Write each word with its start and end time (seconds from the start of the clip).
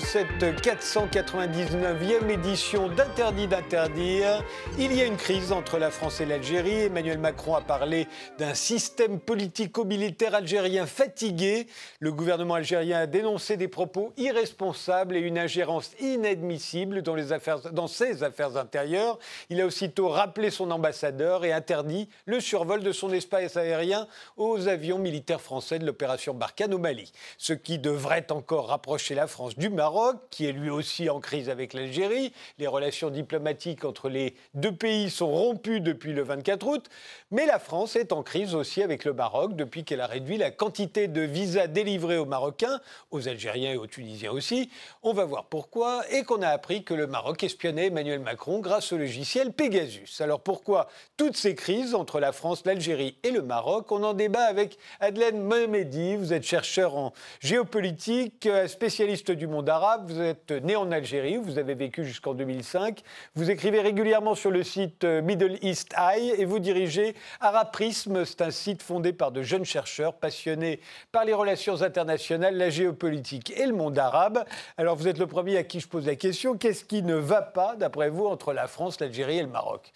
dans 0.00 0.06
cette 0.06 0.42
499e 0.42 2.30
édition 2.30 2.88
d'Interdit 2.88 3.48
d'interdire. 3.48 4.42
Il 4.78 4.94
y 4.94 5.02
a 5.02 5.04
une 5.04 5.16
crise 5.16 5.52
entre 5.52 5.78
la 5.78 5.90
France 5.90 6.20
et 6.20 6.26
l'Algérie. 6.26 6.84
Emmanuel 6.84 7.18
Macron 7.18 7.54
a 7.54 7.60
parlé 7.60 8.08
d'un 8.38 8.54
système 8.54 9.20
politico-militaire 9.20 10.34
algérien 10.34 10.86
fatigué. 10.86 11.66
Le 11.98 12.12
gouvernement 12.12 12.54
algérien 12.54 13.00
a 13.00 13.06
dénoncé 13.06 13.56
des 13.56 13.68
propos 13.68 14.12
irresponsables 14.16 15.16
et 15.16 15.20
une 15.20 15.38
ingérence 15.38 15.90
inadmissible 16.00 17.02
dans 17.02 17.86
ses 17.86 18.22
affaires 18.22 18.56
intérieures. 18.56 19.18
Il 19.50 19.60
a 19.60 19.66
aussitôt 19.66 20.08
rappelé 20.08 20.50
son 20.50 20.70
ambassadeur 20.70 21.44
et 21.44 21.52
interdit 21.52 22.08
le 22.24 22.40
survol 22.40 22.82
de 22.82 22.92
son 22.92 23.12
espace 23.12 23.56
aérien 23.56 24.06
aux 24.36 24.66
avions 24.68 24.98
militaires 24.98 25.42
français 25.42 25.78
de 25.78 25.84
l'opération 25.86 26.32
Barkhane 26.32 26.74
au 26.74 26.78
Mali. 26.78 27.12
Ce 27.38 27.52
qui 27.52 27.78
devrait 27.78 28.26
encore 28.30 28.68
rapprocher 28.68 29.14
la 29.14 29.26
France 29.26 29.56
du 29.56 29.68
Maroc, 29.68 29.89
qui 30.30 30.46
est 30.46 30.52
lui 30.52 30.70
aussi 30.70 31.10
en 31.10 31.20
crise 31.20 31.48
avec 31.48 31.72
l'Algérie. 31.72 32.32
Les 32.58 32.66
relations 32.66 33.10
diplomatiques 33.10 33.84
entre 33.84 34.08
les 34.08 34.34
deux 34.54 34.74
pays 34.74 35.10
sont 35.10 35.30
rompues 35.30 35.80
depuis 35.80 36.12
le 36.12 36.22
24 36.22 36.66
août. 36.66 36.86
Mais 37.30 37.46
la 37.46 37.58
France 37.58 37.96
est 37.96 38.12
en 38.12 38.22
crise 38.22 38.54
aussi 38.54 38.82
avec 38.82 39.04
le 39.04 39.12
Maroc 39.12 39.56
depuis 39.56 39.84
qu'elle 39.84 40.00
a 40.00 40.06
réduit 40.06 40.36
la 40.36 40.50
quantité 40.50 41.08
de 41.08 41.22
visas 41.22 41.66
délivrés 41.66 42.18
aux 42.18 42.26
Marocains, 42.26 42.80
aux 43.10 43.28
Algériens 43.28 43.72
et 43.72 43.76
aux 43.76 43.86
Tunisiens 43.86 44.32
aussi. 44.32 44.70
On 45.02 45.12
va 45.12 45.24
voir 45.24 45.46
pourquoi. 45.46 46.02
Et 46.10 46.22
qu'on 46.24 46.42
a 46.42 46.48
appris 46.48 46.84
que 46.84 46.94
le 46.94 47.06
Maroc 47.06 47.42
espionnait 47.42 47.86
Emmanuel 47.86 48.20
Macron 48.20 48.60
grâce 48.60 48.92
au 48.92 48.98
logiciel 48.98 49.52
Pegasus. 49.52 50.20
Alors 50.20 50.40
pourquoi 50.40 50.88
toutes 51.16 51.36
ces 51.36 51.54
crises 51.54 51.94
entre 51.94 52.20
la 52.20 52.32
France, 52.32 52.62
l'Algérie 52.64 53.16
et 53.22 53.30
le 53.30 53.42
Maroc? 53.42 53.90
On 53.92 54.02
en 54.04 54.14
débat 54.14 54.44
avec 54.44 54.78
Adelaine 55.00 55.40
Mohamedi. 55.42 56.16
Vous 56.16 56.32
êtes 56.32 56.44
chercheur 56.44 56.96
en 56.96 57.12
géopolitique, 57.40 58.48
spécialiste 58.66 59.30
du 59.30 59.46
monde 59.46 59.69
arabe. 59.70 60.10
Vous 60.10 60.20
êtes 60.20 60.50
né 60.50 60.76
en 60.76 60.92
Algérie, 60.92 61.36
vous 61.36 61.58
avez 61.58 61.74
vécu 61.74 62.04
jusqu'en 62.04 62.34
2005. 62.34 63.02
Vous 63.34 63.50
écrivez 63.50 63.80
régulièrement 63.80 64.34
sur 64.34 64.50
le 64.50 64.62
site 64.62 65.04
euh, 65.04 65.22
Middle 65.22 65.56
East 65.62 65.94
Eye 65.96 66.34
et 66.36 66.44
vous 66.44 66.58
dirigez 66.58 67.14
Araprisme. 67.40 68.24
C'est 68.24 68.42
un 68.42 68.50
site 68.50 68.82
fondé 68.82 69.12
par 69.12 69.32
de 69.32 69.42
jeunes 69.42 69.64
chercheurs 69.64 70.14
passionnés 70.14 70.80
par 71.12 71.24
les 71.24 71.32
relations 71.32 71.82
internationales, 71.82 72.56
la 72.56 72.70
géopolitique 72.70 73.52
et 73.56 73.66
le 73.66 73.72
monde 73.72 73.98
arabe. 73.98 74.44
Alors 74.76 74.96
vous 74.96 75.08
êtes 75.08 75.18
le 75.18 75.26
premier 75.26 75.56
à 75.56 75.62
qui 75.62 75.80
je 75.80 75.88
pose 75.88 76.06
la 76.06 76.16
question. 76.16 76.56
Qu'est-ce 76.56 76.84
qui 76.84 77.02
ne 77.02 77.14
va 77.14 77.40
pas, 77.40 77.76
d'après 77.76 78.10
vous, 78.10 78.26
entre 78.26 78.52
la 78.52 78.66
France, 78.66 79.00
l'Algérie 79.00 79.38
et 79.38 79.42
le 79.42 79.48
Maroc? 79.48 79.92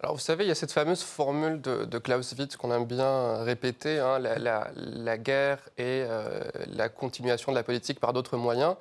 Alors 0.00 0.14
vous 0.14 0.20
savez, 0.20 0.44
il 0.44 0.48
y 0.48 0.50
a 0.50 0.54
cette 0.54 0.72
fameuse 0.72 1.02
formule 1.02 1.60
de, 1.60 1.98
Clausewitz 1.98 2.56
qu'on 2.56 2.70
aime 2.72 2.84
bien 2.84 3.42
répéter, 3.42 3.98
hein, 3.98 4.18
la, 4.18 5.18
guerre 5.18 5.58
et 5.78 6.04
euh, 6.06 6.42
la 6.66 6.90
continuation 6.90 7.50
de 7.50 7.56
la 7.56 7.62
politique 7.62 7.98
par 7.98 8.12
d'autres 8.12 8.36
moyens, 8.36 8.76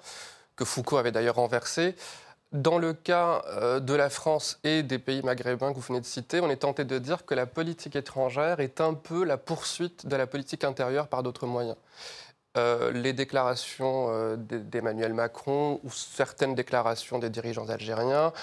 que 0.57 0.65
Foucault 0.65 0.97
avait 0.97 1.13
d'ailleurs 1.13 1.35
renversé. 1.35 1.95
Dans 2.51 2.77
le 2.77 2.93
cas 2.93 3.43
euh, 3.47 3.79
de 3.79 3.93
la 3.93 4.09
France 4.09 4.59
et 4.63 4.83
des 4.83 4.99
pays 4.99 5.21
maghrébins 5.23 5.71
que 5.71 5.75
vous 5.75 5.81
venez 5.87 6.01
de 6.01 6.05
citer, 6.05 6.41
on 6.41 6.49
est 6.49 6.57
tenté 6.57 6.83
de 6.83 6.99
dire 6.99 7.25
que 7.25 7.33
la 7.33 7.45
politique 7.45 7.95
étrangère 7.95 8.59
est 8.59 8.81
un 8.81 8.93
peu 8.93 9.23
la 9.23 9.37
poursuite 9.37 10.05
de 10.07 10.15
la 10.17 10.27
politique 10.27 10.65
intérieure 10.65 11.07
par 11.07 11.23
d'autres 11.23 11.47
moyens. 11.47 11.77
Euh, 12.57 12.91
les 12.91 13.13
déclarations 13.13 14.35
d'Emmanuel 14.37 15.13
Macron 15.13 15.79
ou 15.83 15.91
certaines 15.91 16.55
déclarations 16.55 17.19
des 17.19 17.29
dirigeants 17.29 17.69
algériens 17.69 18.33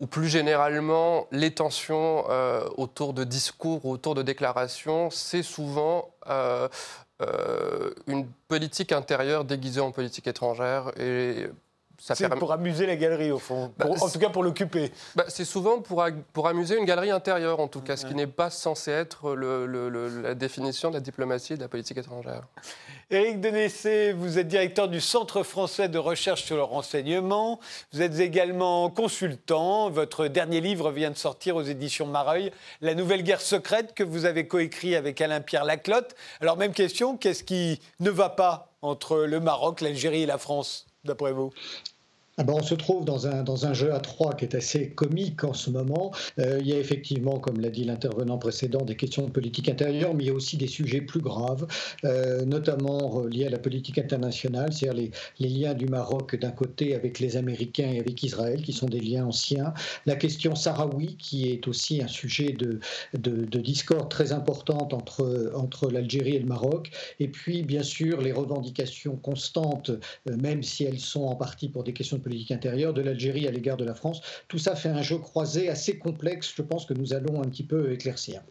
ou 0.00 0.06
plus 0.06 0.28
généralement, 0.28 1.26
les 1.32 1.52
tensions 1.52 2.24
euh, 2.28 2.68
autour 2.76 3.14
de 3.14 3.24
discours, 3.24 3.86
autour 3.86 4.14
de 4.14 4.22
déclarations, 4.22 5.10
c'est 5.10 5.42
souvent 5.42 6.10
euh, 6.28 6.68
euh, 7.22 7.90
une 8.06 8.26
politique 8.48 8.92
intérieure 8.92 9.44
déguisée 9.44 9.80
en 9.80 9.92
politique 9.92 10.26
étrangère. 10.26 10.92
Et 11.00 11.46
c'est 11.98 12.28
pour 12.28 12.52
amuser 12.52 12.86
la 12.86 12.96
galerie, 12.96 13.30
au 13.30 13.38
fond. 13.38 13.72
Bah, 13.78 13.86
en 13.88 14.08
tout 14.10 14.18
cas, 14.18 14.28
pour 14.28 14.42
l'occuper. 14.42 14.92
Bah, 15.14 15.24
c'est 15.28 15.46
souvent 15.46 15.80
pour, 15.80 16.04
pour 16.34 16.46
amuser 16.46 16.76
une 16.76 16.84
galerie 16.84 17.10
intérieure, 17.10 17.58
en 17.58 17.68
tout 17.68 17.80
cas, 17.80 17.96
ce 17.96 18.04
qui 18.04 18.14
n'est 18.14 18.26
pas 18.26 18.50
censé 18.50 18.90
être 18.90 19.34
la 19.34 20.34
définition 20.34 20.90
de 20.90 20.94
la 20.94 21.00
diplomatie 21.00 21.54
et 21.54 21.56
de 21.56 21.62
la 21.62 21.68
politique 21.68 21.96
étrangère. 21.96 22.42
Éric 23.08 23.40
Denessé, 23.40 24.12
vous 24.12 24.40
êtes 24.40 24.48
directeur 24.48 24.88
du 24.88 25.00
Centre 25.00 25.44
français 25.44 25.88
de 25.88 25.96
recherche 25.96 26.42
sur 26.42 26.56
le 26.56 26.64
renseignement. 26.64 27.60
Vous 27.92 28.02
êtes 28.02 28.18
également 28.18 28.90
consultant. 28.90 29.90
Votre 29.90 30.26
dernier 30.26 30.60
livre 30.60 30.90
vient 30.90 31.12
de 31.12 31.16
sortir 31.16 31.54
aux 31.54 31.62
éditions 31.62 32.06
Mareuil, 32.06 32.50
La 32.80 32.96
nouvelle 32.96 33.22
guerre 33.22 33.40
secrète, 33.40 33.94
que 33.94 34.02
vous 34.02 34.24
avez 34.24 34.48
coécrit 34.48 34.96
avec 34.96 35.20
Alain-Pierre 35.20 35.64
Laclotte. 35.64 36.16
Alors, 36.40 36.56
même 36.56 36.72
question, 36.72 37.16
qu'est-ce 37.16 37.44
qui 37.44 37.80
ne 38.00 38.10
va 38.10 38.28
pas 38.28 38.72
entre 38.82 39.18
le 39.18 39.38
Maroc, 39.38 39.82
l'Algérie 39.82 40.24
et 40.24 40.26
la 40.26 40.38
France 40.38 40.84
d'après 41.04 41.30
vous? 41.30 41.52
Ah 42.38 42.44
ben, 42.44 42.52
on 42.52 42.62
se 42.62 42.74
trouve 42.74 43.06
dans 43.06 43.26
un, 43.26 43.42
dans 43.42 43.64
un 43.64 43.72
jeu 43.72 43.94
à 43.94 44.00
trois 44.00 44.34
qui 44.34 44.44
est 44.44 44.54
assez 44.54 44.90
comique 44.90 45.42
en 45.42 45.54
ce 45.54 45.70
moment. 45.70 46.12
Euh, 46.38 46.58
il 46.60 46.66
y 46.66 46.74
a 46.74 46.78
effectivement, 46.78 47.38
comme 47.38 47.60
l'a 47.60 47.70
dit 47.70 47.84
l'intervenant 47.84 48.36
précédent, 48.36 48.82
des 48.84 48.94
questions 48.94 49.24
de 49.24 49.30
politique 49.30 49.70
intérieure, 49.70 50.12
mais 50.12 50.24
il 50.24 50.26
y 50.26 50.30
a 50.30 50.34
aussi 50.34 50.58
des 50.58 50.66
sujets 50.66 51.00
plus 51.00 51.20
graves, 51.20 51.66
euh, 52.04 52.44
notamment 52.44 53.24
liés 53.24 53.46
à 53.46 53.50
la 53.50 53.58
politique 53.58 53.96
internationale, 53.96 54.74
c'est-à-dire 54.74 55.02
les, 55.02 55.10
les, 55.38 55.48
liens 55.48 55.72
du 55.72 55.86
Maroc 55.86 56.36
d'un 56.36 56.50
côté 56.50 56.94
avec 56.94 57.20
les 57.20 57.38
Américains 57.38 57.90
et 57.90 58.00
avec 58.00 58.22
Israël, 58.22 58.60
qui 58.60 58.74
sont 58.74 58.86
des 58.86 59.00
liens 59.00 59.24
anciens. 59.24 59.72
La 60.04 60.16
question 60.16 60.54
sahraoui, 60.54 61.16
qui 61.16 61.48
est 61.50 61.66
aussi 61.68 62.02
un 62.02 62.08
sujet 62.08 62.52
de, 62.52 62.80
de, 63.14 63.46
de 63.46 63.60
discorde 63.60 64.10
très 64.10 64.32
importante 64.32 64.92
entre, 64.92 65.52
entre 65.54 65.90
l'Algérie 65.90 66.36
et 66.36 66.40
le 66.40 66.46
Maroc. 66.46 66.90
Et 67.18 67.28
puis, 67.28 67.62
bien 67.62 67.82
sûr, 67.82 68.20
les 68.20 68.32
revendications 68.32 69.16
constantes, 69.16 69.88
euh, 69.88 70.36
même 70.36 70.62
si 70.62 70.84
elles 70.84 70.98
sont 70.98 71.24
en 71.24 71.34
partie 71.34 71.70
pour 71.70 71.82
des 71.82 71.94
questions 71.94 72.18
de 72.18 72.25
politique 72.26 72.50
intérieure, 72.50 72.92
de 72.92 73.02
l'Algérie 73.02 73.46
à 73.46 73.52
l'égard 73.52 73.76
de 73.76 73.84
la 73.84 73.94
France. 73.94 74.20
Tout 74.48 74.58
ça 74.58 74.74
fait 74.74 74.88
un 74.88 75.02
jeu 75.02 75.18
croisé 75.18 75.68
assez 75.68 75.96
complexe, 75.96 76.52
je 76.56 76.62
pense 76.62 76.84
que 76.84 76.92
nous 76.92 77.14
allons 77.14 77.40
un 77.40 77.48
petit 77.48 77.62
peu 77.62 77.92
éclaircir. 77.92 78.42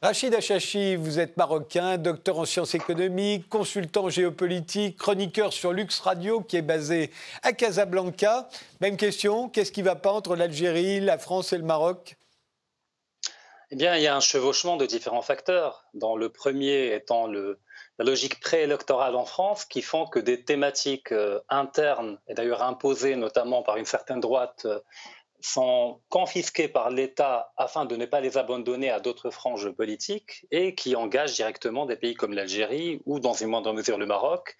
Rachid 0.00 0.32
Achachi, 0.32 0.96
vous 0.96 1.18
êtes 1.18 1.36
marocain, 1.36 1.98
docteur 1.98 2.38
en 2.38 2.46
sciences 2.46 2.74
économiques, 2.74 3.46
consultant 3.50 4.08
géopolitique, 4.08 4.96
chroniqueur 4.96 5.52
sur 5.52 5.74
Lux 5.74 6.00
Radio 6.00 6.40
qui 6.40 6.56
est 6.56 6.62
basé 6.62 7.10
à 7.42 7.52
Casablanca. 7.52 8.48
Même 8.80 8.96
question, 8.96 9.50
qu'est-ce 9.50 9.72
qui 9.72 9.80
ne 9.80 9.86
va 9.86 9.96
pas 9.96 10.12
entre 10.12 10.34
l'Algérie, 10.34 11.00
la 11.00 11.18
France 11.18 11.52
et 11.52 11.58
le 11.58 11.64
Maroc? 11.64 12.16
Eh 13.70 13.76
bien, 13.76 13.96
il 13.96 14.02
y 14.02 14.06
a 14.06 14.16
un 14.16 14.20
chevauchement 14.20 14.78
de 14.78 14.86
différents 14.86 15.20
facteurs, 15.20 15.84
dans 15.92 16.16
le 16.16 16.30
premier 16.30 16.94
étant 16.94 17.26
le, 17.26 17.58
la 17.98 18.04
logique 18.04 18.40
préélectorale 18.40 19.16
en 19.16 19.24
France 19.24 19.64
qui 19.64 19.82
font 19.82 20.06
que 20.06 20.18
des 20.18 20.44
thématiques 20.44 21.12
euh, 21.12 21.40
internes, 21.48 22.18
et 22.28 22.34
d'ailleurs 22.34 22.62
imposées 22.62 23.16
notamment 23.16 23.62
par 23.62 23.76
une 23.76 23.84
certaine 23.84 24.20
droite, 24.20 24.62
euh, 24.66 24.80
sont 25.40 26.00
confisquées 26.08 26.68
par 26.68 26.90
l'État 26.90 27.52
afin 27.56 27.84
de 27.84 27.96
ne 27.96 28.06
pas 28.06 28.20
les 28.20 28.38
abandonner 28.38 28.90
à 28.90 28.98
d'autres 28.98 29.30
franges 29.30 29.70
politiques 29.70 30.46
et 30.50 30.74
qui 30.74 30.96
engagent 30.96 31.34
directement 31.34 31.86
des 31.86 31.96
pays 31.96 32.14
comme 32.14 32.34
l'Algérie 32.34 33.00
ou 33.06 33.20
dans 33.20 33.34
une 33.34 33.48
moindre 33.48 33.72
mesure 33.72 33.98
le 33.98 34.06
Maroc 34.06 34.56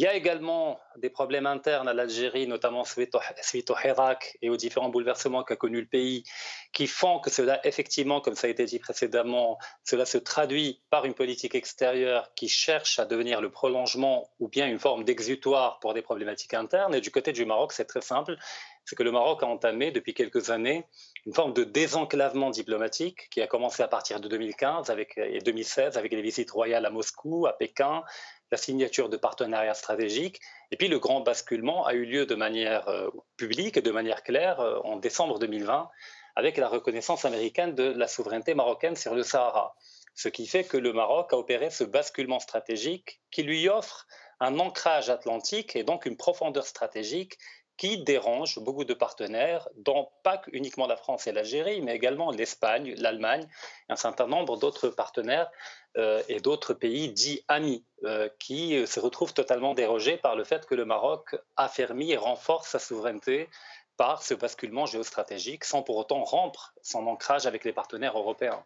il 0.00 0.04
y 0.04 0.06
a 0.06 0.14
également 0.14 0.80
des 0.96 1.10
problèmes 1.10 1.44
internes 1.44 1.86
à 1.86 1.92
l'Algérie, 1.92 2.46
notamment 2.46 2.84
suite 2.86 3.14
au, 3.14 3.74
Hirak 3.84 4.38
et 4.40 4.48
aux 4.48 4.56
différents 4.56 4.88
bouleversements 4.88 5.44
qu'a 5.44 5.56
connu 5.56 5.78
le 5.78 5.86
pays, 5.86 6.24
qui 6.72 6.86
font 6.86 7.18
que 7.18 7.28
cela, 7.28 7.60
effectivement, 7.66 8.22
comme 8.22 8.34
ça 8.34 8.46
a 8.46 8.50
été 8.50 8.64
dit 8.64 8.78
précédemment, 8.78 9.58
cela 9.84 10.06
se 10.06 10.16
traduit 10.16 10.80
par 10.88 11.04
une 11.04 11.12
politique 11.12 11.54
extérieure 11.54 12.32
qui 12.34 12.48
cherche 12.48 12.98
à 12.98 13.04
devenir 13.04 13.42
le 13.42 13.50
prolongement 13.50 14.30
ou 14.38 14.48
bien 14.48 14.68
une 14.68 14.78
forme 14.78 15.04
d'exutoire 15.04 15.80
pour 15.80 15.92
des 15.92 16.00
problématiques 16.00 16.54
internes. 16.54 16.94
Et 16.94 17.02
du 17.02 17.10
côté 17.10 17.32
du 17.32 17.44
Maroc, 17.44 17.74
c'est 17.74 17.84
très 17.84 18.00
simple, 18.00 18.38
c'est 18.86 18.96
que 18.96 19.02
le 19.02 19.12
Maroc 19.12 19.42
a 19.42 19.46
entamé 19.46 19.90
depuis 19.90 20.14
quelques 20.14 20.48
années 20.48 20.86
une 21.26 21.34
forme 21.34 21.52
de 21.52 21.62
désenclavement 21.62 22.48
diplomatique 22.48 23.28
qui 23.28 23.42
a 23.42 23.46
commencé 23.46 23.82
à 23.82 23.88
partir 23.88 24.18
de 24.18 24.28
2015 24.28 24.88
avec, 24.88 25.18
et 25.18 25.40
2016 25.40 25.98
avec 25.98 26.10
les 26.12 26.22
visites 26.22 26.50
royales 26.50 26.86
à 26.86 26.90
Moscou, 26.90 27.46
à 27.46 27.52
Pékin, 27.52 28.02
la 28.50 28.58
signature 28.58 29.08
de 29.08 29.16
partenariats 29.16 29.74
stratégiques. 29.74 30.40
Et 30.70 30.76
puis 30.76 30.88
le 30.88 30.98
grand 30.98 31.20
basculement 31.20 31.86
a 31.86 31.94
eu 31.94 32.04
lieu 32.04 32.26
de 32.26 32.34
manière 32.34 32.88
euh, 32.88 33.10
publique 33.36 33.76
et 33.76 33.82
de 33.82 33.90
manière 33.90 34.22
claire 34.22 34.60
euh, 34.60 34.78
en 34.84 34.96
décembre 34.96 35.38
2020 35.38 35.90
avec 36.36 36.56
la 36.56 36.68
reconnaissance 36.68 37.24
américaine 37.24 37.74
de 37.74 37.84
la 37.84 38.06
souveraineté 38.06 38.54
marocaine 38.54 38.96
sur 38.96 39.14
le 39.14 39.22
Sahara. 39.22 39.74
Ce 40.14 40.28
qui 40.28 40.46
fait 40.46 40.64
que 40.64 40.76
le 40.76 40.92
Maroc 40.92 41.32
a 41.32 41.36
opéré 41.36 41.70
ce 41.70 41.84
basculement 41.84 42.40
stratégique 42.40 43.20
qui 43.30 43.42
lui 43.42 43.68
offre 43.68 44.06
un 44.40 44.58
ancrage 44.58 45.10
atlantique 45.10 45.76
et 45.76 45.84
donc 45.84 46.06
une 46.06 46.16
profondeur 46.16 46.66
stratégique 46.66 47.38
qui 47.80 47.96
dérange 47.96 48.58
beaucoup 48.58 48.84
de 48.84 48.92
partenaires, 48.92 49.66
dont 49.74 50.10
pas 50.22 50.42
uniquement 50.52 50.86
la 50.86 50.98
France 50.98 51.26
et 51.26 51.32
l'Algérie, 51.32 51.80
mais 51.80 51.96
également 51.96 52.30
l'Espagne, 52.30 52.94
l'Allemagne, 52.98 53.48
un 53.88 53.96
certain 53.96 54.26
nombre 54.26 54.58
d'autres 54.58 54.90
partenaires 54.90 55.50
euh, 55.96 56.22
et 56.28 56.40
d'autres 56.40 56.74
pays 56.74 57.10
dits 57.10 57.42
amis, 57.48 57.82
euh, 58.04 58.28
qui 58.38 58.76
euh, 58.76 58.84
se 58.84 59.00
retrouvent 59.00 59.32
totalement 59.32 59.72
dérogés 59.72 60.18
par 60.18 60.36
le 60.36 60.44
fait 60.44 60.66
que 60.66 60.74
le 60.74 60.84
Maroc 60.84 61.34
affermit 61.56 62.12
et 62.12 62.18
renforce 62.18 62.68
sa 62.68 62.78
souveraineté 62.78 63.48
par 63.96 64.22
ce 64.22 64.34
basculement 64.34 64.84
géostratégique, 64.84 65.64
sans 65.64 65.82
pour 65.82 65.96
autant 65.96 66.22
rompre 66.22 66.74
son 66.82 67.06
ancrage 67.06 67.46
avec 67.46 67.64
les 67.64 67.72
partenaires 67.72 68.18
européens. 68.18 68.62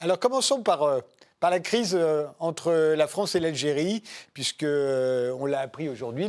Alors 0.00 0.18
commençons 0.18 0.62
par 0.62 1.02
par 1.40 1.50
la 1.50 1.58
crise 1.58 1.96
euh, 1.98 2.26
entre 2.38 2.94
la 2.94 3.06
France 3.06 3.34
et 3.34 3.40
l'Algérie, 3.40 4.02
puisque 4.34 4.62
euh, 4.62 5.34
on 5.40 5.46
l'a 5.46 5.60
appris 5.60 5.88
aujourd'hui, 5.88 6.28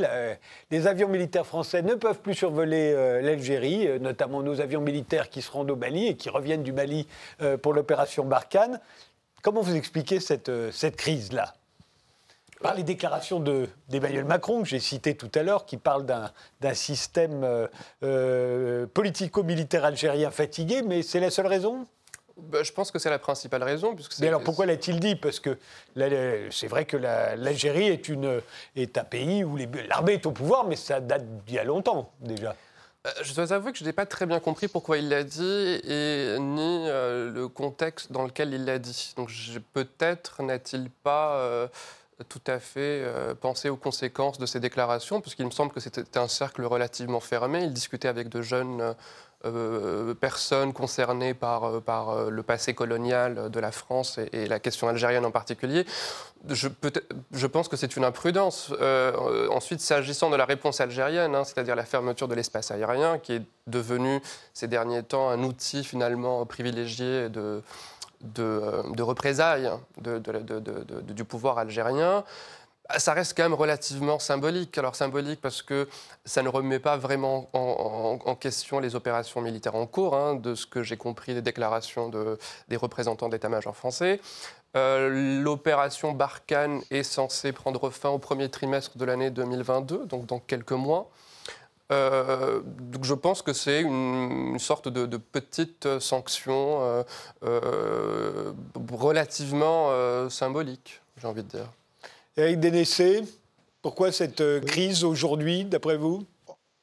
les 0.72 0.88
avions 0.88 1.10
militaires 1.10 1.46
français 1.46 1.82
ne 1.82 1.96
peuvent 1.96 2.22
plus 2.22 2.34
survoler 2.34 2.94
euh, 2.96 3.22
l'Algérie, 3.22 4.00
notamment 4.00 4.42
nos 4.42 4.62
avions 4.62 4.82
militaires 4.82 5.30
qui 5.30 5.42
se 5.42 5.52
rendent 5.52 5.70
au 5.70 5.76
Mali 5.76 6.08
et 6.08 6.16
qui 6.16 6.30
reviennent 6.30 6.64
du 6.64 6.72
Mali 6.72 7.08
pour 7.62 7.74
l'opération 7.74 8.24
Barkhane. 8.24 8.80
Comment 9.42 9.62
vous 9.62 9.76
expliquez 9.76 10.20
cette, 10.20 10.50
crise-là? 10.96 11.54
Par 12.62 12.76
les 12.76 12.84
déclarations 12.84 13.44
d'Emmanuel 13.90 14.24
Macron, 14.24 14.62
que 14.62 14.70
j'ai 14.70 14.80
cité 14.80 15.16
tout 15.16 15.32
à 15.36 15.44
l'heure, 15.44 15.66
qui 15.66 15.78
parle 15.78 16.06
d'un 16.06 16.74
système 16.74 17.68
politico-militaire 18.94 19.84
algérien 19.84 20.32
fatigué, 20.32 20.84
mais 20.84 21.02
c'est 21.02 21.20
la 21.20 21.32
seule 21.32 21.48
raison? 21.48 21.86
Bah, 22.50 22.64
je 22.64 22.72
pense 22.72 22.92
que 22.92 23.00
c'est 23.00 23.10
la 23.10 23.20
principale 23.20 23.64
raison. 23.64 23.96
Puisque 23.96 24.20
Mais 24.20 24.28
alors 24.28 24.44
pourquoi 24.44 24.66
l'a-t-il 24.66 25.00
dit? 25.00 25.16
Parce 25.16 25.40
que 25.40 25.58
c'est 25.96 26.68
vrai 26.68 26.86
que 26.86 26.98
l'Algérie 26.98 27.88
est, 27.88 28.12
est 28.76 28.98
un 28.98 29.04
pays 29.04 29.44
où 29.44 29.58
l'armée 29.88 30.14
est 30.14 30.26
au 30.26 30.32
pouvoir, 30.32 30.66
mais 30.66 30.76
ça 30.76 31.00
date 31.00 31.26
d'il 31.46 31.56
y 31.56 31.60
a 31.60 31.64
longtemps 31.64 32.12
déjà. 32.20 32.56
Euh, 33.08 33.10
je 33.24 33.34
dois 33.34 33.52
avouer 33.54 33.72
que 33.72 33.80
je 33.80 33.84
n'ai 33.84 33.94
pas 33.94 34.06
très 34.06 34.28
bien 34.28 34.40
compris 34.40 34.68
pourquoi 34.68 34.98
il 34.98 35.10
l'a 35.10 35.24
dit 35.24 35.82
et 35.84 36.38
ni 36.40 36.88
euh, 36.88 37.32
le 37.32 37.48
contexte 37.48 38.12
dans 38.12 38.24
lequel 38.24 38.54
il 38.54 38.66
l'a 38.66 38.78
dit. 38.78 39.14
Donc 39.18 39.32
peut-être 39.74 40.44
n'a-t-il 40.44 40.92
pas 40.92 41.38
euh, 41.38 41.68
tout 42.30 42.42
à 42.46 42.60
fait 42.60 43.04
pensé 43.42 43.70
aux 43.70 43.76
conséquences 43.76 44.38
de 44.38 44.46
ces 44.46 44.60
déclarations, 44.60 45.22
puisqu'il 45.22 45.46
me 45.48 45.52
semble 45.52 45.72
que 45.72 45.80
c'était 45.80 46.20
un 46.20 46.28
cercle 46.28 46.64
relativement 46.64 47.20
fermé. 47.20 47.64
Il 47.64 47.74
discutait 47.74 48.08
avec 48.08 48.30
de 48.30 48.44
jeunes 48.44 48.96
euh, 49.44 50.14
personnes 50.14 50.72
concernées 50.72 51.34
par, 51.34 51.64
euh, 51.64 51.82
euh, 51.88 52.30
le 52.30 52.44
passé 52.44 52.76
colonial 52.76 53.50
de 53.50 53.60
la 53.60 53.72
France 53.72 54.20
et, 54.32 54.46
la 54.46 54.60
question 54.60 54.88
algérienne 54.88 55.26
en 55.26 55.32
particulier. 55.32 55.86
Je, 56.48 57.48
pense 57.48 57.68
que 57.68 57.76
c'est 57.76 57.96
une 57.96 58.04
imprudence. 58.04 58.72
ensuite, 59.50 59.80
s'agissant 59.80 60.30
de 60.30 60.36
la 60.36 60.46
réponse 60.46 60.80
algérienne, 60.80 61.34
hein, 61.34 61.44
c'est-à-dire 61.44 61.76
la 61.76 61.86
fermeture 61.86 62.28
de 62.28 62.36
l'espace 62.36 62.70
aérien, 62.70 63.18
qui 63.18 63.34
est 63.34 63.42
devenu 63.66 64.22
ces 64.54 64.68
derniers 64.68 65.04
temps 65.04 65.30
un 65.30 65.42
outil 65.44 65.84
finalement 65.84 66.46
privilégié 66.46 67.30
de, 67.30 67.64
représailles 69.00 69.72
du 69.98 71.24
pouvoir 71.24 71.58
algérien, 71.58 72.24
ça 72.98 73.14
reste 73.14 73.36
quand 73.36 73.44
même 73.44 73.54
relativement 73.54 74.20
symbolique. 74.20 74.78
Alors 74.78 74.96
symbolique 74.96 75.42
parce 75.42 75.62
que 75.62 75.88
ça 76.26 76.44
ne 76.44 76.50
remet 76.50 76.80
pas 76.80 76.98
vraiment 76.98 77.50
en, 77.54 78.36
question 78.36 78.80
les 78.80 78.96
opérations 78.96 79.42
militaires 79.42 79.76
en 79.76 79.86
cours, 79.86 80.16
hein, 80.16 80.36
de 80.36 80.56
ce 80.56 80.66
que 80.66 80.84
j'ai 80.84 80.98
compris 80.98 81.34
des 81.34 81.42
déclarations 81.42 82.10
de, 82.10 82.38
des 82.70 82.78
représentants 82.78 83.30
d'état-major 83.30 83.76
français. 83.76 84.20
Euh, 84.76 85.42
l'opération 85.42 86.14
Barkhane 86.14 86.82
est 86.92 87.04
censée 87.04 87.52
prendre 87.52 87.90
fin 87.90 88.10
au 88.10 88.20
premier 88.20 88.50
trimestre 88.50 88.98
de 88.98 89.06
l'année 89.06 89.30
2022, 89.30 90.06
donc 90.06 90.26
dans 90.26 90.40
quelques 90.40 90.72
mois. 90.72 91.10
Euh, 91.92 92.62
donc 92.64 93.04
je 93.04 93.14
pense 93.14 93.42
que 93.42 93.52
c'est 93.52 93.82
une, 93.82 94.58
sorte 94.60 94.88
de, 94.88 95.18
petite 95.18 96.00
sanction 96.00 97.04
euh, 97.44 98.54
relativement 98.92 99.90
symbolique, 100.30 101.02
j'ai 101.18 101.28
envie 101.28 101.44
de 101.44 101.50
dire. 101.50 101.68
Eric 102.38 102.62
Dénessé, 102.62 103.24
pourquoi 103.82 104.14
cette 104.14 104.40
euh, 104.40 104.62
crise 104.62 105.04
aujourd'hui, 105.04 105.66
d'après 105.66 105.98
vous? 105.98 106.26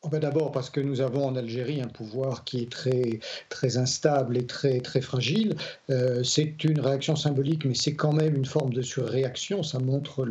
Ben 0.07 0.21
d'abord 0.21 0.53
parce 0.53 0.71
que 0.71 0.81
nous 0.81 1.01
avons 1.01 1.27
en 1.27 1.35
Algérie 1.35 1.83
un 1.83 1.89
pouvoir 1.89 2.45
qui 2.45 2.61
est 2.61 2.71
très, 2.71 3.19
très 3.49 3.79
instable 3.79 4.37
et 4.37 4.47
très, 4.47 4.79
très 4.81 5.01
fragile. 5.01 5.57
Euh, 5.91 6.23
c'est 6.23 6.63
une 6.63 6.79
réaction 6.79 7.17
symbolique, 7.17 7.65
mais 7.65 7.75
c'est 7.75 7.95
quand 7.95 8.13
même 8.13 8.37
une 8.37 8.45
forme 8.45 8.73
de 8.73 8.81
surréaction. 8.81 9.65
Ça 9.65 9.81
montre 9.81 10.25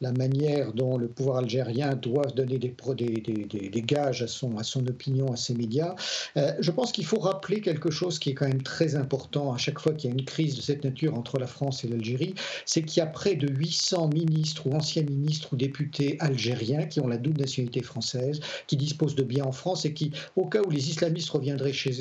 la 0.00 0.12
manière 0.12 0.72
dont 0.72 0.98
le 0.98 1.06
pouvoir 1.06 1.36
algérien 1.36 1.94
doit 1.94 2.24
donner 2.24 2.58
des, 2.58 3.82
gages 3.82 4.22
à 4.22 4.26
son, 4.26 4.58
à 4.58 4.64
son 4.64 4.84
opinion, 4.88 5.32
à 5.32 5.36
ses 5.36 5.54
médias. 5.54 5.94
Euh, 6.36 6.52
je 6.58 6.72
pense 6.72 6.90
qu'il 6.90 7.06
faut 7.06 7.20
rappeler 7.20 7.60
quelque 7.60 7.92
chose 7.92 8.18
qui 8.18 8.30
est 8.30 8.34
quand 8.34 8.48
même 8.48 8.62
très 8.62 8.96
important 8.96 9.52
à 9.52 9.58
chaque 9.58 9.78
fois 9.78 9.92
qu'il 9.92 10.10
y 10.10 10.12
a 10.12 10.16
une 10.16 10.24
crise 10.24 10.56
de 10.56 10.60
cette 10.60 10.82
nature 10.82 11.14
entre 11.16 11.38
la 11.38 11.46
France 11.46 11.84
et 11.84 11.88
l'Algérie, 11.88 12.34
c'est 12.66 12.82
qu'il 12.82 12.98
y 12.98 13.02
a 13.02 13.06
près 13.06 13.36
de 13.36 13.46
800 13.46 14.08
ministres 14.08 14.66
ou 14.66 14.74
anciens 14.74 15.04
ministres 15.04 15.50
ou 15.52 15.56
députés 15.56 16.16
algériens 16.18 16.86
qui 16.86 16.98
ont 16.98 17.06
la 17.06 17.16
double 17.16 17.40
nationalité 17.40 17.80
française, 17.80 18.40
qui 18.66 18.76
disposent 18.76 19.03
de 19.04 19.22
bien 19.22 19.44
en 19.44 19.52
France 19.52 19.84
et 19.84 19.92
qui, 19.92 20.10
au 20.36 20.46
cas 20.46 20.62
où 20.66 20.70
les 20.70 20.88
islamistes 20.88 21.30
reviendraient 21.30 21.72
chez, 21.72 21.92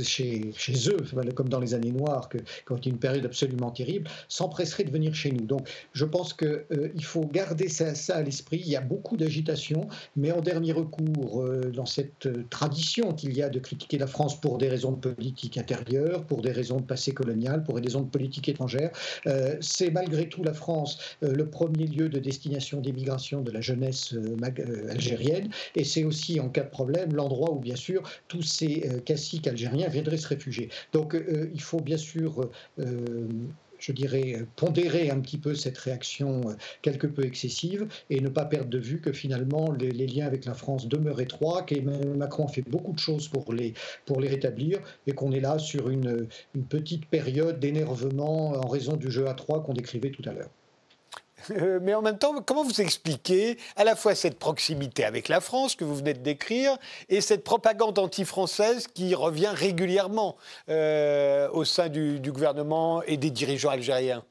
eux, 0.88 0.98
comme 1.36 1.50
dans 1.50 1.60
les 1.60 1.74
années 1.74 1.92
noires, 1.92 2.30
quand 2.66 2.78
il 2.78 2.86
y 2.86 2.90
a 2.90 2.94
une 2.94 3.00
période 3.00 3.26
absolument 3.26 3.72
terrible, 3.72 4.10
s'empresseraient 4.30 4.86
de 4.86 4.92
venir 4.92 5.14
chez 5.14 5.32
nous. 5.32 5.46
Donc 5.46 5.68
je 5.92 6.06
pense 6.06 6.34
qu'il 6.34 6.48
euh, 6.48 6.90
faut 7.02 7.26
garder 7.26 7.68
ça, 7.68 7.96
ça 7.96 8.18
à 8.18 8.22
l'esprit. 8.22 8.62
Il 8.64 8.70
y 8.70 8.76
a 8.76 8.82
beaucoup 8.82 9.18
d'agitation, 9.18 9.88
mais 10.16 10.32
en 10.32 10.42
dernier 10.42 10.72
recours, 10.72 11.42
euh, 11.42 11.72
dans 11.74 11.86
cette 11.86 12.28
euh, 12.28 12.46
tradition 12.50 13.14
qu'il 13.14 13.36
y 13.36 13.42
a 13.42 13.50
de 13.50 13.60
critiquer 13.60 13.98
la 13.98 14.08
France 14.08 14.40
pour 14.40 14.58
des 14.58 14.70
raisons 14.70 14.92
de 14.92 14.98
politique 14.98 15.58
intérieure, 15.58 16.24
pour 16.26 16.42
des 16.42 16.52
raisons 16.52 16.78
de 16.78 16.86
passé 16.86 17.12
colonial, 17.12 17.64
pour 17.64 17.76
des 17.76 17.82
raisons 17.82 18.02
de 18.02 18.10
politique 18.10 18.48
étrangère, 18.50 18.92
c'est 19.62 19.92
malgré 19.92 20.30
tout 20.30 20.44
la 20.44 20.54
France 20.54 20.98
le 21.22 21.46
premier 21.46 21.88
lieu 21.88 22.10
de 22.10 22.20
destination 22.20 22.82
d'émigration 22.82 23.42
de 23.42 23.52
la 23.52 23.62
jeunesse 23.62 24.16
algérienne, 24.90 25.50
et 25.76 25.84
c'est 25.84 26.04
aussi 26.04 26.40
en 26.40 26.50
cas 26.50 26.64
de 26.64 26.70
problème 26.70 26.93
l'endroit 27.12 27.52
où, 27.52 27.60
bien 27.60 27.76
sûr, 27.76 28.04
tous 28.28 28.42
ces 28.42 28.88
euh, 28.88 29.00
caciques 29.00 29.48
algériens 29.48 29.88
viendraient 29.88 30.18
se 30.18 30.28
réfugier. 30.28 30.70
Donc, 30.92 31.16
euh, 31.16 31.50
il 31.54 31.62
faut 31.62 31.80
bien 31.80 31.98
sûr 31.98 32.50
euh, 32.80 33.28
je 33.80 33.92
dirais, 33.92 34.46
pondérer 34.56 35.10
un 35.10 35.20
petit 35.20 35.38
peu 35.38 35.56
cette 35.56 35.78
réaction 35.78 36.56
quelque 36.82 37.06
peu 37.06 37.26
excessive 37.26 37.86
et 38.10 38.22
ne 38.22 38.30
pas 38.30 38.46
perdre 38.46 38.70
de 38.70 38.78
vue 38.78 39.02
que 39.02 39.12
finalement 39.12 39.74
les, 39.74 40.08
liens 40.08 40.26
avec 40.26 40.46
la 40.46 40.54
France 40.54 40.88
demeurent 40.88 41.20
étroits, 41.20 41.64
qu'Emmanuel 41.64 42.16
Macron 42.16 42.46
a 42.46 42.48
fait 42.48 42.62
beaucoup 42.62 42.94
de 42.94 43.00
choses 43.00 43.28
pour 43.28 43.52
les, 43.52 43.74
pour 44.06 44.22
les 44.22 44.30
rétablir 44.30 44.80
et 45.06 45.12
qu'on 45.12 45.34
est 45.34 45.42
là 45.42 45.60
sur 45.60 45.90
une, 45.90 46.28
une 46.56 46.64
petite 46.64 47.08
période 47.08 47.60
d'énervement 47.60 48.52
en 48.52 48.70
raison 48.70 48.96
du 48.96 49.12
jeu 49.12 49.28
à 49.28 49.34
trois 49.34 49.62
qu'on 49.62 49.74
décrivait 49.74 50.12
tout 50.12 50.24
à 50.30 50.32
l'heure. 50.32 50.50
Euh, 51.52 51.80
mais 51.82 51.94
en 51.94 52.02
même 52.02 52.18
temps, 52.18 52.34
comment 52.46 52.64
vous 52.64 52.82
expliquez 52.82 53.58
à 53.76 53.84
la 53.84 53.96
fois 53.96 54.16
cette 54.16 54.40
proximité 54.40 55.04
avec 55.04 55.28
la 55.28 55.42
France 55.42 55.76
que 55.76 55.84
vous 55.84 55.96
venez 55.96 56.14
de 56.14 56.20
décrire 56.20 56.78
et 57.10 57.22
cette 57.22 57.44
propagande 57.44 58.00
anti-française 58.00 58.88
qui 58.88 59.16
revient 59.16 59.52
régulièrement 59.54 60.38
euh, 60.70 61.50
au 61.52 61.66
sein 61.66 61.90
du 61.90 62.32
gouvernement 62.32 63.04
et 63.04 63.18
des 63.18 63.30
dirigeants 63.32 63.70
algériens? 63.70 64.24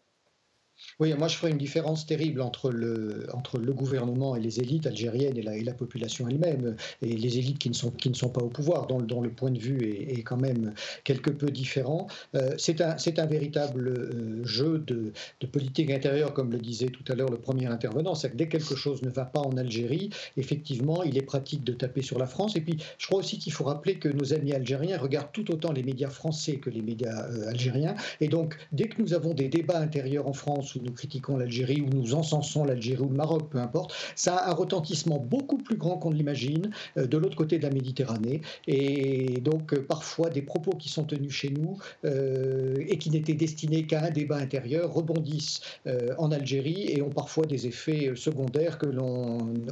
Oui, 1.02 1.14
moi 1.14 1.26
je 1.26 1.37
ferais 1.37 1.50
une 1.50 1.59
différence 1.59 2.06
terrible 2.06 2.40
entre 2.40 2.71
le, 2.71 3.26
entre 3.32 3.59
le 3.59 3.73
gouvernement 3.73 4.37
et 4.37 4.40
les 4.40 4.61
élites 4.61 4.87
algériennes 4.87 5.37
et 5.37 5.42
la, 5.42 5.56
et 5.56 5.64
la 5.64 5.73
population 5.73 6.28
elle-même, 6.28 6.76
et 7.02 7.16
les 7.16 7.38
élites 7.38 7.59
qui 7.59 7.68
ne 7.71 7.75
sont, 7.75 7.90
qui 7.90 8.09
ne 8.09 8.14
sont 8.14 8.28
pas 8.28 8.40
au 8.40 8.49
pouvoir, 8.49 8.87
dont, 8.87 9.00
dont 9.00 9.21
le 9.21 9.30
point 9.30 9.50
de 9.50 9.59
vue 9.59 9.82
est, 9.82 10.18
est 10.18 10.23
quand 10.23 10.37
même 10.37 10.75
quelque 11.02 11.30
peu 11.30 11.50
différent. 11.50 12.06
Euh, 12.37 12.54
c'est 12.56 12.80
un, 12.80 12.94
un, 13.16 13.26
véritable 13.26 13.88
euh, 13.88 14.44
jeu 14.44 14.78
de, 14.78 15.12
de, 15.40 15.47
politique 15.49 15.90
intérieure, 15.90 16.32
comme 16.35 16.52
le 16.52 16.59
disait 16.59 16.87
tout 16.87 17.04
à 17.11 17.16
l'heure 17.16 17.30
le 17.30 17.38
premier 17.38 17.66
intervenant. 17.66 18.14
C'est 18.14 18.30
que 18.30 18.37
dès 18.37 18.47
que 18.47 18.59
quelque 18.59 18.76
chose 18.76 19.02
ne 19.02 19.11
va 19.11 19.25
pas 19.25 19.40
en 19.40 19.56
Algérie, 19.56 20.11
effectivement, 20.37 21.02
il 21.02 21.18
est 21.18 21.23
pratique 21.23 21.64
de 21.64 21.73
taper 21.73 22.02
sur 22.02 22.21
la 22.21 22.26
France. 22.26 22.54
Et 22.54 22.61
puis, 22.61 22.76
je 22.99 23.06
crois 23.09 23.18
aussi 23.18 23.38
qu'il 23.38 23.52
faut 23.52 23.64
rappeler 23.64 23.97
que 23.97 24.09
nos 24.09 24.35
amis 24.35 24.52
algériens 24.52 24.99
regardent 24.99 25.32
tout 25.32 25.50
autant 25.50 25.73
les 25.73 25.82
médias 25.82 26.11
français 26.11 26.59
que 26.59 26.71
les 26.71 26.82
médias 26.82 27.26
euh, 27.28 27.49
algériens. 27.49 27.97
Et 28.21 28.28
donc, 28.28 28.56
dès 28.71 28.87
que 28.87 29.02
nous 29.02 29.14
avons 29.14 29.35
des 29.35 29.49
débats 29.49 29.80
intérieurs 29.80 30.28
en 30.28 30.32
France 30.32 30.76
nous 30.82 30.92
critiquons 30.93 31.37
l'Algérie 31.37 31.81
ou 31.81 31.89
nous 31.89 32.15
encensons 32.15 32.65
l'Algérie 32.65 33.03
ou 33.03 33.09
le 33.09 33.17
Maroc, 33.17 33.49
peu 33.51 33.59
importe, 33.59 33.95
ça 34.17 34.37
a 34.37 34.51
un 34.51 34.55
retentissement 34.55 35.19
beaucoup 35.19 35.59
plus 35.59 35.77
grand 35.77 35.97
qu'on 35.99 36.11
ne 36.11 36.17
l'imagine 36.17 36.71
euh, 36.97 37.07
de 37.07 37.17
l'autre 37.17 37.37
côté 37.37 37.59
de 37.59 37.63
la 37.63 37.71
Méditerranée. 37.71 38.43
Et 38.67 39.41
donc 39.41 39.73
euh, 39.73 39.83
parfois 39.83 40.31
des 40.31 40.43
propos 40.43 40.73
qui 40.73 40.89
sont 40.89 41.05
tenus 41.05 41.33
chez 41.33 41.51
nous 41.51 41.79
euh, 42.05 42.77
et 42.89 42.99
qui 42.99 43.11
n'étaient 43.11 43.35
destinés 43.35 43.87
qu'à 43.87 44.05
un 44.05 44.11
débat 44.11 44.37
intérieur 44.37 44.93
rebondissent 44.93 45.61
en 46.19 46.31
Algérie 46.33 46.91
et 46.91 47.03
ont 47.03 47.11
parfois 47.11 47.47
des 47.47 47.67
effets 47.67 48.13
secondaires 48.17 48.79
que 48.79 48.87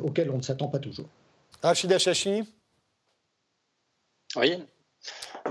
auxquels 0.00 0.31
on 0.31 0.39
ne 0.39 0.43
s'attend 0.43 0.69
pas 0.69 0.79
toujours. 0.79 1.07
Rachida 1.62 1.99
Chachi? 1.99 2.43
Oui, 4.37 4.57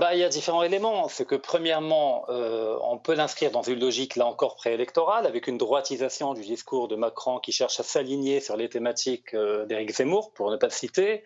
bah, 0.00 0.14
il 0.14 0.20
y 0.20 0.24
a 0.24 0.30
différents 0.30 0.62
éléments. 0.62 1.08
C'est 1.08 1.26
que 1.26 1.34
premièrement, 1.34 2.24
euh, 2.30 2.74
on 2.82 2.96
peut 2.96 3.14
l'inscrire 3.14 3.50
dans 3.50 3.60
une 3.60 3.78
logique, 3.78 4.16
là 4.16 4.26
encore, 4.26 4.56
préélectorale, 4.56 5.26
avec 5.26 5.46
une 5.46 5.58
droitisation 5.58 6.32
du 6.32 6.40
discours 6.40 6.88
de 6.88 6.96
Macron 6.96 7.38
qui 7.38 7.52
cherche 7.52 7.78
à 7.80 7.82
s'aligner 7.82 8.40
sur 8.40 8.56
les 8.56 8.70
thématiques 8.70 9.34
euh, 9.34 9.66
d'Éric 9.66 9.90
Zemmour, 9.90 10.32
pour 10.32 10.50
ne 10.50 10.56
pas 10.56 10.68
le 10.68 10.72
citer, 10.72 11.22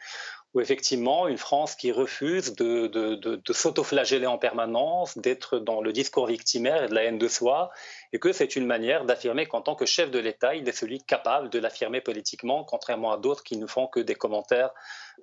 ou 0.55 0.61
effectivement 0.61 1.27
une 1.27 1.37
France 1.37 1.75
qui 1.75 1.91
refuse 1.91 2.55
de 2.55 3.53
s'autoflageller 3.53 4.27
en 4.27 4.39
permanence, 4.39 5.19
d'être 5.19 5.59
dans 5.59 5.81
le 5.81 5.93
discours 5.93 6.29
victimaire 6.29 6.85
et 6.85 6.89
de 6.89 6.95
la 6.95 7.03
haine 7.03 7.19
de 7.19 7.27
soi, 7.27 7.71
et 8.13 8.21
que 8.21 8.33
c'est 8.33 8.55
une 8.55 8.65
manière 8.65 9.05
d'affirmer 9.05 9.47
qu'en 9.47 9.61
tant 9.63 9.75
que 9.75 9.85
chef 9.85 10.13
de 10.13 10.21
l'État, 10.21 10.55
il 10.55 10.69
est 10.69 10.73
celui 10.73 11.03
capable 11.03 11.51
de 11.51 11.59
l'affirmer 11.59 12.01
politiquement, 12.01 12.63
contrairement 12.63 13.13
à 13.13 13.17
d'autres 13.17 13.43
qui 13.43 13.57
ne 13.57 13.67
font 13.67 13.89
que 13.89 13.99
des 13.99 14.15
commentaires 14.15 14.71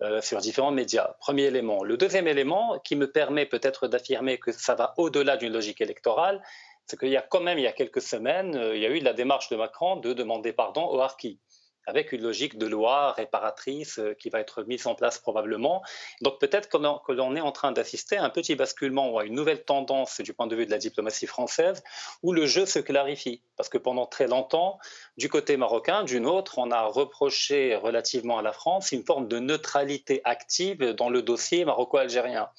euh, 0.01 0.21
sur 0.21 0.39
différents 0.39 0.71
médias. 0.71 1.15
Premier 1.19 1.43
élément. 1.43 1.83
Le 1.83 1.95
deuxième 1.95 2.27
élément 2.27 2.79
qui 2.79 2.97
me 2.97 3.09
permet 3.09 3.45
peut-être 3.45 3.87
d'affirmer 3.87 4.37
que 4.37 4.51
ça 4.51 4.75
va 4.75 4.93
au-delà 4.97 5.37
d'une 5.37 5.53
logique 5.53 5.79
électorale, 5.79 6.43
c'est 6.87 6.99
qu'il 6.99 7.09
y 7.09 7.17
a 7.17 7.21
quand 7.21 7.39
même, 7.39 7.57
il 7.57 7.63
y 7.63 7.67
a 7.67 7.71
quelques 7.71 8.01
semaines, 8.01 8.55
euh, 8.57 8.75
il 8.75 8.81
y 8.81 8.85
a 8.85 8.89
eu 8.89 8.99
la 8.99 9.13
démarche 9.13 9.47
de 9.47 9.55
Macron 9.55 9.95
de 9.95 10.11
demander 10.11 10.51
pardon 10.51 10.85
aux 10.89 10.99
harkis 10.99 11.39
avec 11.85 12.11
une 12.11 12.21
logique 12.21 12.57
de 12.57 12.67
loi 12.67 13.11
réparatrice 13.13 13.99
euh, 13.99 14.13
qui 14.13 14.29
va 14.29 14.39
être 14.39 14.63
mise 14.63 14.87
en 14.87 14.95
place 14.95 15.17
probablement. 15.19 15.81
Donc 16.21 16.39
peut-être 16.39 16.69
que 16.69 17.11
l'on 17.11 17.35
est 17.35 17.41
en 17.41 17.51
train 17.51 17.71
d'assister 17.71 18.17
à 18.17 18.23
un 18.23 18.29
petit 18.29 18.55
basculement 18.55 19.09
ou 19.09 19.19
à 19.19 19.25
une 19.25 19.35
nouvelle 19.35 19.63
tendance 19.63 20.21
du 20.21 20.33
point 20.33 20.47
de 20.47 20.55
vue 20.55 20.65
de 20.65 20.71
la 20.71 20.77
diplomatie 20.77 21.27
française 21.27 21.83
où 22.23 22.33
le 22.33 22.45
jeu 22.45 22.65
se 22.65 22.79
clarifie. 22.79 23.41
Parce 23.57 23.69
que 23.69 23.77
pendant 23.77 24.05
très 24.05 24.27
longtemps, 24.27 24.79
du 25.17 25.29
côté 25.29 25.57
marocain, 25.57 26.03
d'une 26.03 26.25
autre, 26.25 26.57
on 26.57 26.71
a 26.71 26.83
reproché 26.83 27.75
relativement 27.75 28.37
à 28.37 28.41
la 28.41 28.53
France 28.53 28.91
une 28.91 29.03
forme 29.03 29.27
de 29.27 29.39
neutralité 29.39 30.21
active 30.23 30.79
dans 30.93 31.09
le 31.09 31.21
dossier 31.21 31.65
maroco-algérien. 31.65 32.49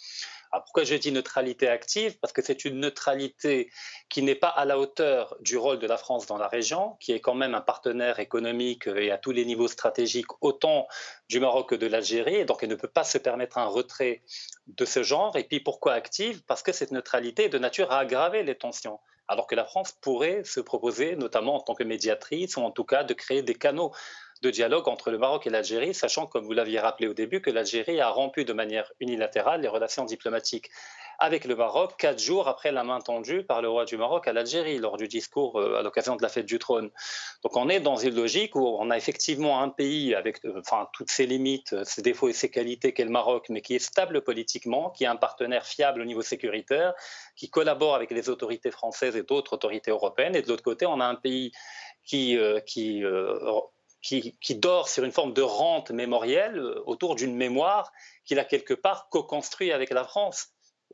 Alors 0.52 0.64
pourquoi 0.64 0.84
je 0.84 0.94
dis 0.94 1.12
neutralité 1.12 1.66
active? 1.66 2.18
Parce 2.18 2.34
que 2.34 2.42
c'est 2.42 2.66
une 2.66 2.78
neutralité 2.78 3.70
qui 4.10 4.20
n'est 4.22 4.34
pas 4.34 4.48
à 4.48 4.66
la 4.66 4.78
hauteur 4.78 5.34
du 5.40 5.56
rôle 5.56 5.78
de 5.78 5.86
la 5.86 5.96
France 5.96 6.26
dans 6.26 6.36
la 6.36 6.46
région, 6.46 6.96
qui 7.00 7.12
est 7.12 7.20
quand 7.20 7.34
même 7.34 7.54
un 7.54 7.62
partenaire 7.62 8.20
économique 8.20 8.86
et 8.86 9.10
à 9.10 9.16
tous 9.16 9.32
les 9.32 9.46
niveaux 9.46 9.68
stratégiques, 9.68 10.26
autant 10.42 10.88
du 11.30 11.40
Maroc 11.40 11.70
que 11.70 11.74
de 11.74 11.86
l'Algérie, 11.86 12.36
et 12.36 12.44
donc 12.44 12.62
elle 12.62 12.68
ne 12.68 12.74
peut 12.74 12.86
pas 12.86 13.04
se 13.04 13.16
permettre 13.16 13.56
un 13.56 13.66
retrait 13.66 14.22
de 14.66 14.84
ce 14.84 15.02
genre. 15.02 15.34
Et 15.38 15.44
puis 15.44 15.60
pourquoi 15.60 15.94
active? 15.94 16.42
Parce 16.44 16.62
que 16.62 16.72
cette 16.72 16.92
neutralité 16.92 17.44
est 17.44 17.48
de 17.48 17.58
nature 17.58 17.90
à 17.90 18.00
aggraver 18.00 18.42
les 18.42 18.54
tensions. 18.54 19.00
Alors 19.28 19.46
que 19.46 19.54
la 19.54 19.64
France 19.64 19.92
pourrait 20.02 20.44
se 20.44 20.60
proposer, 20.60 21.16
notamment 21.16 21.54
en 21.54 21.60
tant 21.60 21.74
que 21.74 21.84
médiatrice, 21.84 22.58
ou 22.58 22.60
en 22.60 22.70
tout 22.70 22.84
cas 22.84 23.04
de 23.04 23.14
créer 23.14 23.42
des 23.42 23.54
canaux 23.54 23.92
de 24.42 24.50
dialogue 24.50 24.88
entre 24.88 25.10
le 25.10 25.18
Maroc 25.18 25.46
et 25.46 25.50
l'Algérie, 25.50 25.94
sachant, 25.94 26.26
comme 26.26 26.44
vous 26.44 26.52
l'aviez 26.52 26.80
rappelé 26.80 27.08
au 27.08 27.14
début, 27.14 27.40
que 27.40 27.50
l'Algérie 27.50 28.00
a 28.00 28.10
rompu 28.10 28.44
de 28.44 28.52
manière 28.52 28.92
unilatérale 29.00 29.60
les 29.60 29.68
relations 29.68 30.04
diplomatiques 30.04 30.68
avec 31.18 31.44
le 31.44 31.54
Maroc 31.54 31.94
quatre 31.98 32.18
jours 32.18 32.48
après 32.48 32.72
la 32.72 32.82
main 32.82 33.00
tendue 33.00 33.44
par 33.44 33.62
le 33.62 33.68
roi 33.68 33.84
du 33.84 33.96
Maroc 33.96 34.26
à 34.26 34.32
l'Algérie 34.32 34.78
lors 34.78 34.96
du 34.96 35.06
discours 35.06 35.60
euh, 35.60 35.78
à 35.78 35.82
l'occasion 35.82 36.16
de 36.16 36.22
la 36.22 36.28
fête 36.28 36.46
du 36.46 36.58
trône. 36.58 36.90
Donc 37.44 37.56
on 37.56 37.68
est 37.68 37.78
dans 37.78 37.94
une 37.94 38.16
logique 38.16 38.56
où 38.56 38.66
on 38.66 38.90
a 38.90 38.96
effectivement 38.96 39.60
un 39.62 39.68
pays 39.68 40.16
avec 40.16 40.44
euh, 40.44 40.58
enfin, 40.58 40.88
toutes 40.92 41.10
ses 41.10 41.26
limites, 41.26 41.74
euh, 41.74 41.84
ses 41.84 42.02
défauts 42.02 42.28
et 42.28 42.32
ses 42.32 42.50
qualités 42.50 42.92
qu'est 42.92 43.04
le 43.04 43.10
Maroc, 43.10 43.46
mais 43.50 43.60
qui 43.60 43.76
est 43.76 43.78
stable 43.78 44.22
politiquement, 44.22 44.90
qui 44.90 45.04
est 45.04 45.08
un 45.08 45.16
partenaire 45.16 45.64
fiable 45.64 46.00
au 46.00 46.04
niveau 46.04 46.22
sécuritaire, 46.22 46.92
qui 47.36 47.48
collabore 47.50 47.94
avec 47.94 48.10
les 48.10 48.28
autorités 48.28 48.72
françaises 48.72 49.14
et 49.14 49.22
d'autres 49.22 49.52
autorités 49.52 49.92
européennes. 49.92 50.34
Et 50.34 50.42
de 50.42 50.48
l'autre 50.48 50.64
côté, 50.64 50.86
on 50.86 50.98
a 50.98 51.06
un 51.06 51.14
pays 51.14 51.52
qui, 52.04 52.36
qui 52.66 53.04
qui, 54.02 54.54
dort 54.56 54.88
sur 54.88 55.04
une 55.04 55.12
forme 55.12 55.32
de 55.32 55.42
rente 55.42 55.90
mémorielle 55.90 56.58
euh, 56.58 56.82
autour 56.86 57.14
d'une 57.14 57.36
mémoire 57.36 57.92
qu'il 58.24 58.38
a 58.38 58.44
quelque 58.44 58.74
part 58.74 59.08
co-construit 59.08 59.72
avec 59.72 59.90
la 59.90 60.04
France 60.04 60.48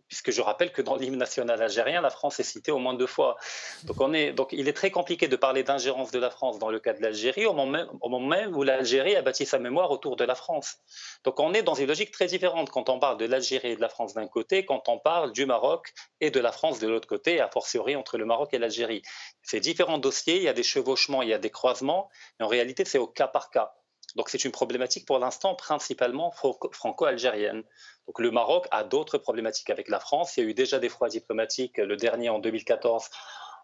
puisque 0.08 0.30
je 0.30 0.40
rappelle 0.40 0.72
que 0.72 0.82
dans 0.82 0.96
l'hymne 0.96 1.16
national 1.16 1.62
algérien, 1.62 2.00
la 2.00 2.10
France 2.10 2.40
est 2.40 2.44
citée 2.44 2.72
au 2.72 2.78
moins 2.78 2.94
deux 2.94 3.06
fois. 3.06 3.36
Donc, 3.84 4.00
on 4.00 4.12
est, 4.12 4.32
donc 4.32 4.48
il 4.52 4.68
est 4.68 4.72
très 4.72 4.90
compliqué 4.90 5.28
de 5.28 5.36
parler 5.36 5.62
d'ingérence 5.62 6.10
de 6.10 6.18
la 6.18 6.30
France 6.30 6.58
dans 6.58 6.70
le 6.70 6.80
cas 6.80 6.94
de 6.94 7.02
l'Algérie 7.02 7.46
au 7.46 7.58
au 7.58 8.08
moment 8.08 8.20
même 8.20 8.56
où 8.56 8.62
l'Algérie 8.62 9.16
a 9.16 9.22
bâti 9.22 9.44
sa 9.44 9.58
mémoire 9.58 9.90
autour 9.90 10.16
de 10.16 10.24
la 10.24 10.34
France. 10.34 10.76
Donc 11.24 11.40
on 11.40 11.52
est 11.52 11.62
dans 11.62 11.74
une 11.74 11.86
logique 11.86 12.10
très 12.10 12.26
différente 12.26 12.70
quand 12.70 12.88
on 12.88 12.98
parle 12.98 13.18
de 13.18 13.26
l'Algérie 13.26 13.72
et 13.72 13.76
de 13.76 13.80
la 13.80 13.88
France 13.88 14.14
d'un 14.14 14.26
côté, 14.26 14.64
quand 14.64 14.88
on 14.88 14.98
parle 14.98 15.32
du 15.32 15.44
Maroc 15.44 15.92
et 16.20 16.30
de 16.30 16.40
la 16.40 16.52
France 16.52 16.78
de 16.78 16.88
l'autre 16.88 17.08
côté, 17.08 17.40
a 17.40 17.48
fortiori 17.48 17.96
entre 17.96 18.16
le 18.16 18.24
Maroc 18.24 18.54
et 18.54 18.58
l'Algérie. 18.58 19.02
C'est 19.42 19.60
différents 19.60 19.98
dossiers, 19.98 20.36
il 20.36 20.42
y 20.42 20.48
a 20.48 20.52
des 20.52 20.62
chevauchements, 20.62 21.22
il 21.22 21.28
y 21.28 21.34
a 21.34 21.38
des 21.38 21.50
croisements, 21.50 22.08
mais 22.38 22.46
en 22.46 22.48
réalité 22.48 22.84
c'est 22.84 22.98
au 22.98 23.06
cas 23.06 23.28
par 23.28 23.50
cas. 23.50 23.74
Donc 24.18 24.30
c'est 24.30 24.44
une 24.44 24.50
problématique 24.50 25.06
pour 25.06 25.20
l'instant 25.20 25.54
principalement 25.54 26.32
franco-algérienne. 26.72 27.62
Donc 28.08 28.18
le 28.18 28.32
Maroc 28.32 28.66
a 28.72 28.82
d'autres 28.82 29.16
problématiques 29.16 29.70
avec 29.70 29.88
la 29.88 30.00
France. 30.00 30.36
Il 30.36 30.42
y 30.42 30.46
a 30.46 30.50
eu 30.50 30.54
déjà 30.54 30.80
des 30.80 30.88
froids 30.88 31.08
diplomatiques, 31.08 31.78
le 31.78 31.96
dernier 31.96 32.28
en 32.28 32.40
2014 32.40 33.10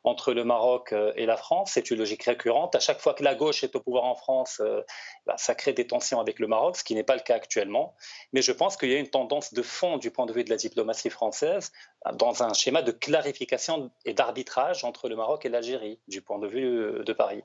entre 0.05 0.33
le 0.33 0.45
Maroc 0.45 0.93
euh, 0.93 1.13
et 1.17 1.27
la 1.27 1.37
France. 1.37 1.73
C'est 1.73 1.91
une 1.91 1.99
logique 1.99 2.23
récurrente. 2.23 2.77
À 2.77 2.79
chaque 2.79 3.01
fois 3.01 3.15
que 3.15 3.25
la 3.25 3.35
gauche 3.35 3.65
est 3.65 3.75
au 3.75 3.81
pouvoir 3.81 4.05
en 4.05 4.15
France, 4.15 4.61
euh, 4.61 4.83
bah, 5.27 5.35
ça 5.39 5.57
crée 5.57 5.73
des 5.73 5.89
tensions 5.89 6.21
avec 6.21 6.39
le 6.39 6.47
Maroc, 6.47 6.77
ce 6.77 6.85
qui 6.85 6.95
n'est 6.95 7.03
pas 7.03 7.17
le 7.17 7.23
cas 7.23 7.35
actuellement. 7.35 7.97
Mais 8.33 8.43
je 8.43 8.53
pense 8.53 8.77
qu'il 8.77 8.91
y 8.91 8.95
a 8.95 8.99
une 8.99 9.09
tendance 9.09 9.55
de 9.55 9.63
fond 9.63 9.97
du 9.97 10.13
point 10.13 10.27
de 10.27 10.33
vue 10.33 10.45
de 10.45 10.51
la 10.51 10.57
diplomatie 10.57 11.11
française 11.11 11.73
dans 12.13 12.45
un 12.45 12.53
schéma 12.53 12.83
de 12.83 12.93
clarification 12.93 13.91
et 14.05 14.15
d'arbitrage 14.15 14.85
entre 14.85 15.09
le 15.09 15.17
Maroc 15.17 15.47
et 15.47 15.49
l'Algérie, 15.49 15.99
du 16.07 16.23
point 16.23 16.39
de 16.39 16.47
vue 16.47 16.65
euh, 16.65 17.03
de 17.03 17.13
Paris. 17.13 17.43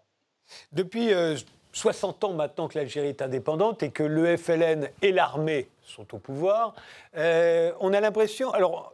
Depuis 0.72 1.14
60 1.72 2.24
ans 2.24 2.34
maintenant 2.34 2.68
que 2.68 2.78
l'Algérie 2.78 3.10
est 3.10 3.22
indépendante 3.22 3.84
et 3.84 3.92
que 3.92 4.04
le 4.04 4.38
FLN 4.38 4.90
et 5.02 5.12
l'armée 5.12 5.70
sont 5.84 6.14
au 6.14 6.18
pouvoir, 6.18 6.74
euh, 7.18 7.72
on 7.80 7.94
a 7.94 8.00
l'impression. 8.00 8.52
Alors, 8.52 8.94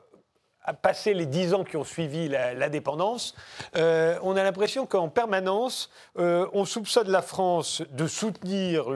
à 0.66 0.74
passer 0.74 1.14
les 1.14 1.28
dix 1.28 1.54
ans 1.54 1.64
qui 1.64 1.78
ont 1.78 1.84
suivi 1.84 2.28
la, 2.28 2.70
dépendance, 2.70 3.36
euh, 3.78 4.18
on 4.24 4.36
a 4.36 4.44
l'impression 4.44 4.88
qu'en 4.88 5.10
permanence, 5.10 5.92
euh, 6.18 6.48
on 6.54 6.66
soupçonne 6.66 7.10
la 7.10 7.22
France 7.22 7.84
de 7.92 8.08
soutenir 8.08 8.88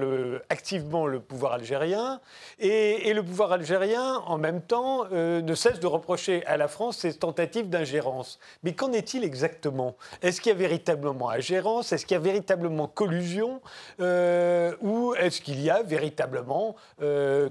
activement 0.49 1.05
le 1.05 1.19
pouvoir 1.19 1.53
algérien, 1.53 2.19
et, 2.57 3.13
le 3.13 3.23
pouvoir 3.23 3.51
algérien, 3.51 4.17
en 4.25 4.37
même 4.37 4.61
temps, 4.61 5.05
euh, 5.11 5.41
ne 5.41 5.53
cesse 5.53 5.79
de 5.79 5.87
reprocher 5.87 6.43
à 6.47 6.57
la 6.57 6.67
France 6.67 6.97
ses 6.97 7.13
tentatives 7.13 7.69
d'ingérence. 7.69 8.39
Mais 8.63 8.73
qu'en 8.73 8.91
est-il 8.91 9.23
exactement? 9.23 9.95
Est-ce 10.21 10.41
qu'il 10.41 10.51
y 10.51 10.55
a 10.55 10.57
véritablement 10.57 11.29
ingérence? 11.29 11.91
Est-ce 11.91 12.05
qu'il 12.05 12.15
y 12.15 12.19
a 12.19 12.23
véritablement 12.23 12.87
collusion? 12.87 13.61
Ou 13.99 15.13
est-ce 15.19 15.41
qu'il 15.41 15.61
y 15.61 15.69
a 15.69 15.83
véritablement, 15.83 16.75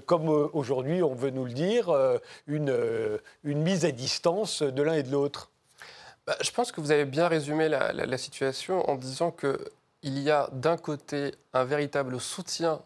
comme 0.05 0.29
aujourd'hui 0.53 1.03
on 1.03 1.13
veut 1.13 1.29
nous 1.29 1.45
le 1.45 1.51
dire, 1.51 1.95
une, 2.47 2.75
une 3.43 3.61
mise 3.61 3.85
à 3.85 3.91
distance 3.91 4.08
de 4.61 4.81
l'un 4.81 4.93
et 4.93 5.03
de 5.03 5.11
l'autre 5.11 5.51
bah, 6.25 6.35
Je 6.41 6.51
pense 6.51 6.71
que 6.71 6.81
vous 6.81 6.91
avez 6.91 7.05
bien 7.05 7.27
résumé 7.27 7.69
la, 7.69 8.17
situation 8.17 8.89
en 8.89 8.95
disant 8.95 9.31
qu'il 9.31 10.19
y 10.19 10.31
a 10.31 10.49
d'un 10.51 10.77
côté 10.77 11.35
un 11.53 11.63
véritable 11.63 12.19
soutien 12.19 12.81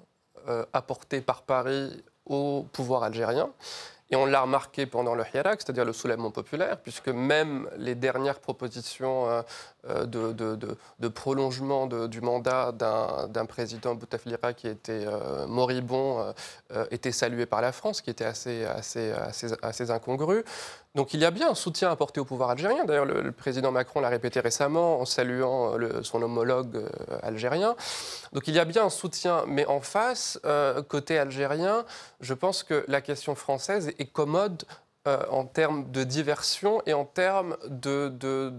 euh, 0.48 0.66
apporté 0.74 1.22
par 1.22 1.44
Paris 1.44 2.04
au 2.26 2.66
pouvoir 2.72 3.04
algérien. 3.04 3.50
Et 4.14 4.16
on 4.16 4.28
l'a 4.28 4.42
remarqué 4.42 4.86
pendant 4.86 5.16
le 5.16 5.24
Hirak, 5.34 5.62
c'est-à-dire 5.64 5.86
le 5.86 5.92
soulèvement 5.92 6.30
populaire, 6.30 6.78
puisque 6.78 7.08
même 7.08 7.68
les 7.78 7.96
dernières 7.96 8.40
propositions 8.40 9.28
euh, 9.28 9.42
euh, 9.90 10.06
de, 10.06 11.08
prolongement 11.08 11.88
du 11.88 12.22
mandat 12.22 12.72
d'un 12.74 13.46
président 13.48 13.96
Bouteflika 13.96 14.54
qui 14.54 14.68
était 14.68 15.06
euh, 15.08 15.48
moribond 15.48 16.32
étaient 16.92 17.12
saluées 17.12 17.48
par 17.48 17.62
la 17.62 17.72
France, 17.72 18.02
qui 18.02 18.12
était 18.12 18.24
assez, 18.24 18.66
assez, 18.66 19.12
assez, 19.12 19.48
assez. 19.64 19.90
Donc 20.96 21.14
il 21.14 21.20
y 21.20 21.26
a 21.26 21.32
bien 21.32 21.50
un 21.50 21.56
soutien 21.56 21.90
apporté 21.90 22.20
au 22.20 22.26
pouvoir 22.26 22.52
algérien. 22.52 22.86
D'ailleurs, 22.86 23.06
le, 23.06 23.32
président 23.32 23.72
Macron 23.72 24.00
l'a 24.00 24.10
répété 24.10 24.40
récemment 24.40 25.00
en 25.00 25.06
saluant 25.06 25.76
son 26.04 26.22
homologue 26.22 26.86
algérien. 27.24 27.76
Donc 28.32 28.48
il 28.48 28.54
y 28.54 28.60
a 28.60 28.66
bien 28.66 28.86
un 28.86 28.90
soutien, 28.92 29.44
mais 29.48 29.66
en 29.66 29.82
face, 29.82 30.40
côté 30.88 31.18
algérien, 31.18 31.84
je 32.20 32.36
pense 32.36 32.62
que 32.62 32.86
la 32.88 33.02
question 33.02 33.34
française 33.34 33.92
est 33.98 34.12
commode 34.12 34.64
euh, 35.06 35.18
en 35.30 35.44
termes 35.44 35.92
de 35.92 36.06
diversion 36.06 36.82
et 36.86 36.94
en 36.94 37.04
termes 37.04 37.58
de, 37.68 38.08
de, 38.08 38.54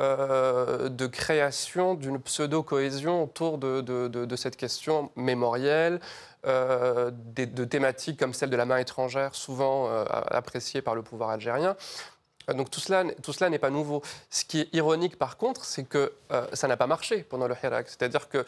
euh, 0.00 0.88
de 0.88 1.06
création 1.08 1.94
d'une 1.94 2.20
pseudo-cohésion 2.20 3.24
autour 3.24 3.58
de, 3.58 3.80
de, 3.80 4.36
cette 4.36 4.56
question 4.56 5.10
mémorielle, 5.16 5.98
euh, 6.46 7.10
de 7.12 7.64
thématiques 7.64 8.18
comme 8.18 8.34
celle 8.34 8.50
de 8.50 8.56
la 8.56 8.66
main 8.66 8.78
étrangère, 8.78 9.34
souvent 9.34 9.88
appréciée 10.06 10.82
par 10.82 10.94
le 10.94 11.02
pouvoir 11.02 11.30
algérien. 11.30 11.76
Donc 12.48 12.70
tout 12.70 12.80
cela, 12.80 13.04
tout 13.22 13.32
cela 13.32 13.50
n'est 13.50 13.58
pas 13.58 13.70
nouveau. 13.70 14.02
Ce 14.30 14.44
qui 14.44 14.60
est 14.60 14.68
ironique 14.72 15.18
par 15.18 15.36
contre, 15.36 15.64
c'est 15.64 15.84
que 15.84 16.12
ça 16.52 16.68
n'a 16.68 16.76
pas 16.76 16.86
marché 16.86 17.22
pendant 17.22 17.46
le 17.46 17.54
Hirak. 17.62 17.88
C'est-à-dire 17.88 18.28
que 18.28 18.44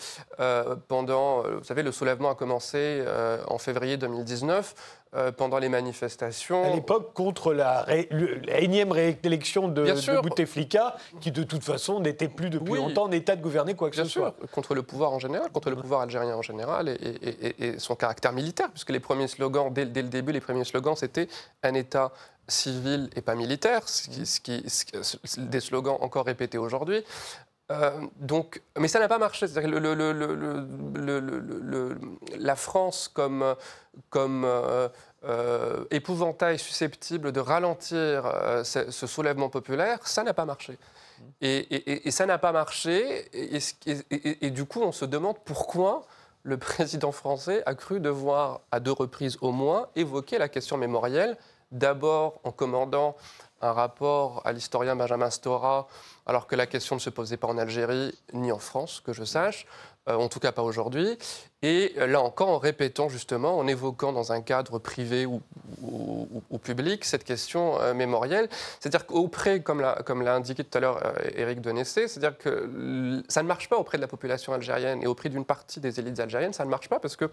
pendant, 0.89 1.43
vous 1.43 1.65
savez, 1.65 1.83
le 1.83 1.93
soulèvement 1.93 2.31
a 2.31 2.35
commencé 2.35 3.05
en 3.47 3.59
février 3.59 3.97
2019. 3.97 4.75
Euh, 5.17 5.31
pendant 5.31 5.59
les 5.59 5.69
manifestations. 5.69 6.65
À 6.65 6.75
l'époque, 6.75 7.13
contre 7.15 7.55
la, 7.55 7.87
énième 8.49 8.91
réélection 8.91 9.69
de, 9.69 9.85
de, 9.85 10.21
Bouteflika, 10.21 10.97
qui 11.21 11.31
de 11.31 11.45
toute 11.45 11.63
façon 11.63 12.01
n'était 12.01 12.27
plus 12.27 12.51
depuis 12.51 12.75
longtemps 12.75 13.05
en 13.05 13.13
état 13.13 13.37
de 13.37 13.41
gouverner 13.41 13.75
quoi 13.75 13.91
que 13.91 13.97
ce 13.97 14.07
soit. 14.07 14.35
Contre 14.51 14.75
le 14.75 14.83
pouvoir 14.83 15.13
en 15.13 15.21
général, 15.21 15.53
contre 15.53 15.71
le 15.71 15.77
pouvoir 15.77 16.01
algérien 16.01 16.35
en 16.35 16.43
général, 16.43 16.89
et, 16.89 17.79
son 17.79 17.95
caractère 17.95 18.33
militaire, 18.33 18.71
puisque 18.71 18.91
les 18.91 18.99
premiers 18.99 19.29
slogans, 19.29 19.73
dès, 19.73 19.85
le 19.85 20.09
début, 20.09 20.33
les 20.33 20.41
premiers 20.41 20.65
slogans, 20.65 20.97
c'était 20.97 21.29
un 21.63 21.75
État 21.75 22.11
civil 22.49 23.11
et 23.17 23.23
pas 23.23 23.35
militaire, 23.35 23.89
ce 23.89 24.41
qui, 24.41 24.65
des 25.39 25.61
slogans 25.61 25.99
encore 26.01 26.27
répétés 26.27 26.59
aujourd'hui. 26.59 27.05
Euh, 27.73 27.91
donc, 28.17 28.61
mais 28.79 28.89
ça 28.89 29.01
n'a 29.01 29.09
pas 29.09 29.19
marché. 29.19 29.47
la 32.39 32.57
France 32.57 33.09
comme, 33.09 33.55
comme 34.11 34.45
euh, 34.45 34.89
euh, 35.25 35.85
épouvantail 35.91 36.59
susceptible 36.59 37.33
de 37.33 37.41
ralentir 37.41 38.31
ce, 38.65 38.91
soulèvement 39.07 39.49
populaire, 39.49 40.07
ça 40.07 40.23
n'a 40.23 40.35
pas 40.35 40.45
marché. 40.45 40.79
Et, 41.41 42.11
ça 42.11 42.27
n'a 42.27 42.37
pas 42.37 42.53
marché. 42.53 43.31
Et, 43.33 44.51
du 44.51 44.67
coup, 44.67 44.83
on 44.83 44.93
se 44.93 45.07
demande 45.07 45.39
pourquoi 45.45 46.03
le 46.43 46.59
président 46.59 47.13
français 47.13 47.63
a 47.65 47.75
cru 47.75 47.99
devoir, 47.99 48.61
à 48.73 48.81
deux 48.81 48.93
reprises 48.93 49.39
au 49.41 49.53
moins, 49.53 49.89
évoquer 49.97 50.37
la 50.37 50.51
question 50.51 50.77
mémorielle, 50.77 51.39
d'abord 51.73 52.41
en 52.45 52.53
commandant 52.53 53.17
un 53.61 53.73
rapport 53.73 54.43
à 54.45 54.53
l'historien 54.53 54.95
Benjamin 54.95 55.31
Stora, 55.31 55.89
alors 56.27 56.47
que 56.47 56.55
la 56.55 56.67
question 56.67 56.97
ne 56.97 57.01
se 57.01 57.11
posait 57.11 57.37
pas 57.37 57.49
en 57.49 57.57
Algérie 57.57 58.15
ni 58.33 58.53
en 58.53 58.59
France, 58.59 59.01
que 59.01 59.13
je 59.13 59.25
sache. 59.25 59.67
Euh, 60.07 60.17
en 60.17 60.29
tout 60.29 60.39
cas 60.39 60.53
pas 60.53 60.63
aujourd'hui. 60.63 61.17
Et 61.63 61.95
euh, 61.97 62.07
là 62.07 62.21
encore, 62.21 62.51
en 62.51 62.59
répétant 62.59 63.09
justement, 63.09 63.57
en 63.57 63.67
évoquant 63.67 64.13
dans 64.13 64.33
un 64.33 64.43
cadre 64.43 64.79
privé 64.79 65.25
ou, 65.25 65.41
public 66.63 67.05
cette 67.05 67.25
question 67.25 67.79
euh, 67.81 67.93
mémorielle, 67.93 68.49
c'est-à-dire 68.81 69.07
qu'auprès, 69.07 69.61
comme 69.61 69.81
l'a, 69.81 70.35
indiqué 70.35 70.65
tout 70.65 70.79
à 70.79 70.81
l'heure 70.81 71.15
Éric 71.37 71.61
Denessé, 71.61 72.09
c'est-à-dire 72.09 72.39
que 72.39 73.23
ça 73.29 73.43
ne 73.43 73.49
marche 73.49 73.69
pas 73.69 73.77
auprès 73.77 73.99
de 73.99 74.03
la 74.03 74.09
population 74.09 74.55
algérienne 74.55 75.03
et 75.03 75.07
auprès 75.07 75.29
d'une 75.29 75.45
partie 75.45 75.81
des 75.81 76.01
élites 76.01 76.21
algériennes, 76.21 76.55
ça 76.55 76.65
ne 76.65 76.71
marche 76.71 76.89
pas 76.89 77.01
parce 77.01 77.17
que 77.17 77.31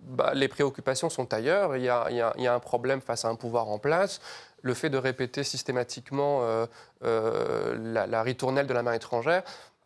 bah, 0.00 0.32
les 0.34 0.48
préoccupations 0.48 1.10
sont 1.10 1.34
ailleurs, 1.34 1.76
il 1.76 1.82
y, 1.82 1.88
a, 1.88 2.32
un 2.54 2.60
problème 2.60 3.02
face 3.02 3.26
à 3.26 3.28
un 3.28 3.34
pouvoir 3.34 3.68
en 3.68 3.78
place, 3.78 4.20
le 4.62 4.72
fait 4.72 4.88
de 4.88 4.98
répéter 4.98 5.44
systématiquement 5.44 6.66
la 7.02 8.22
ritournelle 8.22 8.66
de 8.66 8.74
la 8.74 8.82
main 8.82 8.94
étrangère, 8.94 9.42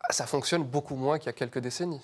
ça 0.09 0.25
fonctionne 0.27 0.63
beaucoup 0.63 0.95
moins 0.95 1.19
qu'il 1.19 1.27
y 1.27 1.29
a 1.29 1.33
quelques 1.33 1.59
décennies. 1.59 2.01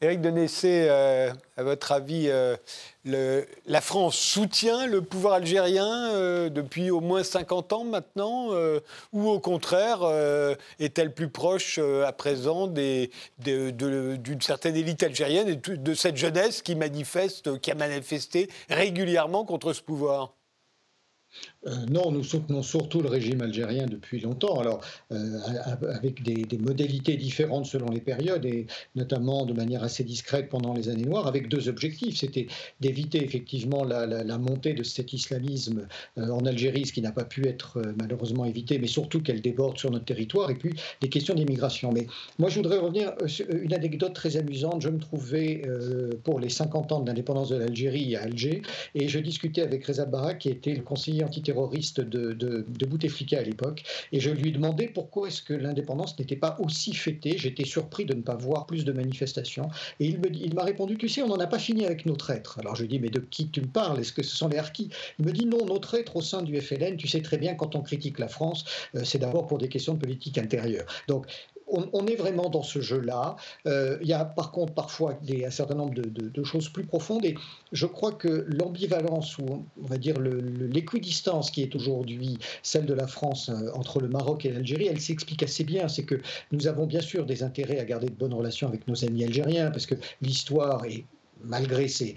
Éric 0.00 0.20
Denessé, 0.20 0.86
euh, 0.88 1.32
à 1.56 1.64
votre 1.64 1.90
avis, 1.90 2.28
euh, 2.28 2.56
la 3.04 3.80
France 3.80 4.16
soutient 4.16 4.86
le 4.86 5.02
pouvoir 5.02 5.34
algérien 5.34 6.12
euh, 6.12 6.50
depuis 6.50 6.92
au 6.92 7.00
moins 7.00 7.24
50 7.24 7.72
ans 7.72 7.82
maintenant 7.84 8.50
Ou 9.12 9.28
au 9.28 9.40
contraire, 9.40 10.00
est-elle 10.78 11.12
plus 11.12 11.28
proche 11.28 11.78
à 11.78 12.12
présent 12.12 12.68
d'une 12.68 14.40
certaine 14.40 14.76
élite 14.76 15.02
algérienne 15.02 15.48
et 15.48 15.56
de 15.56 15.94
cette 15.94 16.16
jeunesse 16.16 16.62
qui 16.62 16.76
manifeste, 16.76 17.58
qui 17.58 17.72
a 17.72 17.74
manifesté 17.74 18.48
régulièrement 18.70 19.44
contre 19.44 19.72
ce 19.72 19.82
pouvoir? 19.82 20.34
Euh, 21.66 21.74
non, 21.90 22.12
nous 22.12 22.22
soutenons 22.22 22.62
surtout 22.62 23.00
le 23.00 23.08
régime 23.08 23.42
algérien 23.42 23.86
depuis 23.86 24.20
longtemps, 24.20 24.60
alors 24.60 24.80
euh, 25.10 25.38
avec 25.92 26.22
des, 26.22 26.46
modalités 26.58 27.16
différentes 27.16 27.66
selon 27.66 27.88
les 27.90 28.00
périodes 28.00 28.44
et 28.44 28.66
notamment 28.94 29.44
de 29.44 29.52
manière 29.52 29.82
assez 29.82 30.04
discrète 30.04 30.48
pendant 30.48 30.72
les 30.72 30.88
années 30.88 31.04
noires, 31.04 31.26
avec 31.26 31.48
deux 31.48 31.68
objectifs. 31.68 32.16
C'était 32.18 32.46
d'éviter 32.80 33.24
effectivement 33.24 33.82
la, 33.84 34.38
montée 34.38 34.72
de 34.72 34.84
cet 34.84 35.12
islamisme 35.12 35.88
euh, 36.16 36.28
en 36.28 36.44
Algérie, 36.46 36.86
ce 36.86 36.92
qui 36.92 37.02
n'a 37.02 37.10
pas 37.10 37.24
pu 37.24 37.48
être 37.48 37.82
malheureusement 37.98 38.44
évité, 38.44 38.78
mais 38.78 38.86
surtout 38.86 39.20
qu'elle 39.20 39.40
déborde 39.40 39.78
sur 39.78 39.90
notre 39.90 40.04
territoire, 40.04 40.50
et 40.50 40.54
puis 40.54 40.74
des 41.00 41.08
questions 41.08 41.34
d'immigration. 41.34 41.90
Mais 41.90 42.06
moi, 42.38 42.50
je 42.50 42.56
voudrais 42.56 42.78
revenir 42.78 43.14
sur 43.26 43.46
une 43.50 43.74
anecdote 43.74 44.12
très 44.14 44.36
amusante. 44.36 44.82
Je 44.82 44.90
me 44.90 44.98
trouvais 44.98 45.62
pour 46.22 46.38
les 46.38 46.50
50 46.50 46.92
ans 46.92 47.00
de 47.00 47.08
l'indépendance 47.08 47.48
de 47.48 47.56
l'Algérie 47.56 48.14
à 48.14 48.22
Alger, 48.22 48.62
et 48.94 49.08
je 49.08 49.18
discutais 49.18 49.62
avec 49.62 49.84
Reza 49.84 50.04
Barak, 50.04 50.38
qui 50.38 50.50
était 50.50 50.74
le 50.74 50.82
conseiller 50.82 51.24
antiterroriste 51.48 52.00
de, 52.00 52.86
Bouteflika 52.86 53.38
à 53.38 53.42
l'époque, 53.42 53.84
et 54.12 54.20
je 54.20 54.30
lui 54.30 54.52
demandais 54.52 54.88
pourquoi 54.88 55.28
est-ce 55.28 55.42
que 55.42 55.54
l'indépendance 55.54 56.18
n'était 56.18 56.36
pas 56.36 56.56
aussi 56.60 56.94
fêtée. 56.94 57.36
J'étais 57.36 57.64
surpris 57.64 58.04
de 58.04 58.14
ne 58.14 58.22
pas 58.22 58.36
voir 58.36 58.66
plus 58.66 58.84
de 58.84 58.92
manifestations. 58.92 59.68
Et 60.00 60.06
il, 60.06 60.54
m'a 60.54 60.64
répondu, 60.64 60.96
tu 60.96 61.08
sais, 61.08 61.22
on 61.22 61.28
n'en 61.28 61.38
a 61.38 61.46
pas 61.46 61.58
fini 61.58 61.84
avec 61.84 62.06
nos 62.06 62.16
traîtres. 62.16 62.58
Alors 62.58 62.76
je 62.76 62.82
lui 62.82 62.88
dis, 62.88 62.98
mais 62.98 63.10
de 63.10 63.20
qui 63.20 63.48
tu 63.48 63.60
me 63.60 63.66
parles? 63.66 64.00
Est-ce 64.00 64.12
que 64.12 64.22
ce 64.22 64.36
sont 64.36 64.48
les 64.48 64.58
harkis? 64.58 64.90
Il 65.18 65.26
me 65.26 65.32
dit, 65.32 65.46
non, 65.46 65.64
nos 65.66 65.78
traîtres 65.78 66.16
au 66.16 66.22
sein 66.22 66.42
du 66.42 66.60
FLN, 66.60 66.96
tu 66.96 67.08
sais 67.08 67.20
très 67.22 67.38
bien, 67.38 67.54
quand 67.54 67.74
on 67.74 67.82
critique 67.82 68.18
la 68.18 68.28
France, 68.28 68.64
euh, 68.94 69.04
c'est 69.04 69.18
d'abord 69.18 69.46
pour 69.46 69.58
des 69.58 69.68
questions 69.68 69.94
de 69.94 70.00
politique 70.00 70.38
intérieure. 70.38 70.86
Donc 71.08 71.26
on, 71.70 72.06
est 72.06 72.16
vraiment 72.16 72.48
dans 72.48 72.62
ce 72.62 72.80
jeu-là. 72.80 73.36
Euh, 73.66 73.98
il 74.00 74.08
y 74.08 74.12
a 74.12 74.24
par 74.24 74.50
contre 74.50 74.72
parfois 74.72 75.18
un 75.28 75.50
certain 75.50 75.74
nombre 75.74 75.94
de, 75.94 76.44
choses 76.44 76.68
plus 76.68 76.84
profondes 76.84 77.24
et 77.24 77.34
je 77.72 77.86
crois 77.86 78.12
que 78.12 78.46
l'ambivalence 78.48 79.38
ou 79.38 79.44
on 79.82 79.86
va 79.86 79.98
dire 79.98 80.18
l'équidistance 80.18 81.50
qui 81.50 81.62
est 81.62 81.74
aujourd'hui 81.74 82.38
celle 82.62 82.86
de 82.86 82.94
la 82.94 83.06
France 83.06 83.50
euh, 83.50 83.70
entre 83.74 84.00
le 84.00 84.08
Maroc 84.08 84.46
et 84.46 84.50
l'Algérie, 84.50 84.86
elle 84.86 85.00
s'explique 85.00 85.42
assez 85.42 85.64
bien. 85.64 85.88
C'est 85.88 86.04
que 86.04 86.20
nous 86.52 86.66
avons 86.66 86.86
bien 86.86 87.00
sûr 87.00 87.26
des 87.26 87.42
intérêts 87.42 87.78
à 87.78 87.84
garder 87.84 88.08
de 88.08 88.14
bonnes 88.14 88.34
relations 88.34 88.68
avec 88.68 88.86
nos 88.88 89.04
amis 89.04 89.24
algériens 89.24 89.70
parce 89.70 89.86
que 89.86 89.94
l'histoire 90.22 90.84
est 90.84 91.04
malgré 91.44 91.88
ses, 91.88 92.16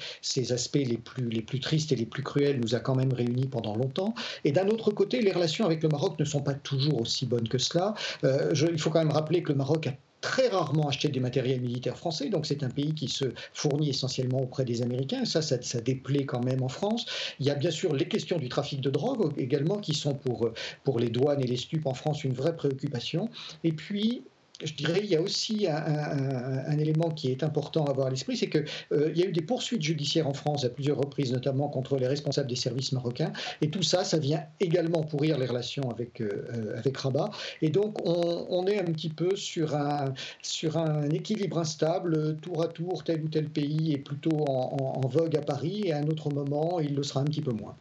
aspects 0.51 0.75
les 0.75 0.97
plus, 0.97 1.29
les 1.29 1.41
plus 1.41 1.59
tristes 1.59 1.91
et 1.91 1.95
les 1.95 2.05
plus 2.05 2.23
cruels, 2.23 2.59
nous 2.59 2.75
a 2.75 2.79
quand 2.79 2.95
même 2.95 3.13
réunis 3.13 3.47
pendant 3.47 3.75
longtemps. 3.75 4.13
Et 4.43 4.51
d'un 4.51 4.67
autre 4.67 4.91
côté, 4.91 5.21
les 5.21 5.31
relations 5.31 5.65
avec 5.65 5.83
le 5.83 5.89
Maroc 5.89 6.19
ne 6.19 6.25
sont 6.25 6.41
pas 6.41 6.53
toujours 6.53 7.01
aussi 7.01 7.25
bonnes 7.25 7.47
que 7.47 7.57
cela. 7.57 7.93
Euh, 8.23 8.53
il 8.71 8.79
faut 8.79 8.89
quand 8.89 8.99
même 8.99 9.11
rappeler 9.11 9.43
que 9.43 9.51
le 9.51 9.57
Maroc 9.57 9.87
a 9.87 9.93
très 10.21 10.47
rarement 10.47 10.87
acheté 10.87 11.09
des 11.09 11.19
matériels 11.19 11.61
militaires 11.61 11.97
français, 11.97 12.29
donc 12.29 12.45
c'est 12.45 12.63
un 12.63 12.69
pays 12.69 12.93
qui 12.93 13.09
se 13.09 13.25
fournit 13.53 13.89
essentiellement 13.89 14.41
auprès 14.41 14.63
des 14.63 14.83
Américains, 14.83 15.25
ça, 15.25 15.41
ça, 15.41 15.59
ça, 15.61 15.81
déplaît 15.81 16.25
quand 16.25 16.43
même 16.43 16.61
en 16.61 16.69
France. 16.69 17.05
Il 17.39 17.47
y 17.47 17.49
a 17.49 17.55
bien 17.55 17.71
sûr 17.71 17.93
les 17.95 18.07
questions 18.07 18.37
du 18.37 18.47
trafic 18.47 18.81
de 18.81 18.91
drogue 18.91 19.33
également, 19.37 19.77
qui 19.77 19.95
sont 19.95 20.13
pour, 20.13 20.49
pour 20.83 20.99
les 20.99 21.09
douanes 21.09 21.41
et 21.41 21.47
les 21.47 21.57
stupes 21.57 21.87
en 21.87 21.95
France 21.95 22.23
une 22.23 22.33
vraie 22.33 22.55
préoccupation. 22.55 23.29
Et 23.63 23.71
puis, 23.71 24.23
je 24.63 24.73
dirais, 24.73 25.01
il 25.03 25.09
y 25.09 25.15
a 25.15 25.21
aussi 25.21 25.67
un, 25.67 26.77
élément 26.77 27.09
qui 27.09 27.31
est 27.31 27.43
important 27.43 27.85
à 27.85 27.91
avoir 27.91 28.07
à 28.07 28.09
l'esprit, 28.09 28.37
c'est 28.37 28.49
qu'il 28.49 28.65
euh, 28.91 29.11
y 29.15 29.23
a 29.23 29.25
eu 29.25 29.31
des 29.31 29.41
poursuites 29.41 29.81
judiciaires 29.81 30.27
en 30.27 30.33
France 30.33 30.63
à 30.63 30.69
plusieurs 30.69 30.97
reprises, 30.97 31.31
notamment 31.31 31.67
contre 31.69 31.97
les 31.97 32.07
responsables 32.07 32.49
des 32.49 32.55
services 32.55 32.91
marocains. 32.91 33.31
Et 33.61 33.69
tout 33.69 33.83
ça, 33.83 34.03
ça 34.03 34.17
vient 34.17 34.43
également 34.59 35.03
pourrir 35.03 35.37
les 35.37 35.45
relations 35.45 35.89
avec, 35.91 36.21
euh, 36.21 36.29
euh, 36.53 36.77
avec 36.77 36.97
Rabat. 36.97 37.29
Et 37.61 37.69
donc, 37.69 37.97
on, 38.05 38.65
est 38.67 38.79
un 38.79 38.85
petit 38.85 39.09
peu 39.09 39.35
sur 39.35 39.75
un, 39.75 40.13
sur 40.41 40.77
un 40.77 41.09
équilibre 41.09 41.57
instable, 41.57 42.37
tour 42.37 42.61
à 42.61 42.67
tour, 42.67 43.03
tel 43.03 43.23
ou 43.23 43.27
tel 43.27 43.49
pays 43.49 43.93
est 43.93 43.97
plutôt 43.97 44.45
en, 44.47 45.01
vogue 45.07 45.35
à 45.35 45.41
Paris, 45.41 45.83
et 45.85 45.93
à 45.93 45.97
un 45.97 46.07
autre 46.07 46.29
moment, 46.29 46.79
il 46.79 46.95
le 46.95 47.03
sera 47.03 47.21
un 47.21 47.25
petit 47.25 47.41
peu 47.41 47.51
moins. 47.51 47.75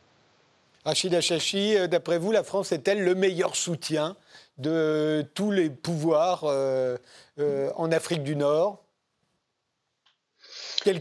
Rachid 0.85 1.15
Achachi, 1.15 1.75
d'après 1.89 2.19
vous, 2.19 2.33
la 2.33 2.43
France 2.43 2.73
est-elle 2.73 3.03
le 3.03 3.15
meilleur 3.15 3.55
soutien 3.55 4.17
de 4.59 5.25
tous 5.35 5.51
les 5.51 5.71
pouvoirs 5.71 6.45
euh, 6.45 6.97
euh, 7.39 7.71
en 7.77 7.91
Afrique 7.93 8.23
du 8.23 8.37
Nord 8.37 8.85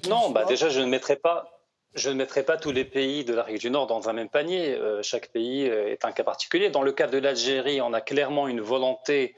Non, 0.07 0.29
bah 0.31 0.45
déjà, 0.45 0.69
je 0.69 0.79
ne 0.79 0.85
mettrai 0.85 1.15
pas. 1.15 1.55
Je 1.95 2.09
ne 2.09 2.15
mettrai 2.15 2.43
pas 2.43 2.57
tous 2.57 2.71
les 2.71 2.85
pays 2.85 3.25
de 3.25 3.33
l'Afrique 3.33 3.59
du 3.59 3.71
Nord 3.71 3.87
dans 3.87 4.09
un 4.09 4.13
même 4.13 4.29
panier. 4.29 4.75
Euh, 4.75 5.01
chaque 5.01 5.29
pays 5.29 5.63
est 5.63 6.05
un 6.05 6.11
cas 6.11 6.23
particulier. 6.23 6.69
Dans 6.69 6.83
le 6.83 6.91
cas 6.91 7.07
de 7.07 7.17
l'Algérie, 7.17 7.81
on 7.81 7.93
a 7.93 8.01
clairement 8.01 8.47
une 8.47 8.61
volonté 8.61 9.35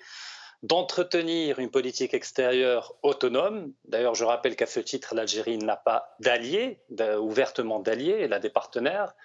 d'entretenir 0.61 1.59
une 1.59 1.71
politique 1.71 2.13
extérieure 2.13 2.93
autonome. 3.03 3.71
D'ailleurs, 3.85 4.15
je 4.15 4.25
rappelle 4.25 4.55
qu'à 4.55 4.67
ce 4.67 4.81
titre, 4.81 5.15
l'Algérie 5.15 5.57
n'a 5.57 5.77
pas 5.77 6.13
d'alliés, 6.19 6.81
ouvertement 7.19 7.79
d'alliés, 7.79 8.17
elle 8.19 8.33
a 8.33 8.39
des 8.39 8.51
partenaires, 8.51 9.15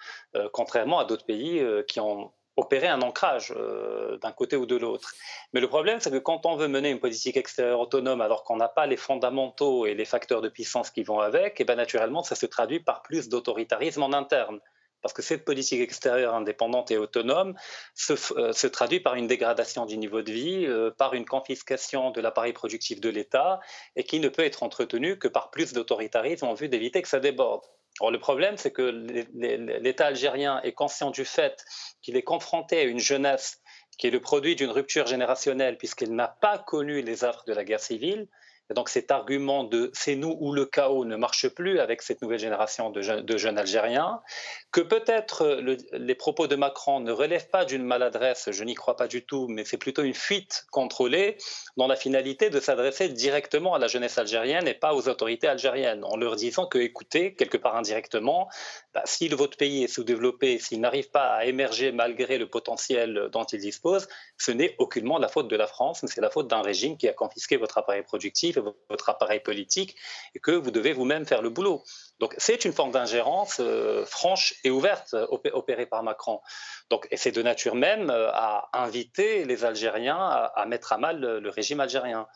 contrairement 0.52 0.98
à 0.98 1.04
d'autres 1.04 1.26
pays 1.26 1.62
qui 1.88 2.00
ont 2.00 2.32
opérer 2.56 2.88
un 2.88 3.02
ancrage 3.02 3.52
euh, 3.56 4.18
d'un 4.18 4.32
côté 4.32 4.56
ou 4.56 4.66
de 4.66 4.76
l'autre. 4.76 5.12
Mais 5.52 5.60
le 5.60 5.68
problème, 5.68 6.00
c'est 6.00 6.10
que 6.10 6.18
quand 6.18 6.46
on 6.46 6.56
veut 6.56 6.68
mener 6.68 6.90
une 6.90 7.00
politique 7.00 7.36
extérieure 7.36 7.80
autonome 7.80 8.20
alors 8.20 8.44
qu'on 8.44 8.56
n'a 8.56 8.68
pas 8.68 8.86
les 8.86 8.96
fondamentaux 8.96 9.86
et 9.86 9.94
les 9.94 10.04
facteurs 10.04 10.40
de 10.40 10.48
puissance 10.48 10.90
qui 10.90 11.02
vont 11.02 11.20
avec, 11.20 11.60
et 11.60 11.62
eh 11.62 11.64
bien 11.64 11.76
naturellement, 11.76 12.22
ça 12.22 12.34
se 12.34 12.46
traduit 12.46 12.80
par 12.80 13.02
plus 13.02 13.28
d'autoritarisme 13.28 14.02
en 14.02 14.12
interne. 14.12 14.60
Parce 15.02 15.12
que 15.12 15.22
cette 15.22 15.44
politique 15.44 15.80
extérieure 15.80 16.34
indépendante 16.34 16.90
et 16.90 16.96
autonome 16.96 17.54
se, 17.94 18.14
euh, 18.38 18.70
traduit 18.70 18.98
par 18.98 19.14
une 19.14 19.26
dégradation 19.26 19.86
du 19.86 19.98
niveau 19.98 20.22
de 20.22 20.32
vie, 20.32 20.66
euh, 20.66 20.90
par 20.90 21.14
une 21.14 21.26
confiscation 21.26 22.10
de 22.10 22.20
l'appareil 22.20 22.54
productif 22.54 23.00
de 23.00 23.10
l'État, 23.10 23.60
et 23.94 24.04
qui 24.04 24.18
ne 24.18 24.28
peut 24.28 24.42
être 24.42 24.62
entretenue 24.62 25.18
que 25.18 25.28
par 25.28 25.50
plus 25.50 25.74
d'autoritarisme 25.74 26.46
en 26.46 26.54
vue 26.54 26.68
d'éviter 26.68 27.02
que 27.02 27.08
ça 27.08 27.20
déborde 27.20 27.62
le 28.00 28.18
problème, 28.18 28.56
c'est 28.56 28.72
que 28.72 28.82
l'État 28.82 30.06
algérien 30.06 30.60
est 30.62 30.72
conscient 30.72 31.10
du 31.10 31.24
fait 31.24 31.64
qu'il 32.02 32.16
est 32.16 32.22
confronté 32.22 32.78
à 32.78 32.84
une 32.84 32.98
jeunesse 32.98 33.60
qui 33.98 34.06
est 34.06 34.10
le 34.10 34.20
produit 34.20 34.56
d'une 34.56 34.70
rupture 34.70 35.06
générationnelle, 35.06 35.78
puisqu'il 35.78 36.14
n'a 36.14 36.28
pas 36.28 36.58
connu 36.58 37.00
les 37.00 37.24
affres 37.24 37.44
de 37.46 37.54
la 37.54 37.64
guerre 37.64 37.80
civile, 37.80 38.28
donc 38.74 38.88
cet 38.88 39.10
argument 39.10 39.64
de 39.64 39.90
c'est 39.94 40.16
nous 40.16 40.36
ou 40.40 40.52
le 40.52 40.66
chaos 40.66 41.04
ne 41.04 41.16
marche 41.16 41.48
plus 41.48 41.78
avec 41.78 42.02
cette 42.02 42.20
nouvelle 42.22 42.38
génération 42.38 42.90
de, 42.90 43.00
jeunes, 43.00 43.58
Algériens, 43.58 44.20
que 44.72 44.80
peut-être 44.80 45.60
les 45.92 46.14
propos 46.14 46.46
de 46.46 46.56
Macron 46.56 47.00
ne 47.00 47.12
relèvent 47.12 47.48
pas 47.48 47.64
d'une 47.64 47.84
maladresse, 47.84 48.50
je 48.50 48.64
n'y 48.64 48.74
crois 48.74 48.96
pas 48.96 49.06
du 49.06 49.24
tout, 49.24 49.46
mais 49.48 49.64
c'est 49.64 49.76
plutôt 49.76 50.02
une 50.02 50.14
fuite 50.14 50.66
contrôlée 50.70 51.36
dans 51.76 51.86
la 51.86 51.96
finalité 51.96 52.50
de 52.50 52.60
s'adresser 52.60 53.08
directement 53.08 53.74
à 53.74 53.78
la 53.78 53.86
jeunesse 53.86 54.18
algérienne 54.18 54.66
et 54.66 54.74
pas 54.74 54.94
aux 54.94 55.08
autorités 55.08 55.46
algériennes, 55.46 56.04
en 56.04 56.16
leur 56.16 56.36
disant 56.36 56.66
que, 56.66 56.78
écoutez, 56.78 57.34
quelque 57.34 57.56
part 57.56 57.76
indirectement, 57.76 58.48
bah, 58.96 59.02
si 59.04 59.28
votre 59.28 59.58
pays 59.58 59.84
est 59.84 59.88
sous-développé, 59.88 60.58
s'il 60.58 60.80
n'arrive 60.80 61.10
pas 61.10 61.34
à 61.34 61.44
émerger 61.44 61.92
malgré 61.92 62.38
le 62.38 62.48
potentiel 62.48 63.28
dont 63.30 63.44
il 63.44 63.60
dispose, 63.60 64.08
ce 64.38 64.52
n'est 64.52 64.74
aucunement 64.78 65.18
la 65.18 65.28
faute 65.28 65.48
de 65.48 65.56
la 65.56 65.66
France, 65.66 66.02
mais 66.02 66.08
c'est 66.08 66.22
la 66.22 66.30
faute 66.30 66.48
d'un 66.48 66.62
régime 66.62 66.96
qui 66.96 67.06
a 67.06 67.12
confisqué 67.12 67.58
votre 67.58 67.76
appareil 67.76 68.04
productif 68.04 68.56
votre 68.88 69.10
appareil 69.10 69.40
politique 69.40 69.96
et 70.34 70.38
que 70.38 70.52
vous 70.52 70.70
devez 70.70 70.94
vous-même 70.94 71.26
faire 71.26 71.42
le 71.42 71.50
boulot. 71.50 71.82
Donc 72.18 72.34
c'est 72.38 72.64
une 72.64 72.72
forme 72.72 72.92
d'ingérence 72.92 73.58
euh, 73.60 74.04
franche 74.06 74.54
et 74.64 74.70
ouverte 74.70 75.14
opérée 75.52 75.86
par 75.86 76.02
Macron. 76.02 76.40
Donc, 76.90 77.06
et 77.10 77.16
c'est 77.16 77.32
de 77.32 77.42
nature 77.42 77.74
même 77.74 78.10
à 78.10 78.68
inviter 78.72 79.44
les 79.44 79.64
Algériens 79.64 80.18
à, 80.18 80.64
mettre 80.66 80.92
à 80.92 80.98
mal 80.98 81.20
le 81.20 81.48
régime 81.50 81.80
algérien. 81.80 82.26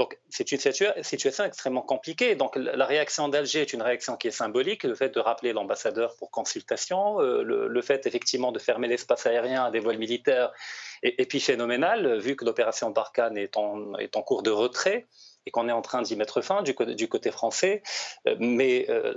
Donc, 0.00 0.18
c'est 0.30 0.50
une 0.50 0.58
situation 0.58 1.44
extrêmement 1.44 1.82
compliquée. 1.82 2.34
Donc, 2.34 2.56
la 2.56 2.86
réaction 2.86 3.28
d'Alger 3.28 3.60
est 3.60 3.74
une 3.74 3.82
réaction 3.82 4.16
qui 4.16 4.28
est 4.28 4.30
symbolique. 4.30 4.84
Le 4.84 4.94
fait 4.94 5.10
de 5.10 5.20
rappeler 5.20 5.52
l'ambassadeur 5.52 6.16
pour 6.16 6.30
consultation, 6.30 7.20
euh, 7.20 7.42
le, 7.42 7.82
fait 7.82 8.06
effectivement 8.06 8.50
de 8.50 8.58
fermer 8.58 8.88
l'espace 8.88 9.26
aérien 9.26 9.62
à 9.62 9.70
des 9.70 9.78
vols 9.78 9.98
militaires 9.98 10.52
est, 11.02 11.26
puis 11.26 11.38
phénoménal, 11.38 12.18
vu 12.18 12.34
que 12.34 12.46
l'opération 12.46 12.88
Barkhane 12.88 13.36
est 13.36 13.58
est 13.98 14.16
en 14.16 14.22
cours 14.22 14.42
de 14.42 14.50
retrait 14.50 15.06
et 15.46 15.50
qu'on 15.50 15.68
est 15.68 15.72
en 15.72 15.82
train 15.82 16.02
d'y 16.02 16.16
mettre 16.16 16.40
fin 16.42 16.62
du, 16.62 16.74
côté 17.08 17.30
français, 17.30 17.82
euh, 18.26 18.36
mais 18.38 18.86
euh, 18.88 19.14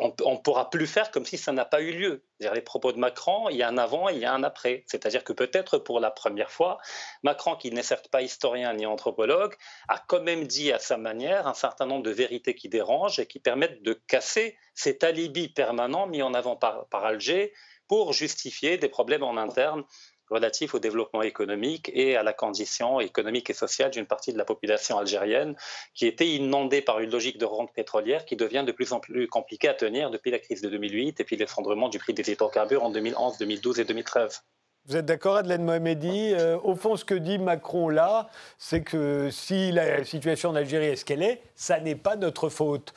on 0.00 0.32
ne 0.32 0.38
pourra 0.38 0.70
plus 0.70 0.86
faire 0.86 1.10
comme 1.10 1.24
si 1.24 1.38
ça 1.38 1.52
n'a 1.52 1.64
pas 1.64 1.80
eu 1.80 1.92
lieu. 1.92 2.24
Les 2.40 2.60
propos 2.60 2.92
de 2.92 2.98
Macron, 2.98 3.48
il 3.48 3.56
y 3.56 3.62
a 3.62 3.68
un 3.68 3.78
avant 3.78 4.08
et 4.08 4.14
il 4.14 4.18
y 4.18 4.24
a 4.24 4.32
un 4.32 4.42
après. 4.42 4.84
C'est-à-dire 4.86 5.24
que 5.24 5.32
peut-être 5.32 5.78
pour 5.78 5.98
la 6.00 6.10
première 6.10 6.50
fois, 6.50 6.78
Macron, 7.22 7.56
qui 7.56 7.70
n'est 7.70 7.82
certes 7.82 8.08
pas 8.08 8.22
historien 8.22 8.74
ni 8.74 8.86
anthropologue, 8.86 9.54
a 9.88 9.98
quand 9.98 10.22
même 10.22 10.46
dit 10.46 10.72
à 10.72 10.78
sa 10.78 10.98
manière 10.98 11.46
un 11.46 11.54
certain 11.54 11.86
nombre 11.86 12.02
de 12.02 12.10
vérités 12.10 12.54
qui 12.54 12.68
dérangent 12.68 13.18
et 13.18 13.26
qui 13.26 13.38
permettent 13.38 13.82
de 13.82 13.94
casser 13.94 14.58
cet 14.74 15.04
alibi 15.04 15.48
permanent 15.48 16.06
mis 16.06 16.22
en 16.22 16.34
avant 16.34 16.56
par 16.56 16.86
Alger 17.04 17.52
pour 17.88 18.12
justifier 18.12 18.78
des 18.78 18.88
problèmes 18.88 19.22
en 19.22 19.36
interne 19.36 19.84
relatif 20.30 20.74
au 20.74 20.78
développement 20.78 21.22
économique 21.22 21.90
et 21.94 22.16
à 22.16 22.22
la 22.22 22.32
condition 22.32 23.00
économique 23.00 23.50
et 23.50 23.54
sociale 23.54 23.90
d'une 23.90 24.06
partie 24.06 24.32
de 24.32 24.38
la 24.38 24.44
population 24.44 24.98
algérienne 24.98 25.54
qui 25.94 26.06
était 26.06 26.28
inondée 26.28 26.82
par 26.82 27.00
une 27.00 27.10
logique 27.10 27.38
de 27.38 27.44
rente 27.44 27.72
pétrolière 27.72 28.24
qui 28.24 28.36
devient 28.36 28.64
de 28.66 28.72
plus 28.72 28.92
en 28.92 29.00
plus 29.00 29.28
compliquée 29.28 29.68
à 29.68 29.74
tenir 29.74 30.10
depuis 30.10 30.30
la 30.30 30.38
crise 30.38 30.62
de 30.62 30.68
2008 30.68 31.20
et 31.20 31.24
puis 31.24 31.36
l'effondrement 31.36 31.88
du 31.88 31.98
prix 31.98 32.14
des 32.14 32.30
hydrocarbures 32.30 32.84
en 32.84 32.90
2011, 32.90 33.38
2012 33.38 33.80
et 33.80 33.84
2013. 33.84 34.42
Vous 34.86 34.96
êtes 34.96 35.06
d'accord, 35.06 35.36
Adelaine 35.36 35.64
Mohamedi 35.64 36.34
euh, 36.34 36.58
Au 36.62 36.74
fond, 36.74 36.96
ce 36.96 37.06
que 37.06 37.14
dit 37.14 37.38
Macron 37.38 37.88
là, 37.88 38.28
c'est 38.58 38.82
que 38.82 39.30
si 39.30 39.72
la 39.72 40.04
situation 40.04 40.50
en 40.50 40.54
Algérie 40.54 40.88
est 40.88 40.96
ce 40.96 41.06
qu'elle 41.06 41.22
est, 41.22 41.40
ça 41.54 41.80
n'est 41.80 41.94
pas 41.94 42.16
notre 42.16 42.50
faute. 42.50 42.92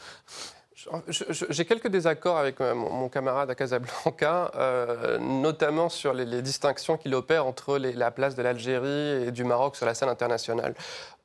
J'ai 1.08 1.66
quelques 1.66 1.88
désaccords 1.88 2.38
avec 2.38 2.62
euh, 2.62 2.76
mon, 2.76 3.10
camarade 3.10 3.50
à 3.50 3.56
Casablanca, 3.56 4.52
euh, 4.56 5.18
notamment 5.18 5.90
sur 5.90 6.14
les, 6.14 6.42
distinctions 6.44 6.98
qu'il 6.98 7.16
opère 7.16 7.48
entre 7.48 7.78
la 7.80 8.12
place 8.12 8.36
de 8.36 8.44
l'Algérie 8.44 9.28
et 9.28 9.32
du 9.32 9.44
Maroc 9.44 9.76
sur 9.76 9.88
la 9.88 9.96
scène 9.96 10.10
internationale. 10.10 10.76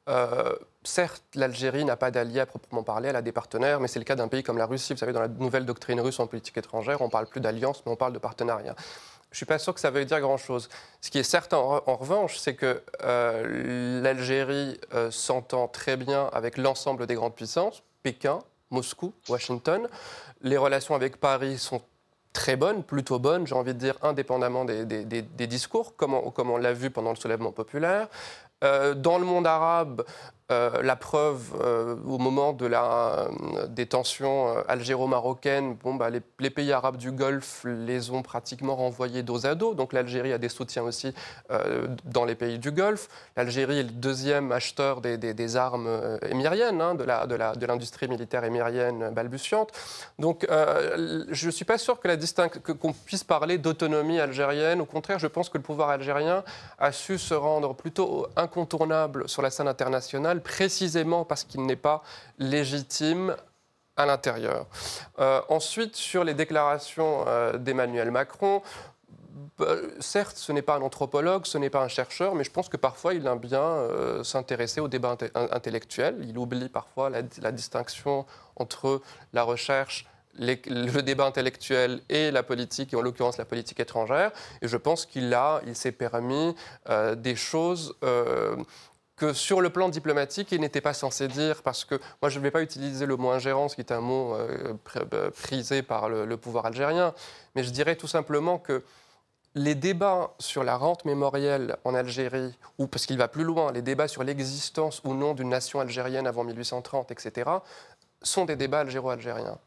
Euh, 0.08 0.54
certes, 0.84 1.22
l'Algérie 1.34 1.84
n'a 1.84 1.96
pas 1.96 2.10
d'alliés 2.10 2.40
à 2.40 2.46
proprement 2.46 2.82
parler, 2.82 3.10
elle 3.10 3.16
a 3.16 3.22
des 3.22 3.30
partenaires, 3.30 3.78
mais 3.78 3.88
c'est 3.88 3.98
le 3.98 4.06
cas 4.06 4.16
d'un 4.16 4.28
pays 4.28 4.42
comme 4.42 4.56
la 4.56 4.66
Russie. 4.66 4.94
Vous 4.94 4.98
savez, 4.98 5.12
dans 5.12 5.20
la 5.20 5.28
nouvelle 5.28 5.66
doctrine 5.66 6.00
russe 6.00 6.18
en 6.18 6.26
politique 6.26 6.56
étrangère, 6.56 7.02
on 7.02 7.06
ne 7.06 7.10
parle 7.10 7.26
plus 7.26 7.40
d'alliance, 7.40 7.82
mais 7.84 7.92
on 7.92 7.96
parle 7.96 8.14
de 8.14 8.18
partenariat. 8.18 8.74
Je 9.30 9.34
ne 9.34 9.36
suis 9.36 9.46
pas 9.46 9.58
sûr 9.58 9.74
que 9.74 9.80
ça 9.80 9.90
veuille 9.90 10.06
dire 10.06 10.20
grand-chose. 10.20 10.70
Ce 11.02 11.10
qui 11.10 11.18
est 11.18 11.22
certain, 11.22 11.58
en, 11.58 11.96
revanche, 11.96 12.36
c'est 12.36 12.54
que 12.54 12.82
l'Algérie 14.02 14.78
s'entend 15.10 15.68
très 15.68 15.96
bien 15.96 16.28
avec 16.32 16.58
l'ensemble 16.58 17.06
des 17.06 17.14
grandes 17.14 17.34
puissances, 17.34 17.82
Pékin, 18.02 18.40
Moscou, 18.72 19.12
Washington. 19.28 19.86
Les 20.40 20.56
relations 20.56 20.94
avec 20.94 21.18
Paris 21.18 21.58
sont 21.58 21.82
très 22.32 22.56
bonnes, 22.56 22.82
plutôt 22.82 23.18
bonnes, 23.18 23.46
j'ai 23.46 23.54
envie 23.54 23.74
de 23.74 23.78
dire, 23.78 23.96
indépendamment 24.02 24.64
des, 24.64 25.22
discours, 25.46 25.94
comme 25.96 26.14
on 26.14 26.56
l'a 26.56 26.72
vu 26.72 26.90
pendant 26.90 27.10
le 27.10 27.16
soulèvement 27.16 27.52
populaire. 27.52 28.08
Euh, 28.62 28.94
dans 28.94 29.18
le 29.18 29.24
monde 29.24 29.46
arabe, 29.46 30.04
euh, 30.50 30.82
la 30.82 30.96
preuve, 30.96 31.54
euh, 31.62 31.96
au 32.06 32.18
moment 32.18 32.52
de 32.52 32.66
la, 32.66 33.28
des 33.68 33.86
tensions 33.86 34.54
algéro-marocaines, 34.68 35.76
bon, 35.82 35.94
bah, 35.94 36.10
les, 36.10 36.50
pays 36.50 36.72
arabes 36.72 36.98
du 36.98 37.10
Golfe 37.10 37.64
les 37.64 38.10
ont 38.10 38.22
pratiquement 38.22 38.76
renvoyés 38.76 39.22
dos 39.22 39.46
à 39.46 39.54
dos. 39.54 39.74
Donc 39.74 39.92
l'Algérie 39.92 40.32
a 40.32 40.38
des 40.38 40.50
soutiens 40.50 40.82
aussi 40.82 41.14
dans 42.04 42.24
les 42.24 42.34
pays 42.34 42.58
du 42.58 42.72
Golfe. 42.72 43.08
L'Algérie 43.36 43.78
est 43.78 43.84
le 43.84 43.90
deuxième 43.90 44.52
acheteur 44.52 45.00
des, 45.00 45.56
armes 45.56 46.18
émiriennes, 46.28 46.80
hein, 46.80 46.94
de 46.94 47.66
l'industrie 47.66 48.08
militaire 48.08 48.44
émirienne 48.44 49.10
balbutiante. 49.10 49.70
Donc 50.18 50.46
je 50.48 51.46
ne 51.46 51.50
suis 51.50 51.64
pas 51.64 51.78
sûr 51.78 51.98
qu'on 52.00 52.92
puisse 52.92 53.24
parler 53.24 53.56
d'autonomie 53.56 54.20
algérienne. 54.20 54.82
Au 54.82 54.86
contraire, 54.86 55.18
je 55.18 55.26
pense 55.26 55.48
que 55.48 55.56
le 55.56 55.64
pouvoir 55.64 55.88
algérien 55.88 56.44
a 56.78 56.92
su 56.92 57.18
se 57.18 57.34
rendre 57.34 57.74
plutôt 57.74 58.26
incontournable 58.52 59.28
sur 59.28 59.40
la 59.40 59.50
scène 59.50 59.68
internationale, 59.68 60.42
précisément 60.42 61.24
parce 61.24 61.44
qu'il 61.44 61.64
n'est 61.64 61.76
pas 61.76 62.02
légitime 62.38 63.34
à 63.96 64.04
l'intérieur. 64.04 64.66
Euh, 65.18 65.40
ensuite, 65.48 65.96
sur 65.96 66.24
les 66.24 66.34
déclarations 66.34 67.24
euh, 67.26 67.56
d'Emmanuel 67.56 68.10
Macron, 68.10 68.62
bah, 69.58 69.66
certes, 70.00 70.36
ce 70.36 70.52
n'est 70.52 70.62
pas 70.62 70.76
un 70.76 70.82
anthropologue, 70.82 71.46
ce 71.46 71.56
n'est 71.56 71.70
pas 71.70 71.82
un 71.82 71.88
chercheur, 71.88 72.34
mais 72.34 72.44
je 72.44 72.50
pense 72.50 72.68
que 72.68 72.76
parfois 72.76 73.14
il 73.14 73.26
aime 73.26 73.38
bien 73.38 73.60
euh, 73.60 74.22
s'intéresser 74.22 74.80
au 74.80 74.88
débat 74.88 75.16
intellectuel. 75.34 76.16
Il 76.22 76.36
oublie 76.36 76.68
parfois 76.68 77.08
la, 77.10 77.22
la 77.40 77.52
distinction 77.52 78.26
entre 78.56 79.00
la 79.32 79.42
recherche 79.42 80.06
le 80.38 81.00
débat 81.00 81.26
intellectuel 81.26 82.00
et 82.08 82.30
la 82.30 82.42
politique, 82.42 82.92
et 82.92 82.96
en 82.96 83.02
l'occurrence 83.02 83.38
la 83.38 83.44
politique 83.44 83.80
étrangère. 83.80 84.32
Et 84.62 84.68
je 84.68 84.76
pense 84.76 85.06
qu'il 85.06 85.32
a, 85.34 85.60
il 85.66 85.76
s'est 85.76 85.92
permis 85.92 86.54
euh, 86.88 87.14
des 87.14 87.36
choses 87.36 87.94
euh, 88.02 88.56
que 89.16 89.32
sur 89.32 89.60
le 89.60 89.70
plan 89.70 89.88
diplomatique, 89.88 90.52
il 90.52 90.60
n'était 90.60 90.80
pas 90.80 90.94
censé 90.94 91.28
dire, 91.28 91.62
parce 91.62 91.84
que 91.84 92.00
moi 92.20 92.30
je 92.30 92.38
ne 92.38 92.42
vais 92.42 92.50
pas 92.50 92.62
utiliser 92.62 93.06
le 93.06 93.16
mot 93.16 93.30
ingérence, 93.30 93.74
qui 93.74 93.82
est 93.82 93.92
un 93.92 94.00
mot 94.00 94.34
euh, 94.34 94.74
prisé 95.30 95.82
par 95.82 96.08
le, 96.08 96.36
pouvoir 96.36 96.66
algérien, 96.66 97.14
mais 97.54 97.62
je 97.62 97.70
dirais 97.70 97.96
tout 97.96 98.08
simplement 98.08 98.58
que 98.58 98.82
les 99.54 99.74
débats 99.74 100.34
sur 100.38 100.64
la 100.64 100.78
rente 100.78 101.04
mémorielle 101.04 101.76
en 101.84 101.94
Algérie, 101.94 102.56
ou 102.78 102.86
parce 102.86 103.04
qu'il 103.04 103.18
va 103.18 103.28
plus 103.28 103.44
loin, 103.44 103.70
les 103.70 103.82
débats 103.82 104.08
sur 104.08 104.24
l'existence 104.24 105.02
ou 105.04 105.12
non 105.12 105.34
d'une 105.34 105.50
nation 105.50 105.78
algérienne 105.78 106.26
avant 106.26 106.42
1830, 106.42 107.10
etc., 107.10 107.50
sont 108.22 108.46
des 108.46 108.56
débats 108.56 108.80
algéro-algériens. 108.80 109.58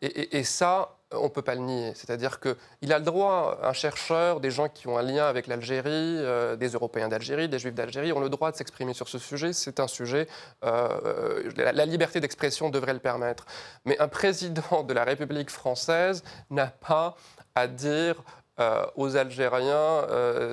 Et, 0.00 0.44
ça, 0.44 0.96
on 1.12 1.24
ne 1.24 1.28
peut 1.28 1.42
pas 1.42 1.56
le 1.56 1.60
nier. 1.60 1.92
C'est-à-dire 1.94 2.38
qu'il 2.38 2.92
a 2.92 2.98
le 2.98 3.04
droit, 3.04 3.58
un 3.62 3.72
chercheur, 3.72 4.40
des 4.40 4.50
gens 4.50 4.68
qui 4.68 4.86
ont 4.86 4.96
un 4.96 5.02
lien 5.02 5.26
avec 5.26 5.48
l'Algérie, 5.48 5.90
euh, 5.90 6.54
des 6.54 6.68
Européens 6.68 7.08
d'Algérie, 7.08 7.48
des 7.48 7.58
Juifs 7.58 7.74
d'Algérie, 7.74 8.12
ont 8.12 8.20
le 8.20 8.28
droit 8.28 8.52
de 8.52 8.56
s'exprimer 8.56 8.94
sur 8.94 9.08
ce 9.08 9.18
sujet. 9.18 9.52
C'est 9.52 9.80
un 9.80 9.88
sujet, 9.88 10.28
euh, 10.64 11.50
la, 11.56 11.84
liberté 11.84 12.20
d'expression 12.20 12.70
devrait 12.70 12.92
le 12.92 13.00
permettre. 13.00 13.46
Mais 13.84 13.98
un 13.98 14.06
président 14.06 14.84
de 14.84 14.94
la 14.94 15.02
République 15.02 15.50
française 15.50 16.22
n'a 16.50 16.68
pas 16.68 17.16
à 17.56 17.66
dire 17.66 18.22
euh, 18.60 18.84
aux 18.94 19.16
Algériens 19.16 20.06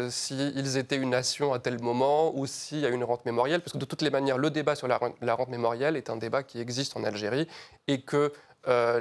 s'ils 0.10 0.78
étaient 0.78 0.96
une 0.96 1.12
nation 1.12 1.54
à 1.54 1.60
tel 1.60 1.80
moment 1.82 2.36
ou 2.36 2.48
s'il 2.48 2.80
y 2.80 2.86
a 2.88 2.90
une 2.90 3.04
rente 3.04 3.26
mémorielle, 3.26 3.62
parce 3.62 3.74
que 3.74 3.78
de 3.78 3.86
toutes 3.86 4.02
les 4.02 4.10
manières, 4.10 4.40
le 4.40 4.50
débat 4.50 4.74
sur 4.74 4.88
la, 4.88 5.00
la 5.22 5.36
rente 5.36 5.50
mémorielle 5.50 5.98
est 5.98 6.10
un 6.10 6.18
débat 6.18 6.42
qui 6.42 6.60
existe 6.60 6.98
en 6.98 7.04
Algérie 7.04 7.48
et 7.88 8.02
que 8.02 8.34
euh, 8.68 9.00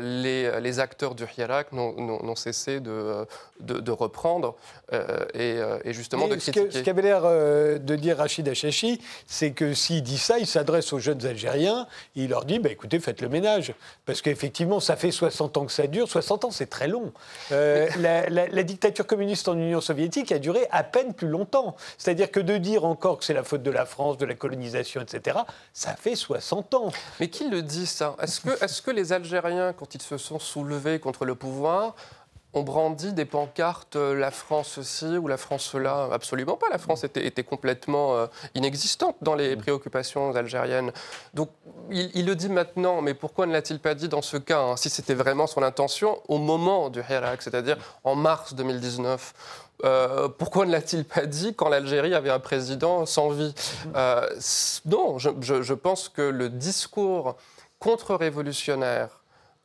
les, 0.61 0.81
acteurs 0.81 1.15
du 1.15 1.25
Hirak 1.39 1.73
n'ont 1.73 2.37
cessé 2.37 2.81
de, 2.81 3.27
de, 3.61 3.93
reprendre 3.93 4.57
euh, 4.93 5.25
euh, 5.37 5.79
et, 5.85 5.93
justement 5.93 6.27
de 6.29 6.35
critiquer. 6.35 6.71
Ce 6.71 6.79
qu'avait 6.81 7.03
l'air 7.03 7.23
de 7.23 7.97
dire 7.97 8.19
Rachid 8.19 8.49
Achachi, 8.49 9.01
c'est 9.27 9.53
que 9.53 9.73
s'il 9.73 10.03
dit 10.03 10.19
ça, 10.19 10.39
il 10.39 10.47
s'adresse 10.47 10.93
aux 10.93 10.99
jeunes 10.99 11.25
Algériens, 11.25 11.87
il 12.17 12.31
leur 12.31 12.45
dit 12.45 12.59
bah, 12.59 12.71
écoutez, 12.71 12.99
faites 12.99 13.21
le 13.21 13.29
ménage. 13.29 13.73
Parce 14.05 14.21
qu'effectivement, 14.21 14.81
ça 14.81 14.97
fait 14.97 15.11
60 15.13 15.57
ans 15.57 15.67
que 15.67 15.73
ça 15.73 15.87
dure. 15.87 16.09
60 16.09 16.47
ans, 16.47 16.51
c'est 16.51 16.67
très 16.67 16.89
long. 16.89 17.13
la, 17.51 18.29
la, 18.29 18.63
dictature 18.63 19.07
communiste 19.07 19.49
en 19.49 19.55
Union 19.55 19.81
soviétique 19.81 20.33
a 20.33 20.39
duré 20.39 20.67
à 20.71 20.83
peine 20.83 21.15
plus 21.15 21.29
longtemps. 21.29 21.77
C'est-à-dire 21.99 22.31
que 22.31 22.41
de 22.41 22.57
dire 22.57 22.85
encore 22.85 23.19
que 23.19 23.25
c'est 23.25 23.35
la 23.35 23.45
faute 23.45 23.63
de 23.63 23.71
la 23.71 23.87
France, 23.87 24.19
de 24.19 24.27
la 24.27 24.35
colonisation, 24.35 25.01
etc., 25.01 25.39
ça 25.73 25.95
fait 25.95 26.17
60 26.17 26.75
ans. 26.75 26.93
Mais 27.21 27.29
qui 27.29 27.49
le 27.49 27.63
dit 27.63 27.87
ça? 27.87 28.17
Est-ce 28.21 28.41
que, 28.41 28.51
est 28.51 28.67
-ce 28.67 28.83
que 28.83 28.91
les 28.91 29.13
Algériens 29.13 29.54
quand 29.77 29.95
ils 29.95 30.03
se 30.03 30.17
sont 30.19 30.39
soulevés 30.39 30.99
contre 30.99 31.25
le 31.25 31.35
pouvoir, 31.35 31.95
ont 32.55 32.63
brandi 32.63 33.13
des 33.13 33.25
pancartes 33.25 33.97
euh, 33.97 34.15
la 34.15 34.31
France 34.31 34.79
aussi 34.79 35.19
ou 35.19 35.27
la 35.27 35.37
France 35.37 35.75
là 35.75 36.09
Absolument 36.13 36.57
pas. 36.57 36.69
La 36.71 36.79
France 36.79 37.05
était, 37.05 37.27
était 37.27 37.43
complètement 37.43 38.15
euh, 38.15 38.27
inexistante 38.55 39.17
dans 39.21 39.35
les 39.35 39.57
mm. 39.57 39.61
préoccupations 39.61 40.35
algériennes. 40.35 40.93
Donc 41.35 41.51
il, 41.91 42.25
le 42.25 42.35
dit 42.35 42.49
maintenant, 42.49 43.03
mais 43.03 43.15
pourquoi 43.15 43.47
ne 43.47 43.53
l'a-t-il 43.53 43.81
pas 43.81 43.95
dit 43.95 44.09
dans 44.09 44.23
ce 44.23 44.37
cas, 44.37 44.61
hein, 44.61 44.77
si 44.77 44.89
c'était 44.89 45.15
vraiment 45.15 45.47
son 45.47 45.63
intention, 45.63 46.21
au 46.29 46.39
moment 46.39 46.89
du 46.89 47.01
Hirak, 47.01 47.43
c'est-à-dire 47.43 47.77
en 48.05 48.15
mars 48.15 48.55
2019 48.55 49.61
euh, 49.85 50.29
pourquoi 50.29 50.67
ne 50.67 50.71
l'a-t-il 50.71 51.05
pas 51.05 51.27
dit 51.27 51.53
quand 51.53 51.69
l'Algérie 51.69 52.15
avait 52.15 52.31
un 52.31 52.39
président 52.39 53.07
sans 53.07 53.31
vie? 53.31 53.53
Non, 54.87 55.19
je, 55.19 55.31
je 55.41 55.75
pense 55.75 56.09
que 56.09 56.23
le 56.23 56.49
discours 56.49 57.35
contre-révolutionnaire 57.81 59.24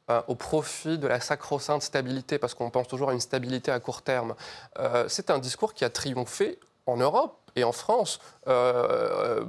euh, 0.09 0.21
au 0.27 0.35
profit 0.35 0.97
de 0.97 1.07
la 1.07 1.19
sacro-sainte 1.19 1.81
stabilité, 1.81 2.37
parce 2.37 2.53
qu'on 2.53 2.69
pense 2.69 2.87
toujours 2.87 3.09
à 3.09 3.13
une 3.13 3.19
stabilité 3.19 3.71
à 3.71 3.79
court 3.79 4.01
terme. 4.01 4.35
Euh, 4.79 5.05
c'est 5.07 5.29
un 5.29 5.39
discours 5.39 5.73
qui 5.73 5.85
a 5.85 5.89
triomphé 5.89 6.59
en 6.89 6.97
Europe 6.97 7.35
Et 7.55 7.63
en 7.63 7.71
France, 7.71 8.19
euh, 8.47 9.43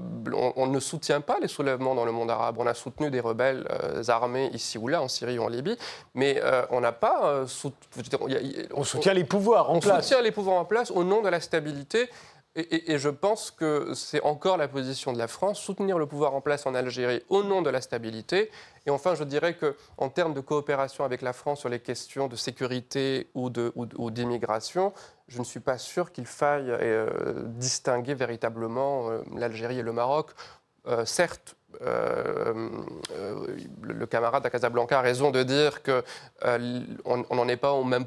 on, 0.57 0.67
ne 0.67 0.81
soutient 0.81 1.21
pas 1.21 1.39
les 1.41 1.49
soulèvements 1.49 1.95
dans 1.95 2.07
le 2.07 2.13
monde 2.13 2.31
arabe. 2.31 2.57
On 2.59 2.67
a 2.67 2.75
soutenu 2.75 3.11
des 3.11 3.21
rebelles 3.21 3.69
euh, 3.71 4.03
armés 4.09 4.51
ici 4.53 4.79
ou 4.79 4.89
là, 4.89 5.03
en 5.03 5.09
Syrie 5.09 5.39
ou 5.39 5.45
en 5.45 5.49
Libye, 5.49 5.77
mais 6.15 6.41
euh, 6.43 6.65
on 6.71 6.81
n'a 6.81 6.93
pas... 6.93 7.45
on 8.75 8.85
soutient 8.85 9.13
les 9.13 9.25
pouvoirs 9.25 9.71
en 9.71 9.81
place. 9.81 9.99
On 9.99 10.03
soutient 10.03 10.23
les 10.23 10.33
pouvoirs 10.33 10.57
en 10.57 10.65
place 10.65 10.91
au 10.91 11.05
nom 11.05 11.21
de 11.23 11.29
la 11.29 11.41
stabilité. 11.41 12.09
Et, 12.57 12.99
je 12.99 13.09
pense 13.09 13.53
que 13.53 13.95
c'est 13.95 14.21
encore 14.23 14.57
la 14.57 14.67
position 14.67 15.13
de 15.13 15.19
la 15.19 15.29
France, 15.29 15.61
soutenir 15.61 15.99
le 15.99 16.07
pouvoir 16.07 16.35
en 16.35 16.41
place 16.41 16.67
en 16.67 16.75
Algérie 16.75 17.23
au 17.29 17.45
nom 17.45 17.63
de 17.63 17.71
la 17.71 17.81
stabilité. 17.81 18.51
Et 18.87 18.91
enfin, 18.91 19.15
je 19.15 19.23
dirais 19.23 19.57
qu'en 19.57 20.09
termes 20.09 20.35
de 20.35 20.41
coopération 20.41 21.05
avec 21.05 21.23
la 21.23 21.33
France 21.33 21.61
sur 21.61 21.69
les 21.69 21.79
questions 21.79 22.27
de 22.27 22.35
sécurité 22.35 23.29
ou 23.35 23.51
d'immigration, 24.11 24.93
je 25.29 25.39
ne 25.39 25.45
suis 25.45 25.61
pas 25.61 25.79
sûr 25.79 26.11
qu'il 26.11 26.27
faille 26.27 26.71
euh, 26.71 27.45
distinguer 27.47 28.15
véritablement 28.15 29.11
euh, 29.11 29.23
l'Algérie 29.37 29.79
et 29.79 29.83
le 29.83 29.93
Maroc. 29.93 30.33
Euh, 30.89 31.05
certes, 31.05 31.55
le, 31.81 32.67
camarade 34.07 34.45
à 34.45 34.51
Casablanca 34.51 34.99
a 34.99 35.03
raison 35.03 35.31
de 35.31 35.45
dire 35.45 35.85
qu'on 35.85 37.25
n'en 37.31 37.49
est 37.49 37.57
pas 37.57 37.73
au 37.73 37.85
même 37.85 38.07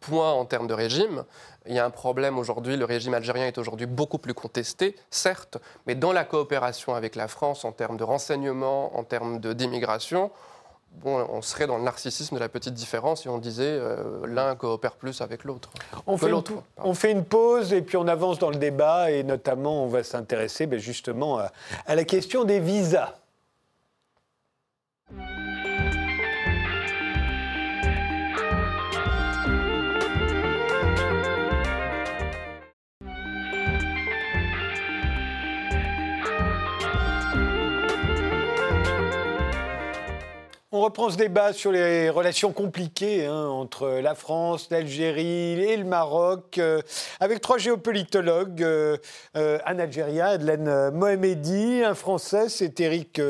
point 0.00 0.32
en 0.32 0.44
termes 0.44 0.66
de 0.66 0.74
régime. 0.74 1.24
Il 1.66 1.74
y 1.74 1.78
a 1.78 1.84
un 1.84 1.90
problème 1.90 2.38
aujourd'hui, 2.38 2.76
le 2.76 2.84
régime 2.84 3.14
algérien 3.14 3.46
est 3.46 3.58
aujourd'hui 3.58 3.86
beaucoup 3.86 4.18
plus 4.18 4.34
contesté, 4.34 4.96
certes, 5.10 5.58
mais 5.86 5.94
dans 5.94 6.12
la 6.12 6.24
coopération 6.24 6.94
avec 6.94 7.14
la 7.14 7.28
France 7.28 7.64
en 7.64 7.72
termes 7.72 7.96
de 7.96 8.04
renseignement, 8.04 8.96
en 8.96 9.04
termes 9.04 9.38
d'immigration, 9.38 10.30
bon, 11.04 11.24
on 11.30 11.40
serait 11.40 11.66
dans 11.66 11.78
le 11.78 11.84
narcissisme 11.84 12.34
de 12.34 12.40
la 12.40 12.48
petite 12.48 12.74
différence 12.74 13.22
si 13.22 13.28
on 13.28 13.38
disait 13.38 13.64
euh, 13.64 14.26
l'un 14.26 14.56
coopère 14.56 14.96
plus 14.96 15.20
avec 15.20 15.44
l'autre. 15.44 15.70
On, 16.06 16.18
on, 16.78 16.94
fait 16.94 17.12
une 17.12 17.24
pause 17.24 17.72
et 17.72 17.82
puis 17.82 17.96
on 17.96 18.08
avance 18.08 18.40
dans 18.40 18.50
le 18.50 18.56
débat 18.56 19.10
et 19.12 19.22
notamment 19.22 19.84
on 19.84 19.86
va 19.86 20.02
s'intéresser 20.02 20.66
ben, 20.66 20.80
justement 20.80 21.38
à 21.86 21.94
la 21.94 22.04
question 22.04 22.44
des 22.44 22.58
visas. 22.58 23.14
Reprend 40.82 41.10
ce 41.10 41.16
débat 41.16 41.52
sur 41.52 41.70
les 41.70 42.10
relations 42.10 42.52
compliquées 42.52 43.26
hein, 43.26 43.46
entre 43.46 43.88
la 43.88 44.16
France, 44.16 44.66
l'Algérie 44.70 45.62
et 45.62 45.76
le 45.76 45.84
Maroc, 45.84 46.58
euh, 46.58 46.82
avec 47.20 47.40
trois 47.40 47.56
géopolitologues, 47.56 48.64
euh, 48.64 48.96
euh, 49.36 49.60
un 49.64 49.78
Algérien, 49.78 50.26
Adelaine 50.26 50.90
Mohamedi, 50.90 51.84
un 51.84 51.94
Français, 51.94 52.48
c'est 52.48 52.80
Éric 52.80 53.20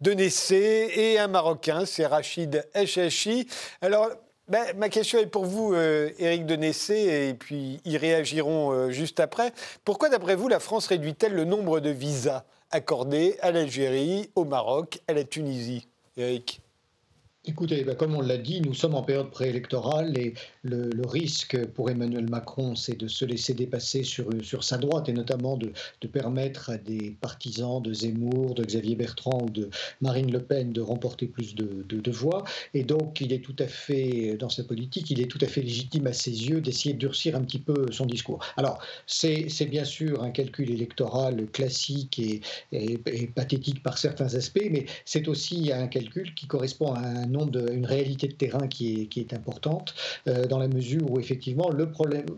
Denessé, 0.00 0.90
et 0.94 1.18
un 1.18 1.28
Marocain, 1.28 1.84
c'est 1.84 2.06
Rachid 2.06 2.66
Echachi. 2.74 3.46
Alors, 3.82 4.08
ben, 4.48 4.64
ma 4.78 4.88
question 4.88 5.18
est 5.18 5.26
pour 5.26 5.44
vous, 5.44 5.74
Éric 5.74 6.46
Denessé, 6.46 7.28
et 7.28 7.34
puis 7.34 7.78
ils 7.84 7.98
réagiront 7.98 8.88
juste 8.88 9.20
après. 9.20 9.52
Pourquoi, 9.84 10.08
d'après 10.08 10.34
vous, 10.34 10.48
la 10.48 10.60
France 10.60 10.86
réduit-elle 10.86 11.34
le 11.34 11.44
nombre 11.44 11.80
de 11.80 11.90
visas 11.90 12.44
accordés 12.70 13.36
à 13.42 13.50
l'Algérie, 13.50 14.30
au 14.34 14.46
Maroc, 14.46 15.00
à 15.08 15.12
la 15.12 15.24
Tunisie? 15.24 15.86
Éric 16.16 16.61
Écoutez, 17.44 17.82
ben, 17.82 17.96
comme 17.96 18.14
on 18.14 18.20
l'a 18.20 18.38
dit, 18.38 18.60
nous 18.60 18.72
sommes 18.72 18.94
en 18.94 19.02
période 19.02 19.32
préélectorale 19.32 20.16
et 20.16 20.34
le, 20.62 20.92
risque 21.04 21.66
pour 21.66 21.90
Emmanuel 21.90 22.30
Macron, 22.30 22.76
c'est 22.76 22.96
de 22.96 23.08
se 23.08 23.24
laisser 23.24 23.52
dépasser 23.52 24.04
sur, 24.04 24.28
sur 24.44 24.62
sa 24.62 24.78
droite 24.78 25.08
et 25.08 25.12
notamment 25.12 25.56
de, 25.56 25.72
permettre 26.06 26.70
à 26.70 26.78
des 26.78 27.16
partisans 27.20 27.82
de 27.82 27.92
Zemmour, 27.92 28.54
de 28.54 28.64
Xavier 28.64 28.94
Bertrand 28.94 29.40
ou 29.42 29.50
de 29.50 29.70
Marine 30.00 30.30
Le 30.30 30.38
Pen 30.40 30.72
de 30.72 30.80
remporter 30.80 31.26
plus 31.26 31.56
de, 31.56 31.82
de, 31.82 32.10
voix. 32.12 32.44
Et 32.74 32.84
donc, 32.84 33.20
il 33.20 33.32
est 33.32 33.40
tout 33.44 33.56
à 33.58 33.66
fait, 33.66 34.36
dans 34.36 34.48
sa 34.48 34.62
politique, 34.62 35.10
il 35.10 35.20
est 35.20 35.26
tout 35.26 35.40
à 35.40 35.48
fait 35.48 35.62
légitime 35.62 36.06
à 36.06 36.12
ses 36.12 36.48
yeux 36.48 36.60
d'essayer 36.60 36.94
de 36.94 37.00
durcir 37.00 37.34
un 37.34 37.40
petit 37.40 37.58
peu 37.58 37.90
son 37.90 38.06
discours. 38.06 38.38
Alors, 38.56 38.78
c'est 39.06 39.66
bien 39.68 39.84
sûr 39.84 40.22
un 40.22 40.30
calcul 40.30 40.70
électoral 40.70 41.46
classique 41.50 42.20
et, 42.20 42.40
et 42.70 43.26
pathétique 43.26 43.82
par 43.82 43.98
certains 43.98 44.32
aspects, 44.36 44.68
mais 44.70 44.86
c'est 45.04 45.26
aussi 45.26 45.72
un 45.72 45.88
calcul 45.88 46.34
qui 46.34 46.46
correspond 46.46 46.92
à 46.92 47.00
un 47.00 47.31
une 47.72 47.86
réalité 47.86 48.28
de 48.28 48.32
terrain 48.32 48.66
qui 48.68 49.08
est, 49.16 49.32
importante, 49.32 49.94
euh, 50.28 50.46
dans 50.46 50.58
la 50.58 50.68
mesure 50.68 51.10
où 51.10 51.18
effectivement 51.18 51.70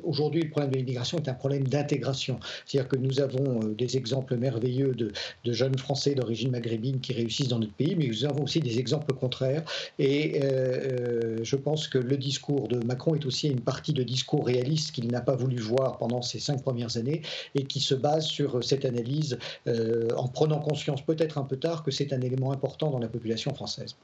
aujourd'hui 0.03 0.43
le 0.43 0.51
problème 0.51 0.71
de 0.73 0.79
l'immigration 0.79 1.19
est 1.19 1.29
un 1.29 1.35
problème 1.35 1.65
d'intégration. 1.65 2.39
C'est-à-dire 2.67 2.89
que 2.89 2.97
nous 2.97 3.21
avons 3.21 3.61
euh, 3.63 3.75
des 3.75 3.97
exemples 3.97 4.37
merveilleux 4.37 4.95
de, 4.95 5.13
de 5.45 5.53
jeunes 5.53 5.79
Français 5.79 6.15
d'origine 6.15 6.51
maghrébine 6.51 7.01
qui 7.01 7.13
réussissent 7.13 7.49
dans 7.49 7.59
notre 7.59 7.73
pays, 7.73 7.95
mais 7.97 8.07
nous 8.07 8.25
avons 8.25 8.45
aussi 8.45 8.61
des 8.61 8.79
exemples 8.79 9.13
contraires. 9.15 9.65
Et 9.99 10.41
euh, 10.43 11.39
je 11.43 11.57
pense 11.57 11.89
que 11.89 11.99
le 11.99 12.17
discours 12.17 12.69
de 12.69 12.85
Macron 12.85 13.15
est 13.15 13.27
aussi 13.27 13.49
une 13.49 13.61
partie 13.61 13.93
de 13.93 14.03
discours 14.03 14.47
réaliste 14.47 14.93
qu'il 14.93 15.09
n'a 15.09 15.21
pas 15.21 15.37
voulu 15.37 15.59
voir 15.59 15.99
pendant 15.99 16.23
ces 16.23 16.39
cinq 16.39 16.63
premières 16.63 16.97
années 16.97 17.23
et 17.55 17.65
qui 17.65 17.81
se 17.81 17.95
base 17.95 18.27
sur 18.27 18.63
cette 18.63 18.85
analyse 18.85 19.39
en 19.67 20.29
prenant 20.29 20.59
conscience 20.59 21.03
peut-être 21.03 21.39
un 21.39 21.45
peu 21.45 21.57
tard 21.57 21.83
que 21.83 21.91
c'est 21.91 22.13
un 22.13 22.21
élément 22.21 22.53
important 22.53 22.91
dans 22.91 22.99
la 22.99 23.09
population 23.09 23.55
française. 23.55 23.97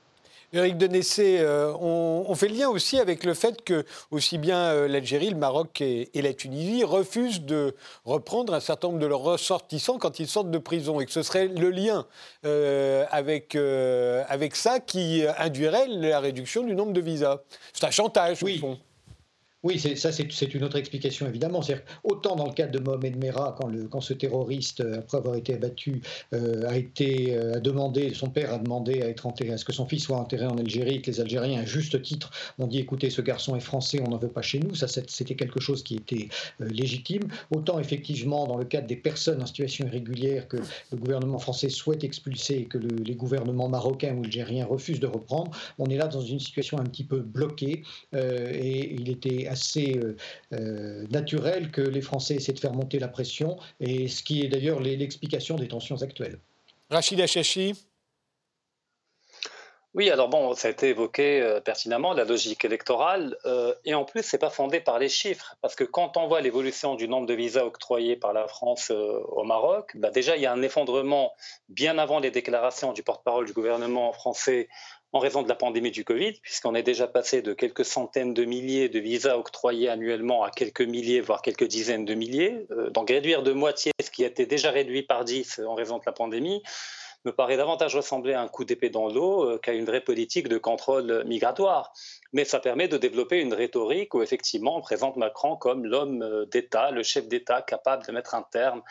Éric 0.53 0.79
Denessé, 0.79 1.39
euh, 1.41 1.73
on, 1.81 2.35
fait 2.35 2.49
le 2.49 2.57
lien 2.57 2.69
aussi 2.69 2.99
avec 2.99 3.25
le 3.25 3.35
fait 3.35 3.63
que 3.63 3.85
aussi 4.11 4.37
bien 4.37 4.59
euh, 4.59 4.89
l'Algérie, 4.89 5.31
le 5.31 5.37
Maroc 5.37 5.81
et, 5.81 6.11
la 6.15 6.35
Tunisie 6.35 6.83
refusent 6.83 7.43
de 7.43 7.77
reprendre 8.05 8.53
un 8.53 8.61
certain 8.61 8.89
nombre 8.89 8.99
de 8.99 9.07
leurs 9.07 9.21
ressortissants 9.21 9.99
quand 9.99 10.19
ils 10.19 10.27
sortent 10.27 10.51
de 10.51 10.59
prison 10.59 11.01
et 11.01 11.07
que 11.07 11.13
ce 11.13 11.23
serait 11.23 11.47
le 11.47 11.71
lien 11.71 12.07
euh, 12.45 13.05
avec, 13.11 13.57
avec 14.29 14.57
ça 14.57 14.81
qui 14.81 15.23
induirait 15.39 15.87
la 15.89 16.19
réduction 16.21 16.65
du 16.65 16.75
nombre 16.75 16.93
de 16.93 17.01
visas. 17.01 17.39
C'est 17.73 17.87
un 17.87 17.91
chantage, 17.91 18.43
oui. 18.43 18.57
au 18.57 18.61
fond. 18.61 18.79
Oui, 19.62 19.79
ça 19.79 20.11
c'est 20.11 20.55
une 20.55 20.64
autre 20.64 20.79
explication 20.79 21.27
évidemment. 21.27 21.61
Autant 22.03 22.35
dans 22.35 22.46
le 22.46 22.53
cadre 22.53 22.73
de 22.73 22.79
Mohamed 22.79 23.23
Merah, 23.23 23.55
quand, 23.59 23.70
quand 23.90 24.01
ce 24.01 24.14
terroriste, 24.14 24.81
euh, 24.81 25.01
après 25.01 25.18
avoir 25.18 25.35
été 25.35 25.53
abattu, 25.53 26.01
euh, 26.33 26.66
a 26.66 26.79
été 26.79 27.37
euh, 27.37 27.61
demandé, 27.61 28.14
son 28.14 28.31
père 28.31 28.55
a 28.55 28.59
demandé 28.59 29.03
à 29.03 29.09
être 29.09 29.27
enterré, 29.27 29.53
à 29.53 29.59
ce 29.59 29.66
que 29.66 29.75
son 29.75 29.85
fils 29.85 30.05
soit 30.05 30.16
enterré 30.16 30.46
en 30.46 30.57
Algérie, 30.57 31.03
que 31.03 31.11
les 31.11 31.20
Algériens, 31.20 31.61
à 31.61 31.66
juste 31.66 32.01
titre, 32.01 32.31
ont 32.59 32.66
dit 32.66 32.79
écoutez, 32.79 33.11
ce 33.11 33.20
garçon 33.20 33.55
est 33.55 33.61
français, 33.61 34.01
on 34.01 34.09
n'en 34.09 34.16
veut 34.16 34.29
pas 34.29 34.40
chez 34.40 34.61
nous. 34.61 34.75
Ça, 34.75 34.88
c'était 34.88 35.35
quelque 35.35 35.61
chose 35.61 35.83
qui 35.83 35.96
était 35.96 36.29
légitime. 36.59 37.25
Autant 37.51 37.79
effectivement 37.79 38.46
dans 38.46 38.57
le 38.57 38.64
cadre 38.64 38.87
des 38.87 38.96
personnes 38.96 39.42
en 39.42 39.46
situation 39.46 39.87
irrégulière 39.87 40.49
que 40.49 40.57
le 40.90 40.96
gouvernement 40.96 41.38
français 41.38 41.68
souhaite 41.68 42.03
expulser 42.03 42.55
et 42.55 42.64
que 42.64 42.79
les 42.79 43.14
gouvernements 43.14 43.68
marocains 43.68 44.14
ou 44.14 44.25
algériens 44.25 44.64
refusent 44.64 45.01
de 45.01 45.07
reprendre, 45.07 45.51
on 45.79 45.87
est 45.87 45.96
là 45.96 46.07
dans 46.07 46.23
une 46.23 46.40
situation 46.40 46.79
un 46.79 46.85
petit 46.85 47.05
peu 47.05 47.20
bloquée 47.20 47.83
et 48.14 48.94
il 48.94 49.11
était 49.11 49.50
assez 49.51 49.97
euh, 49.97 50.17
euh, 50.53 51.07
naturel 51.11 51.71
que 51.71 51.83
les 51.83 52.01
Français 52.01 52.37
essaient 52.37 52.53
de 52.53 52.61
faire 52.61 52.73
monter 52.73 52.99
la 52.99 53.09
pression, 53.09 53.59
et 53.81 54.09
ce 54.09 54.23
qui 54.23 54.43
est 54.43 54.49
d'ailleurs 54.49 54.81
l'explication 54.81 55.57
des 55.57 55.69
tensions 55.69 56.01
actuelles. 56.03 56.39
Rachid 56.89 57.21
Achachi 57.21 57.75
oui, 59.93 60.09
alors 60.09 60.29
bon, 60.29 60.55
ça 60.55 60.69
a 60.69 60.71
été 60.71 60.91
évoqué 60.91 61.43
euh, 61.43 61.61
pertinemment, 61.61 62.13
la 62.13 62.25
logique 62.25 62.65
électorale, 62.65 63.37
et 63.85 63.93
en 63.93 64.05
plus, 64.05 64.23
c'est 64.23 64.39
pas 64.39 64.49
fondé 64.49 64.79
par 64.79 65.01
les 65.01 65.09
chiffres, 65.09 65.57
parce 65.63 65.75
que 65.75 65.83
quand 65.83 66.17
on 66.17 66.29
voit 66.29 66.41
l'évolution 66.41 66.95
du 66.95 67.09
nombre 67.09 67.27
de 67.27 67.35
visas 67.35 67.65
octroyés 67.65 68.15
par 68.15 68.33
la 68.33 68.47
France 68.47 68.93
au 68.93 69.43
Maroc, 69.43 69.91
bah 69.97 70.11
déjà, 70.11 70.37
il 70.37 70.43
y 70.43 70.47
a 70.47 70.53
un 70.53 70.63
effondrement 70.63 71.33
bien 71.69 71.99
avant 71.99 72.21
les 72.21 72.31
déclarations 72.31 72.93
du 72.93 73.03
porte-parole 73.03 73.47
du 73.47 73.53
gouvernement 73.53 74.13
français 74.13 74.69
en 75.12 75.18
raison 75.18 75.42
de 75.42 75.49
la 75.49 75.55
pandémie 75.55 75.90
du 75.90 76.05
Covid, 76.05 76.35
puisqu'on 76.42 76.75
est 76.75 76.83
déjà 76.83 77.07
passé 77.07 77.42
de 77.42 77.53
quelques 77.53 77.85
centaines 77.85 78.35
de 78.35 78.44
milliers 78.44 78.88
de 78.88 79.01
visas 79.01 79.37
octroyés 79.37 79.88
annuellement 79.88 80.44
à 80.44 80.51
quelques 80.51 80.83
milliers, 80.83 81.20
voire 81.20 81.42
quelques 81.42 81.66
dizaines 81.66 82.05
de 82.05 82.14
milliers. 82.14 82.66
Euh, 82.70 82.90
donc 82.90 83.11
réduire 83.11 83.42
de 83.42 83.53
moitié 83.53 83.92
ce 84.03 84.11
qui 84.11 84.25
a 84.25 84.29
été 84.29 84.46
déjà 84.46 84.70
réduit 84.70 85.03
par 85.03 85.25
10 85.25 85.61
en 85.66 85.75
raison 85.75 85.99
de 85.99 86.05
la 86.07 86.12
pandémie 86.12 86.62
me 87.25 87.33
paraît 87.33 87.57
davantage 87.57 87.96
ressembler 87.96 88.33
à 88.33 88.40
un 88.40 88.49
coup 88.49 88.64
d'épée 88.64 88.88
dans 88.88 89.09
l'eau 89.09 89.44
euh, 89.44 89.59
qu'à 89.59 89.73
une 89.73 89.85
vraie 89.85 90.01
politique 90.01 90.49
de 90.49 90.59
contrôle 90.59 91.25
migratoire. 91.27 91.92
Mais 92.33 92.44
ça 92.44 92.61
permet 92.61 92.88
de 92.88 92.96
développer 92.96 93.40
une 93.40 93.53
rhétorique 93.53 94.14
où 94.14 94.23
effectivement 94.23 94.77
on 94.77 94.81
présente 94.81 95.16
Macron 95.16 95.57
comme 95.57 95.85
l'homme 95.85 96.23
euh, 96.23 96.46
d'État, 96.46 96.90
le 96.90 97.03
chef 97.03 97.29
d'État 97.29 97.62
capable 97.62 98.07
de 98.07 98.12
mettre 98.12 98.35
un 98.35 98.42
terme 98.42 98.83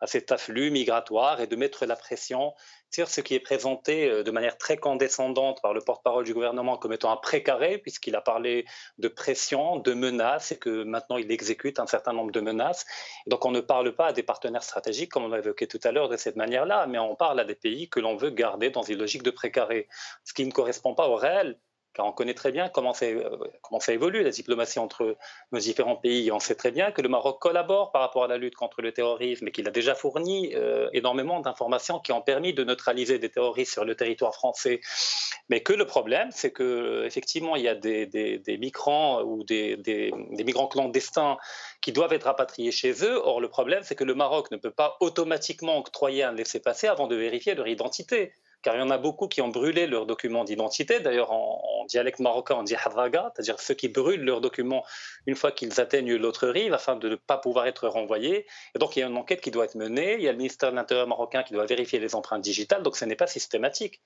à 0.00 0.06
cet 0.06 0.32
afflux 0.32 0.70
migratoire 0.70 1.40
et 1.40 1.46
de 1.46 1.56
mettre 1.56 1.86
la 1.86 1.96
pression 1.96 2.54
sur 2.90 3.08
ce 3.08 3.20
qui 3.20 3.34
est 3.34 3.40
présenté 3.40 4.08
euh, 4.08 4.22
de 4.22 4.30
manière 4.30 4.56
très 4.56 4.76
condescendante 4.76 5.60
par 5.60 5.74
le 5.74 5.80
porte-parole 5.80 6.24
du 6.24 6.34
gouvernement 6.34 6.76
comme 6.76 6.92
étant 6.92 7.10
un 7.10 7.16
précaré, 7.16 7.78
puisqu'il 7.78 8.16
a 8.16 8.20
parlé 8.20 8.64
de 8.98 9.08
pression, 9.08 9.76
de 9.76 9.92
menaces, 9.92 10.52
et 10.52 10.58
que 10.58 10.84
maintenant 10.84 11.16
il 11.18 11.30
exécute 11.30 11.78
un 11.78 11.86
certain 11.86 12.12
nombre 12.12 12.32
de 12.32 12.40
menaces. 12.40 12.86
Donc 13.26 13.44
on 13.44 13.50
ne 13.50 13.60
parle 13.60 13.94
pas 13.94 14.08
à 14.08 14.12
des 14.12 14.22
partenaires 14.22 14.62
stratégiques, 14.62 15.12
comme 15.12 15.24
on 15.24 15.28
l'a 15.28 15.38
évoqué 15.38 15.66
tout 15.66 15.80
à 15.84 15.92
l'heure, 15.92 16.08
de 16.08 16.16
cette 16.16 16.36
manière-là, 16.36 16.86
mais 16.86 16.98
on 16.98 17.14
parle 17.14 17.40
à 17.40 17.44
des 17.44 17.54
pays 17.54 17.88
que 17.88 18.00
l'on 18.00 18.16
veut 18.16 18.30
garder 18.30 18.70
dans 18.70 18.82
une 18.82 18.98
logique 18.98 19.22
de 19.22 19.30
précaré, 19.30 19.88
ce 20.24 20.32
qui 20.32 20.46
ne 20.46 20.52
correspond 20.52 20.94
pas 20.94 21.08
au 21.08 21.16
réel 21.16 21.58
on 21.98 22.12
connaît 22.12 22.34
très 22.34 22.52
bien 22.52 22.68
comment, 22.68 22.92
comment 23.62 23.80
ça 23.80 23.92
évolue, 23.92 24.22
la 24.22 24.30
diplomatie 24.30 24.78
entre 24.78 25.16
nos 25.52 25.58
différents 25.58 25.96
pays. 25.96 26.30
On 26.32 26.40
sait 26.40 26.54
très 26.54 26.70
bien 26.70 26.92
que 26.92 27.02
le 27.02 27.08
Maroc 27.08 27.40
collabore 27.40 27.92
par 27.92 28.02
rapport 28.02 28.24
à 28.24 28.28
la 28.28 28.38
lutte 28.38 28.54
contre 28.54 28.82
le 28.82 28.92
terrorisme 28.92 29.48
et 29.48 29.52
qu'il 29.52 29.66
a 29.66 29.70
déjà 29.70 29.94
fourni 29.94 30.54
énormément 30.92 31.40
d'informations 31.40 31.98
qui 31.98 32.12
ont 32.12 32.22
permis 32.22 32.54
de 32.54 32.64
neutraliser 32.64 33.18
des 33.18 33.28
terroristes 33.28 33.72
sur 33.72 33.84
le 33.84 33.94
territoire 33.94 34.34
français. 34.34 34.80
Mais 35.48 35.62
que 35.62 35.72
le 35.72 35.86
problème, 35.86 36.28
c'est 36.30 36.52
que 36.52 37.04
effectivement, 37.04 37.56
il 37.56 37.62
y 37.62 37.68
a 37.68 37.74
des, 37.74 38.06
des, 38.06 38.58
migrants 38.58 39.22
ou 39.22 39.44
des, 39.44 39.76
des, 39.76 40.12
migrants 40.44 40.66
clandestins 40.66 41.38
qui 41.80 41.92
doivent 41.92 42.12
être 42.12 42.24
rapatriés 42.24 42.72
chez 42.72 43.04
eux. 43.04 43.20
Or, 43.24 43.40
le 43.40 43.48
problème, 43.48 43.82
c'est 43.82 43.94
que 43.94 44.04
le 44.04 44.14
Maroc 44.14 44.50
ne 44.50 44.56
peut 44.56 44.70
pas 44.70 44.96
automatiquement 45.00 45.78
octroyer 45.78 46.22
un 46.22 46.32
laissez-passer 46.32 46.86
avant 46.86 47.06
de 47.06 47.16
vérifier 47.16 47.54
leur 47.54 47.68
identité 47.68 48.32
car 48.62 48.74
il 48.74 48.80
y 48.80 48.82
en 48.82 48.90
a 48.90 48.98
beaucoup 48.98 49.28
qui 49.28 49.40
ont 49.40 49.48
brûlé 49.48 49.86
leurs 49.86 50.06
documents 50.06 50.44
d'identité. 50.44 51.00
D'ailleurs, 51.00 51.32
en, 51.32 51.84
dialecte 51.88 52.18
marocain, 52.18 52.56
on 52.56 52.62
dit 52.64 52.74
havaga, 52.74 53.32
c'est-à-dire 53.34 53.60
ceux 53.60 53.74
qui 53.74 53.88
brûlent 53.88 54.24
leurs 54.24 54.40
documents 54.40 54.84
une 55.26 55.36
fois 55.36 55.52
qu'ils 55.52 55.80
atteignent 55.80 56.16
l'autre 56.16 56.48
rive 56.48 56.74
afin 56.74 56.96
de 56.96 57.08
ne 57.08 57.14
pas 57.14 57.38
pouvoir 57.38 57.66
être 57.66 57.88
renvoyés. 57.88 58.46
Et 58.74 58.78
donc, 58.78 58.96
il 58.96 59.00
y 59.00 59.02
a 59.02 59.06
une 59.06 59.16
enquête 59.16 59.40
qui 59.40 59.50
doit 59.50 59.64
être 59.64 59.74
menée. 59.74 60.14
Il 60.14 60.22
y 60.22 60.28
a 60.28 60.32
le 60.32 60.38
ministère 60.38 60.70
de 60.70 60.76
l'Intérieur 60.76 61.06
marocain 61.06 61.42
qui 61.42 61.54
doit 61.54 61.66
vérifier 61.66 61.98
les 61.98 62.14
empreintes 62.14 62.42
digitales. 62.42 62.82
Donc, 62.82 62.96
ce 62.96 63.04
n'est 63.04 63.16
pas 63.16 63.26
systématique. 63.26 64.02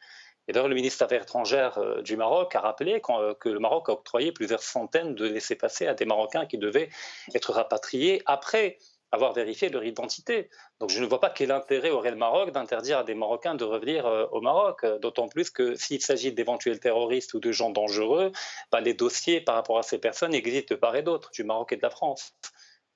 Et 0.49 0.53
d'ailleurs, 0.53 0.69
le 0.69 0.75
ministre 0.75 0.99
des 0.99 1.05
Affaires 1.05 1.23
étrangères 1.23 1.79
euh, 1.79 2.03
du 2.03 2.17
Maroc 2.17 2.55
a 2.55 2.61
rappelé 2.61 3.01
euh, 3.11 3.35
que 3.35 3.49
le 3.49 3.59
Maroc 3.59 3.89
a 3.89 3.93
octroyé 3.93 4.33
plusieurs 4.33 4.63
centaines 4.63 5.15
de 5.15 5.27
laissés-passer 5.27 5.87
à 5.87 5.95
des 5.95 6.05
Marocains 6.05 6.47
qui 6.47 6.59
devaient 6.59 6.89
être 7.35 7.53
rapatriés 7.53 8.23
après 8.27 8.79
avoir 9.13 9.35
vérifié 9.35 9.69
leur 9.69 9.85
identité. 9.85 10.49
Donc 10.81 10.91
je 10.91 11.01
ne 11.01 11.07
vois 11.07 11.21
pas 11.21 11.31
quel 11.31 11.53
intérêt 11.53 11.91
aurait 11.91 12.11
le 12.11 12.17
Maroc 12.17 12.51
d'interdire 12.51 12.99
à 12.99 13.05
des 13.05 13.15
Marocains 13.15 13.55
de 13.55 13.65
revenir 13.65 14.07
euh, 14.07 14.27
au 14.33 14.41
Maroc, 14.41 14.85
d'autant 15.01 15.29
plus 15.29 15.51
que 15.51 15.75
s'il 15.75 16.01
s'agit 16.01 16.33
d'éventuels 16.33 16.81
terroristes 16.81 17.35
ou 17.35 17.41
de 17.41 17.53
gens 17.53 17.71
dangereux, 17.71 18.33
bah, 18.73 18.81
les 18.81 18.95
dossiers 18.95 19.41
par 19.41 19.55
rapport 19.55 19.79
à 19.79 19.83
ces 19.83 19.99
personnes 19.99 20.35
existent 20.35 20.75
de 20.75 20.81
part 20.81 20.97
et 20.97 21.03
d'autre, 21.03 21.31
du 21.33 21.45
Maroc 21.45 21.73
et 21.73 21.77
de 21.77 21.83
la 21.83 21.91
France. 21.91 22.35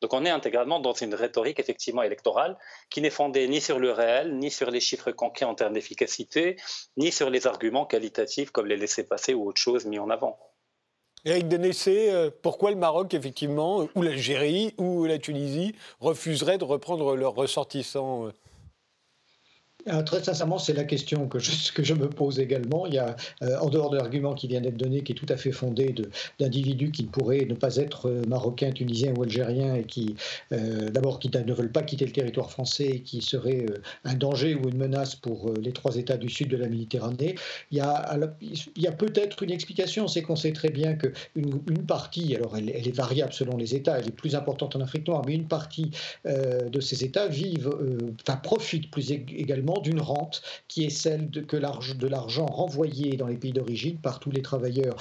Donc 0.02 0.12
on 0.12 0.24
est 0.24 0.30
intégralement 0.30 0.78
dans 0.80 0.92
une 0.92 1.14
rhétorique 1.14 1.58
effectivement 1.58 2.02
électorale 2.02 2.58
qui 2.90 3.00
n'est 3.00 3.10
fondée 3.10 3.48
ni 3.48 3.60
sur 3.60 3.78
le 3.78 3.92
réel, 3.92 4.36
ni 4.36 4.50
sur 4.50 4.70
les 4.70 4.80
chiffres 4.80 5.10
conquis 5.10 5.44
en 5.44 5.54
termes 5.54 5.72
d'efficacité, 5.72 6.56
ni 6.96 7.12
sur 7.12 7.30
les 7.30 7.46
arguments 7.46 7.86
qualitatifs 7.86 8.50
comme 8.50 8.66
les 8.66 8.76
laisser 8.76 9.06
passer 9.06 9.32
ou 9.32 9.48
autre 9.48 9.60
chose 9.60 9.86
mis 9.86 9.98
en 9.98 10.10
avant. 10.10 10.38
Eric 11.26 11.48
Denessé, 11.48 12.08
euh, 12.10 12.30
pourquoi 12.40 12.70
le 12.70 12.76
Maroc, 12.76 13.12
effectivement, 13.12 13.88
ou 13.96 14.02
l'Algérie, 14.02 14.74
ou 14.78 15.06
la 15.06 15.18
Tunisie, 15.18 15.74
refuserait 16.00 16.56
de 16.56 16.62
reprendre 16.62 17.16
leurs 17.16 17.34
ressortissants 17.34 18.28
euh 19.88 19.96
euh, 19.96 20.02
très 20.02 20.22
sincèrement, 20.22 20.58
c'est 20.58 20.72
la 20.72 20.84
question 20.84 21.28
que 21.28 21.38
je, 21.38 21.94
me 21.94 22.08
pose 22.08 22.38
également. 22.38 22.86
Il 22.86 22.94
y 22.94 22.98
a, 22.98 23.16
euh, 23.42 23.58
en 23.58 23.68
dehors 23.68 23.90
de 23.90 23.96
l'argument 23.96 24.34
qui 24.34 24.48
vient 24.48 24.60
d'être 24.60 24.76
donné, 24.76 25.02
qui 25.02 25.12
est 25.12 25.14
tout 25.14 25.26
à 25.28 25.36
fait 25.36 25.52
fondé 25.52 25.94
d'individus 26.38 26.90
qui 26.90 27.04
pourraient 27.04 27.46
ne 27.48 27.54
pas 27.54 27.76
être 27.76 28.08
euh, 28.08 28.22
marocains, 28.28 28.72
tunisiens 28.72 29.14
ou 29.16 29.22
algériens 29.22 29.74
et 29.74 29.84
qui, 29.84 30.16
d'abord, 30.50 31.18
qui 31.18 31.30
ne 31.30 31.52
veulent 31.52 31.72
pas 31.72 31.82
quitter 31.82 32.04
le 32.04 32.12
territoire 32.12 32.50
français 32.50 32.86
et 32.86 33.00
qui 33.00 33.22
seraient 33.22 33.66
un 34.04 34.14
danger 34.14 34.54
ou 34.54 34.68
une 34.68 34.76
menace 34.76 35.14
pour 35.14 35.52
les 35.54 35.72
trois 35.72 35.96
États 35.96 36.16
du 36.16 36.28
sud 36.28 36.48
de 36.48 36.56
la 36.56 36.68
Méditerranée. 36.68 37.34
Il 37.70 37.78
y 37.78 37.80
a, 37.80 38.92
peut-être 38.92 39.42
une 39.42 39.50
explication, 39.50 40.08
c'est 40.08 40.22
qu'on 40.22 40.36
sait 40.36 40.52
très 40.52 40.70
bien 40.70 40.94
qu'une 40.94 41.60
une 41.68 41.86
partie, 41.86 42.34
alors 42.34 42.56
elle, 42.56 42.70
elle, 42.70 42.88
est 42.88 42.96
variable 42.96 43.32
selon 43.32 43.56
les 43.56 43.74
États, 43.74 43.98
elle 43.98 44.08
est 44.08 44.16
plus 44.16 44.34
importante 44.34 44.76
en 44.76 44.80
Afrique 44.80 45.06
noire, 45.06 45.22
mais 45.26 45.34
une 45.34 45.48
partie 45.48 45.90
de 46.24 46.80
ces 46.80 47.04
États 47.04 47.28
vivent, 47.28 47.70
enfin 48.26 48.36
profitent 48.36 48.90
plus 48.90 49.10
également 49.10 49.75
d'une 49.80 50.00
rente 50.00 50.42
qui 50.68 50.84
est 50.84 50.90
celle 50.90 51.30
de, 51.30 51.40
que 51.40 51.56
de 51.56 52.06
l'argent 52.06 52.46
renvoyé 52.46 53.16
dans 53.16 53.26
les 53.26 53.36
pays 53.36 53.52
d'origine 53.52 53.98
par 53.98 54.20
tous 54.20 54.30
les 54.30 54.42
travailleurs 54.42 54.96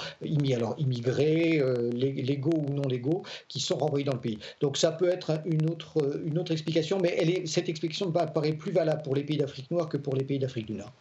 alors 0.54 0.74
immigrés, 0.78 1.58
euh, 1.60 1.90
légaux 1.92 2.64
ou 2.68 2.72
non 2.72 2.86
légaux, 2.88 3.22
qui 3.48 3.60
sont 3.60 3.76
renvoyés 3.76 4.04
dans 4.04 4.14
le 4.14 4.20
pays. 4.20 4.38
Donc 4.60 4.76
ça 4.76 4.92
peut 4.92 5.08
être 5.08 5.40
une 5.44 5.68
autre, 5.70 6.20
une 6.24 6.38
autre 6.38 6.52
explication, 6.52 6.98
mais 7.00 7.14
elle 7.18 7.30
est, 7.30 7.46
cette 7.46 7.68
explication 7.68 8.10
paraît 8.10 8.52
plus 8.52 8.72
valable 8.72 9.02
pour 9.02 9.14
les 9.14 9.24
pays 9.24 9.36
d'Afrique 9.36 9.70
noire 9.70 9.88
que 9.88 9.96
pour 9.96 10.14
les 10.14 10.24
pays 10.24 10.38
d'Afrique 10.38 10.66
du 10.66 10.74
Nord. 10.74 10.92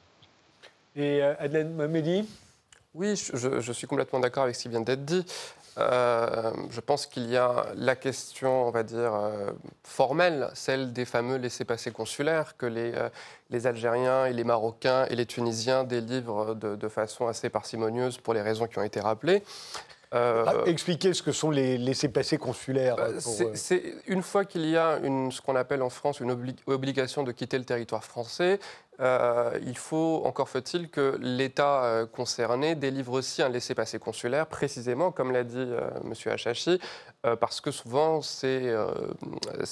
Et 0.96 1.22
euh, 1.22 1.36
Adelaide 1.40 1.72
Mohamedi 1.72 2.24
oui, 2.94 3.16
je, 3.18 3.60
je, 3.60 3.72
suis 3.74 3.88
complètement 3.88 4.22
d'accord 4.22 4.44
avec 4.44 4.56
ce 4.56 4.64
qui 4.64 4.70
vient 4.70 4.80
d'être 4.80 5.04
dit. 5.04 5.26
Euh, 5.78 6.52
je 6.70 6.80
pense 6.80 7.06
qu'il 7.06 7.30
y 7.30 7.36
a 7.36 7.66
la 7.76 7.96
question, 7.96 8.68
on 8.68 8.72
va 8.72 8.84
dire, 8.84 9.14
euh, 9.14 9.52
formelle, 9.84 10.50
celle 10.54 10.94
des 10.94 11.04
fameux 11.04 11.36
laissés-passer 11.36 11.92
consulaires 11.92 12.56
que 12.58 12.66
les, 12.66 12.94
euh, 12.94 13.10
les, 13.50 13.68
Algériens 13.68 14.26
et 14.26 14.32
les 14.32 14.46
Marocains 14.46 15.06
et 15.10 15.16
les 15.16 15.26
Tunisiens 15.26 15.84
délivrent 15.84 16.56
de, 16.56 16.78
de, 16.78 16.88
façon 16.88 17.28
assez 17.28 17.50
parcimonieuse 17.50 18.20
pour 18.20 18.34
les 18.34 18.42
raisons 18.42 18.68
qui 18.68 18.80
ont 18.80 18.84
été 18.84 19.02
rappelées. 19.02 19.44
Ah, 20.12 20.54
expliquez 20.66 21.14
ce 21.14 21.22
que 21.22 21.34
sont 21.34 21.52
les 21.52 21.78
laissés-passer 21.78 22.38
consulaires. 22.38 22.96
C'est 23.54 23.84
une 24.08 24.22
fois 24.22 24.46
qu'il 24.46 24.66
y 24.66 24.78
a 24.78 24.98
une, 25.04 25.30
ce 25.30 25.42
qu'on 25.42 25.58
appelle 25.58 25.82
en 25.82 25.90
France 25.90 26.22
une 26.22 26.32
obligation 26.68 27.24
de 27.24 27.34
quitter 27.34 27.58
le 27.58 27.66
territoire 27.66 28.04
français, 28.04 28.60
euh, 29.02 29.58
il 29.66 29.78
faut, 29.78 30.22
encore 30.26 30.50
faut-il, 30.50 30.90
que 30.90 31.18
l'État 31.22 31.84
euh, 31.84 32.06
concerné 32.06 32.76
délivre 32.76 33.14
aussi 33.14 33.42
un 33.42 33.50
laissez-passer 33.50 34.00
consulaire, 34.00 34.48
précisément, 34.48 35.12
comme 35.12 35.32
l'a 35.32 35.44
dit 35.44 35.58
euh, 35.58 35.90
M. 36.04 36.14
Hachachi, 36.32 36.80
parce 37.40 37.60
que 37.60 37.72
souvent, 37.72 38.22
ces, 38.22 38.72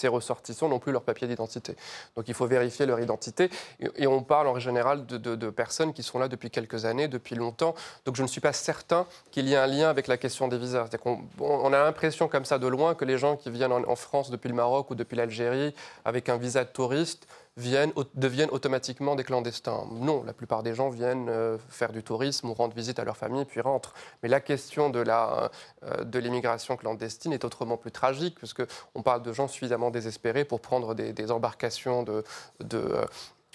ressortissants 0.06 0.70
n'ont 0.70 0.80
plus 0.80 0.92
leur 0.92 1.04
papier 1.04 1.28
d'identité. 1.28 1.76
Donc 2.16 2.28
il 2.28 2.34
faut 2.34 2.48
vérifier 2.48 2.88
leur 2.88 3.00
identité. 3.00 3.52
Et, 3.96 4.08
on 4.08 4.24
parle 4.24 4.48
en 4.48 4.58
général 4.58 5.06
de, 5.06 5.50
personnes 5.52 5.94
qui 5.94 6.02
sont 6.02 6.18
là 6.18 6.28
depuis 6.28 6.50
quelques 6.50 6.86
années, 6.86 7.08
depuis 7.08 7.36
longtemps. 7.36 7.76
Donc 8.06 8.16
je 8.16 8.24
ne 8.24 8.28
suis 8.28 8.42
pas 8.42 8.54
certain 8.54 9.06
qu'il 9.30 9.48
y 9.48 9.54
ait 9.54 9.58
un 9.58 9.68
lien 9.68 9.88
avec 9.88 10.08
la 10.08 10.18
question 10.18 10.48
des 10.48 10.58
visas. 10.58 10.90
On, 11.06 11.20
on, 11.40 11.74
a 11.74 11.84
l'impression 11.84 12.28
comme 12.28 12.46
ça 12.46 12.58
de 12.58 12.66
loin 12.66 12.96
que 12.96 13.06
les 13.06 13.20
gens 13.20 13.38
qui 13.38 13.52
viennent 13.52 13.72
en 13.72 13.96
France 13.96 14.32
depuis 14.32 14.48
le 14.50 14.56
Maroc 14.56 14.90
ou 14.90 14.96
depuis 14.96 15.16
l'Algérie 15.16 15.76
avec 16.06 16.30
un 16.30 16.38
visa 16.38 16.64
de 16.64 16.70
touriste 16.70 17.28
viennent, 17.58 17.94
deviennent 18.16 18.50
automatiquement 18.50 19.16
des 19.16 19.24
clandestins. 19.24 19.86
Non, 19.92 20.24
la 20.24 20.34
plupart 20.34 20.64
des 20.64 20.74
gens 20.74 20.90
viennent 20.90 21.30
euh, 21.30 21.58
faire 21.70 21.92
du 21.92 22.04
tourisme 22.04 22.50
ou 22.50 22.54
rendre 22.54 22.76
visite 22.76 23.00
à 23.00 23.04
leur 23.04 23.18
famille 23.18 23.46
puis 23.46 23.62
rentrent. 23.62 23.94
Mais 24.22 24.30
la 24.30 24.40
question 24.40 24.90
de, 24.90 25.00
la, 25.00 25.52
euh, 25.84 26.04
de 26.04 26.20
l'immigration 26.20 26.76
clandestine 26.78 27.34
est 27.34 27.46
autrement 27.46 27.78
plus 27.78 27.92
tragique, 27.92 28.36
puisqu'on 28.36 29.02
parle 29.04 29.22
de 29.22 29.34
gens 29.34 29.48
suffisamment 29.48 29.92
désespérés 29.92 30.46
pour 30.46 30.62
prendre 30.62 30.96
des, 30.96 31.32
embarcations 31.32 32.04
de, 32.04 32.24
de 32.60 33.06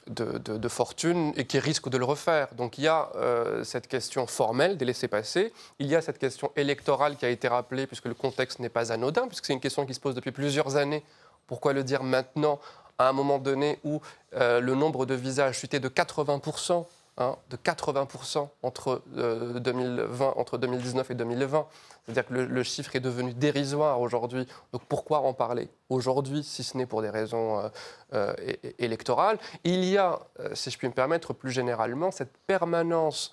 de, 0.08 0.38
de, 0.38 0.68
fortune 0.68 1.34
et 1.36 1.44
qui 1.44 1.58
risquent 1.58 1.90
de 1.90 1.98
le 1.98 2.04
refaire. 2.06 2.54
Donc 2.54 2.78
il 2.78 2.84
y 2.84 2.88
a 2.88 3.10
euh, 3.16 3.62
cette 3.62 3.88
question 3.88 4.26
formelle 4.26 4.78
des 4.78 4.86
laissés-passer, 4.86 5.52
il 5.78 5.86
y 5.86 5.94
a 5.94 6.00
cette 6.00 6.18
question 6.18 6.50
électorale 6.56 7.16
qui 7.16 7.26
a 7.26 7.28
été 7.28 7.46
rappelée 7.46 7.86
puisque 7.86 8.06
le 8.06 8.14
contexte 8.14 8.58
n'est 8.58 8.70
pas 8.70 8.90
anodin, 8.90 9.26
puisque 9.28 9.44
c'est 9.44 9.52
une 9.52 9.60
question 9.60 9.84
qui 9.84 9.92
se 9.92 10.00
pose 10.00 10.14
depuis 10.14 10.32
plusieurs 10.32 10.76
années. 10.76 11.04
Pourquoi 11.46 11.72
le 11.72 11.84
dire 11.84 12.02
maintenant 12.02 12.58
à 12.98 13.08
un 13.08 13.12
moment 13.12 13.38
donné 13.38 13.78
où 13.84 14.00
euh, 14.34 14.60
le 14.60 14.74
nombre 14.74 15.06
de 15.06 15.14
visas 15.14 15.46
a 15.46 15.52
chuté 15.52 15.78
de 15.78 15.88
80%, 15.88 16.84
hein, 17.18 17.36
de 17.48 17.56
80% 17.56 18.48
entre, 18.62 19.02
2020, 19.14 20.26
euh, 20.26 20.32
entre 20.36 20.58
2019 20.58 21.10
et 21.12 21.14
2020. 21.14 21.66
C'est-à-dire 22.04 22.26
que 22.26 22.34
le, 22.34 22.62
chiffre 22.64 22.96
est 22.96 23.00
devenu 23.00 23.34
dérisoire 23.34 24.00
aujourd'hui. 24.00 24.46
Donc 24.72 24.82
pourquoi 24.88 25.20
en 25.20 25.32
parler 25.32 25.68
aujourd'hui, 25.88 26.42
si 26.42 26.64
ce 26.64 26.76
n'est 26.76 26.86
pour 26.86 27.02
des 27.02 27.10
raisons 27.10 27.70
euh, 28.14 28.34
électorales? 28.78 29.38
Il 29.62 29.84
y 29.84 29.96
a, 29.96 30.18
si 30.54 30.70
je 30.70 30.78
puis 30.78 30.88
me 30.88 30.92
permettre, 30.92 31.32
plus 31.32 31.52
généralement, 31.52 32.10
cette 32.10 32.36
permanence 32.46 33.32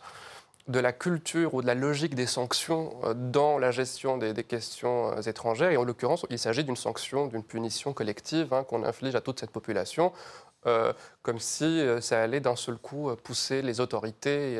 de 0.67 0.79
la 0.79 0.91
culture 0.91 1.53
ou 1.53 1.61
de 1.61 1.67
la 1.67 1.75
logique 1.75 2.15
des 2.15 2.25
sanctions 2.25 2.95
euh, 3.03 3.13
dans 3.13 3.59
la 3.59 3.71
gestion 3.71 4.17
des, 4.17 4.33
questions 4.43 5.11
euh, 5.11 5.21
étrangères. 5.21 5.71
Et 5.71 5.77
en 5.77 5.83
l'occurrence, 5.83 6.25
il 6.29 6.39
s'agit 6.39 6.63
d'une 6.63 6.75
sanction, 6.75 7.27
d'une 7.27 7.43
punition 7.43 7.93
collective 7.93 8.53
hein, 8.53 8.63
qu'on 8.63 8.83
inflige 8.83 9.15
à 9.15 9.21
toute 9.21 9.39
cette 9.39 9.51
population, 9.51 10.11
euh, 10.65 10.91
comme 11.21 11.39
si 11.39 11.83
ça 12.01 12.23
allait 12.23 12.39
d'un 12.39 12.55
seul 12.55 12.77
coup 12.77 13.11
pousser 13.23 13.61
les 13.61 13.79
autorités 13.79 14.59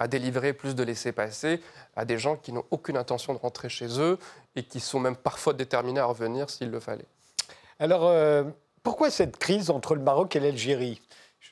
à 0.00 0.08
délivrer 0.08 0.52
plus 0.52 0.74
de 0.74 0.82
laissés-passer 0.82 1.60
à 1.94 2.04
des 2.04 2.18
gens 2.18 2.34
qui 2.34 2.52
n'ont 2.52 2.64
aucune 2.72 2.96
intention 2.96 3.34
de 3.34 3.38
rentrer 3.38 3.68
chez 3.68 4.00
eux 4.00 4.18
et 4.56 4.64
qui 4.64 4.80
sont 4.80 4.98
même 4.98 5.14
parfois 5.14 5.52
déterminés 5.52 6.00
à 6.00 6.06
revenir 6.06 6.50
s'il 6.50 6.70
le 6.70 6.80
fallait. 6.80 7.06
Alors, 7.78 8.12
pourquoi 8.82 9.10
cette 9.10 9.36
crise 9.36 9.70
entre 9.70 9.94
le 9.94 10.02
Maroc 10.02 10.34
et 10.34 10.40
l'Algérie? 10.40 11.00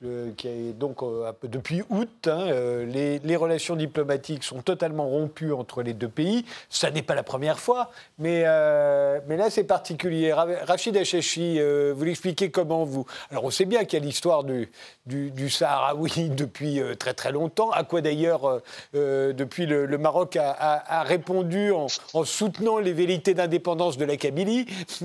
Est 0.05 0.73
donc 0.79 1.03
euh, 1.03 1.33
depuis 1.45 1.83
août, 1.89 2.09
hein, 2.27 2.47
euh, 2.49 2.85
les, 2.85 3.37
relations 3.37 3.77
diplomatiques 3.77 4.45
sont 4.45 4.61
totalement 4.61 5.09
rompues 5.09 5.53
entre 5.53 5.83
les 5.83 5.95
deux 5.95 6.09
pays. 6.09 6.45
Ça 6.69 6.91
n'est 6.91 7.03
pas 7.03 7.15
la 7.15 7.23
première 7.23 7.59
fois, 7.59 7.91
mais, 8.19 8.43
euh, 8.47 9.21
là 9.29 9.51
c'est 9.51 9.65
particulier. 9.65 10.33
Rachid 10.33 10.97
Achachi, 10.97 11.61
vous 11.61 12.05
l'expliquez 12.05 12.51
comment 12.51 12.85
vous? 12.85 13.07
Alors 13.31 13.45
on 13.45 13.51
sait 13.51 13.65
bien 13.65 13.85
qu'il 13.85 13.99
y 13.99 14.03
a 14.03 14.05
l'histoire 14.05 14.45
du, 14.45 14.71
du, 15.07 15.51
Saharaoui 15.51 16.31
depuis 16.31 16.81
très 16.99 17.15
très 17.15 17.33
longtemps, 17.33 17.71
à 17.71 17.85
quoi 17.85 18.01
d'ailleurs 18.01 18.61
depuis 18.93 19.67
le, 19.67 19.99
Maroc 19.99 20.37
a, 20.37 21.03
répondu 21.05 21.73
en, 21.73 21.87
en, 22.13 22.25
soutenant 22.25 22.79
les 22.79 22.93
vérités 22.93 23.35
d'indépendance 23.35 23.97
de 23.97 24.05
la 24.05 24.17
Kabylie. 24.17 24.67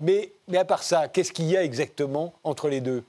Mais 0.00 0.32
à 0.58 0.64
part 0.64 0.82
ça, 0.82 1.08
qu'est-ce 1.08 1.32
qu'il 1.32 1.46
y 1.46 1.56
a 1.56 1.62
exactement 1.64 2.34
entre 2.44 2.68
les 2.68 2.80
deux? 2.80 3.04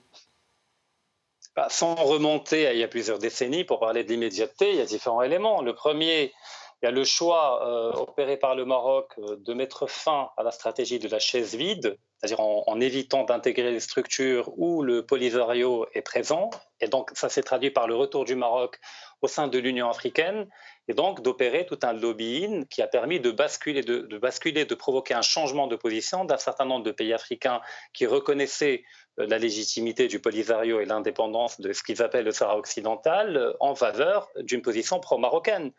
Bah, 1.55 1.67
Sans 1.69 1.95
remonter 1.95 2.67
à 2.67 2.73
il 2.73 2.79
y 2.79 2.83
a 2.83 2.87
plusieurs 2.87 3.19
décennies, 3.19 3.63
pour 3.63 3.79
parler 3.79 4.03
de 4.03 4.09
l'immédiateté, 4.09 4.71
il 4.71 4.77
y 4.77 4.81
a 4.81 4.85
différents 4.85 5.21
éléments. 5.21 5.61
Le 5.61 5.73
premier, 5.73 6.33
il 6.81 6.85
y 6.85 6.87
a 6.87 6.91
le 6.91 7.03
choix 7.03 7.67
euh, 7.67 7.91
opéré 7.93 8.37
par 8.37 8.55
le 8.55 8.65
Maroc 8.65 9.13
euh, 9.19 9.35
de 9.37 9.53
mettre 9.53 9.87
fin 9.87 10.31
à 10.35 10.43
la 10.43 10.51
stratégie 10.51 10.97
de 10.97 11.07
la 11.07 11.19
chaise 11.19 11.53
vide, 11.53 11.97
c'est-à-dire 12.17 12.39
en, 12.39 12.79
évitant 12.79 13.23
d'intégrer 13.23 13.71
les 13.71 13.79
structures 13.79 14.51
où 14.57 14.81
le 14.81 15.05
Polisario 15.05 15.85
est 15.93 16.01
présent. 16.01 16.49
Et 16.79 16.87
donc, 16.87 17.11
ça 17.13 17.29
s'est 17.29 17.43
traduit 17.43 17.69
par 17.69 17.87
le 17.87 17.95
retour 17.95 18.25
du 18.25 18.35
Maroc 18.35 18.79
au 19.21 19.27
sein 19.27 19.47
de 19.47 19.59
l'Union 19.59 19.89
africaine, 19.89 20.47
et 20.87 20.93
donc 20.95 21.21
d'opérer 21.21 21.67
tout 21.67 21.77
un 21.83 21.93
lobbying 21.93 22.65
qui 22.67 22.81
a 22.81 22.87
permis 22.87 23.19
de 23.19 23.29
basculer, 23.29 23.81
de, 23.83 24.17
basculer, 24.17 24.65
de 24.65 24.75
provoquer 24.75 25.13
un 25.13 25.21
changement 25.21 25.67
de 25.67 25.75
position 25.75 26.25
d'un 26.25 26.37
certain 26.37 26.65
nombre 26.65 26.83
de 26.83 26.91
pays 26.91 27.13
africains 27.13 27.61
qui 27.93 28.07
reconnaissaient 28.07 28.83
la 29.27 29.37
légitimité 29.37 30.07
du 30.07 30.19
Polisario 30.19 30.79
et 30.79 30.85
l'indépendance 30.85 31.59
de 31.59 31.73
ce 31.73 31.83
qu'ils 31.83 32.01
appellent 32.01 32.25
le 32.25 32.31
Sahara 32.31 32.57
occidental 32.57 33.55
en 33.59 33.75
faveur 33.75 34.29
d'une 34.37 34.61
position 34.61 34.99
pro-marocaine 34.99 35.71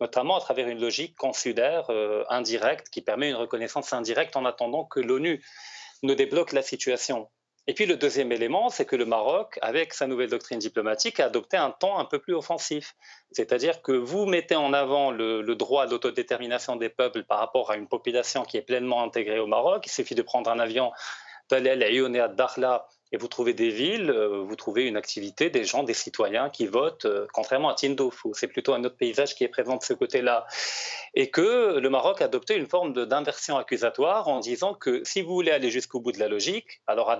notamment 0.00 0.36
à 0.36 0.40
travers 0.40 0.68
une 0.68 0.80
logique 0.80 1.16
consulaire 1.16 1.90
euh, 1.90 2.24
indirecte 2.28 2.88
qui 2.88 3.02
permet 3.02 3.28
une 3.28 3.36
reconnaissance 3.36 3.92
indirecte 3.92 4.36
en 4.36 4.44
attendant 4.44 4.84
que 4.84 5.00
l'ONU 5.00 5.44
ne 6.02 6.14
débloque 6.14 6.52
la 6.52 6.62
situation. 6.62 7.28
Et 7.66 7.74
puis 7.74 7.84
le 7.84 7.96
deuxième 7.96 8.32
élément, 8.32 8.70
c'est 8.70 8.86
que 8.86 8.96
le 8.96 9.04
Maroc, 9.04 9.58
avec 9.60 9.92
sa 9.92 10.06
nouvelle 10.06 10.30
doctrine 10.30 10.58
diplomatique, 10.58 11.20
a 11.20 11.26
adopté 11.26 11.58
un 11.58 11.70
ton 11.70 11.98
un 11.98 12.06
peu 12.06 12.18
plus 12.18 12.34
offensif. 12.34 12.96
C'est-à-dire 13.30 13.82
que 13.82 13.92
vous 13.92 14.24
mettez 14.24 14.56
en 14.56 14.72
avant 14.72 15.10
le, 15.10 15.42
le 15.42 15.54
droit 15.54 15.82
à 15.84 15.86
l'autodétermination 15.86 16.76
des 16.76 16.88
peuples 16.88 17.22
par 17.22 17.38
rapport 17.38 17.70
à 17.70 17.76
une 17.76 17.86
population 17.86 18.44
qui 18.44 18.56
est 18.56 18.62
pleinement 18.62 19.04
intégrée 19.04 19.38
au 19.38 19.46
Maroc. 19.46 19.84
Il 19.86 19.90
suffit 19.90 20.14
de 20.14 20.22
prendre 20.22 20.50
un 20.50 20.58
avion, 20.58 20.90
d'aller 21.50 21.86
à 21.86 21.88
Lyon 21.90 22.12
et 23.12 23.16
vous 23.16 23.28
trouvez 23.28 23.54
des 23.54 23.70
villes, 23.70 24.10
euh, 24.10 24.42
vous 24.42 24.56
trouvez 24.56 24.86
une 24.86 24.96
activité, 24.96 25.50
des 25.50 25.64
gens, 25.64 25.82
des 25.82 25.94
citoyens 25.94 26.48
qui 26.48 26.66
votent, 26.66 27.06
euh, 27.06 27.26
contrairement 27.32 27.70
à 27.70 27.74
Tindouf, 27.74 28.24
c'est 28.34 28.46
plutôt 28.46 28.72
un 28.72 28.84
autre 28.84 28.96
paysage 28.96 29.34
qui 29.34 29.42
est 29.42 29.48
présent 29.48 29.76
de 29.76 29.82
ce 29.82 29.92
côté-là. 29.94 30.46
Et 31.14 31.30
que 31.30 31.78
le 31.78 31.90
Maroc 31.90 32.22
a 32.22 32.26
adopté 32.26 32.54
une 32.54 32.68
forme 32.68 32.92
d'inversion 32.92 33.56
accusatoire 33.56 34.28
en 34.28 34.38
disant 34.38 34.74
que 34.74 35.02
si 35.04 35.22
vous 35.22 35.32
voulez 35.34 35.50
aller 35.50 35.70
jusqu'au 35.70 35.98
bout 35.98 36.12
de 36.12 36.20
la 36.20 36.28
logique, 36.28 36.82
alors, 36.86 37.10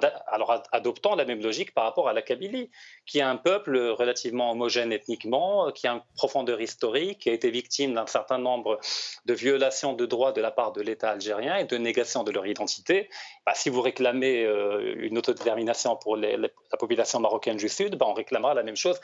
adoptons 0.71 1.17
la 1.17 1.25
même 1.25 1.43
logique 1.43 1.75
par 1.75 1.85
rapport 1.85 2.09
à 2.09 2.13
la 2.13 2.23
Kabylie, 2.23 2.71
qui 3.05 3.19
est 3.19 3.23
un 3.23 3.37
peuple 3.37 3.77
relativement 3.77 4.53
homogène 4.53 4.93
ethniquement, 4.93 5.73
qui 5.73 5.89
a 5.89 5.93
une 5.93 6.03
profondeur 6.15 6.61
historique, 6.61 7.19
qui 7.19 7.31
a 7.31 7.33
été 7.33 7.51
victime 7.51 7.95
d'un 7.95 8.07
certain 8.07 8.39
nombre 8.39 8.79
de 9.27 9.35
violations 9.35 9.95
de 9.95 10.07
droits 10.07 10.33
de 10.33 10.41
la 10.41 10.53
part 10.53 10.73
de 10.73 10.83
l'État 10.83 11.11
algérien 11.11 11.57
et 11.57 11.65
de 11.65 11.77
négation 11.77 12.23
de 12.23 12.31
leur 12.31 12.47
identité. 12.47 13.09
Bah, 13.45 13.53
si 13.57 13.71
vous 13.71 13.83
réclamez 13.83 14.45
euh, 14.45 14.95
une 14.99 15.19
autodétermination 15.19 15.80
pour 15.97 16.17
la 16.17 16.49
population 16.79 17.21
marocaine 17.21 17.57
du 17.57 17.69
Sud, 17.69 17.97
ben 17.97 18.07
on 18.07 18.15
réclamera 18.15 18.55
la 18.55 18.63
même 18.63 18.77
chose 18.77 19.01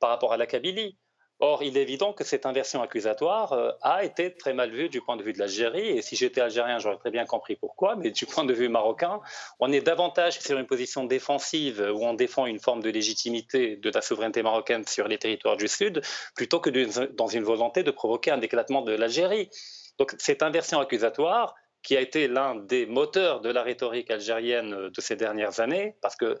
par 0.00 0.10
rapport 0.10 0.32
à 0.32 0.36
la 0.36 0.46
Kabylie. 0.46 0.96
Or, 1.44 1.64
il 1.64 1.76
est 1.76 1.82
évident 1.82 2.12
que 2.12 2.22
cette 2.22 2.46
inversion 2.46 2.82
accusatoire 2.82 3.52
euh, 3.52 3.72
a 3.82 4.04
été 4.04 4.32
très 4.32 4.54
mal 4.54 4.70
vue 4.70 4.88
du 4.88 5.00
point 5.00 5.16
de 5.16 5.24
vue 5.24 5.32
de 5.32 5.40
l'Algérie. 5.40 5.88
Et 5.88 6.00
si 6.00 6.14
j'étais 6.14 6.40
algérien, 6.40 6.78
j'aurais 6.78 6.98
très 6.98 7.10
bien 7.10 7.26
compris 7.26 7.56
pourquoi. 7.56 7.96
Mais 7.96 8.12
du 8.12 8.26
point 8.26 8.44
de 8.44 8.52
vue 8.52 8.68
marocain, 8.68 9.20
on 9.58 9.72
est 9.72 9.80
davantage 9.80 10.38
sur 10.38 10.56
une 10.56 10.66
position 10.66 11.02
défensive 11.02 11.84
où 11.92 12.06
on 12.06 12.14
défend 12.14 12.46
une 12.46 12.60
forme 12.60 12.80
de 12.80 12.90
légitimité 12.90 13.74
de 13.74 13.90
la 13.90 14.02
souveraineté 14.02 14.44
marocaine 14.44 14.86
sur 14.86 15.08
les 15.08 15.18
territoires 15.18 15.56
du 15.56 15.66
Sud, 15.66 16.00
plutôt 16.36 16.60
que 16.60 16.70
dans 17.16 17.26
une 17.26 17.42
volonté 17.42 17.82
de 17.82 17.90
provoquer 17.90 18.30
un 18.30 18.40
éclatement 18.40 18.82
de 18.82 18.92
l'Algérie. 18.92 19.50
Donc, 19.98 20.14
cette 20.18 20.44
inversion 20.44 20.78
accusatoire, 20.78 21.56
qui 21.82 21.96
a 21.96 22.00
été 22.00 22.28
l'un 22.28 22.54
des 22.54 22.86
moteurs 22.86 23.40
de 23.40 23.50
la 23.50 23.62
rhétorique 23.62 24.10
algérienne 24.10 24.88
de 24.88 25.00
ces 25.00 25.16
dernières 25.16 25.60
années, 25.60 25.96
parce 26.00 26.16
que 26.16 26.38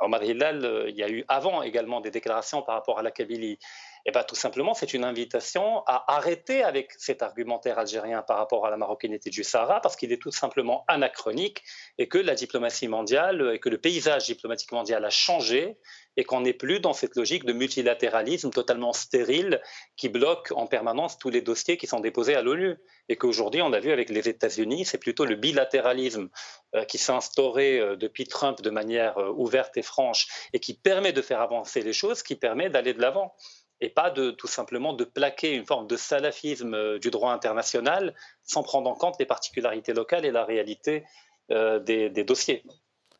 Omar 0.00 0.22
Hillal, 0.22 0.64
euh, 0.64 0.90
il 0.90 0.96
y 0.96 1.02
a 1.02 1.08
eu 1.08 1.24
avant 1.28 1.62
également 1.62 2.00
des 2.00 2.10
déclarations 2.10 2.62
par 2.62 2.74
rapport 2.74 2.98
à 2.98 3.02
la 3.02 3.10
Kabylie. 3.10 3.58
Eh 4.06 4.10
bien, 4.10 4.22
tout 4.22 4.34
simplement, 4.34 4.74
c'est 4.74 4.92
une 4.92 5.04
invitation 5.04 5.82
à 5.86 6.04
arrêter 6.14 6.62
avec 6.62 6.92
cet 6.98 7.22
argumentaire 7.22 7.78
algérien 7.78 8.22
par 8.22 8.36
rapport 8.36 8.66
à 8.66 8.70
la 8.70 8.76
marocanité 8.76 9.30
du 9.30 9.44
Sahara, 9.44 9.80
parce 9.80 9.96
qu'il 9.96 10.12
est 10.12 10.20
tout 10.20 10.30
simplement 10.30 10.84
anachronique 10.88 11.62
et 11.96 12.06
que 12.06 12.18
la 12.18 12.34
diplomatie 12.34 12.86
mondiale 12.86 13.52
et 13.54 13.60
que 13.60 13.70
le 13.70 13.78
paysage 13.78 14.26
diplomatique 14.26 14.72
mondial 14.72 15.04
a 15.04 15.10
changé 15.10 15.78
et 16.16 16.24
qu'on 16.24 16.42
n'est 16.42 16.52
plus 16.52 16.80
dans 16.80 16.92
cette 16.92 17.16
logique 17.16 17.44
de 17.44 17.52
multilatéralisme 17.52 18.50
totalement 18.50 18.92
stérile 18.92 19.60
qui 19.96 20.08
bloque 20.08 20.52
en 20.54 20.66
permanence 20.66 21.18
tous 21.18 21.30
les 21.30 21.40
dossiers 21.40 21.76
qui 21.76 21.86
sont 21.86 22.00
déposés 22.00 22.34
à 22.34 22.42
l'ONU. 22.42 22.76
Et 23.08 23.16
qu'aujourd'hui, 23.16 23.62
on 23.62 23.72
a 23.72 23.80
vu 23.80 23.90
avec 23.90 24.10
les 24.10 24.28
États-Unis, 24.28 24.84
c'est 24.84 24.98
plutôt 24.98 25.24
le 25.24 25.34
bilatéralisme 25.34 26.28
euh, 26.74 26.84
qui 26.84 26.98
s'est 26.98 27.12
instauré 27.12 27.78
euh, 27.78 27.96
depuis 27.96 28.26
Trump 28.26 28.62
de 28.62 28.70
manière 28.70 29.18
euh, 29.18 29.32
ouverte 29.34 29.76
et 29.76 29.82
franche 29.82 30.26
et 30.52 30.60
qui 30.60 30.74
permet 30.74 31.12
de 31.12 31.22
faire 31.22 31.40
avancer 31.40 31.82
les 31.82 31.92
choses, 31.92 32.22
qui 32.22 32.36
permet 32.36 32.70
d'aller 32.70 32.94
de 32.94 33.00
l'avant 33.00 33.34
et 33.80 33.88
pas 33.88 34.10
de 34.10 34.30
tout 34.30 34.46
simplement 34.46 34.92
de 34.92 35.04
plaquer 35.04 35.54
une 35.54 35.66
forme 35.66 35.86
de 35.86 35.96
salafisme 35.96 36.74
euh, 36.74 36.98
du 36.98 37.10
droit 37.10 37.32
international 37.32 38.14
sans 38.42 38.62
prendre 38.62 38.88
en 38.90 38.94
compte 38.94 39.16
les 39.18 39.26
particularités 39.26 39.92
locales 39.92 40.24
et 40.24 40.30
la 40.30 40.44
réalité 40.44 41.04
euh, 41.50 41.78
des, 41.78 42.24
dossiers. 42.24 42.62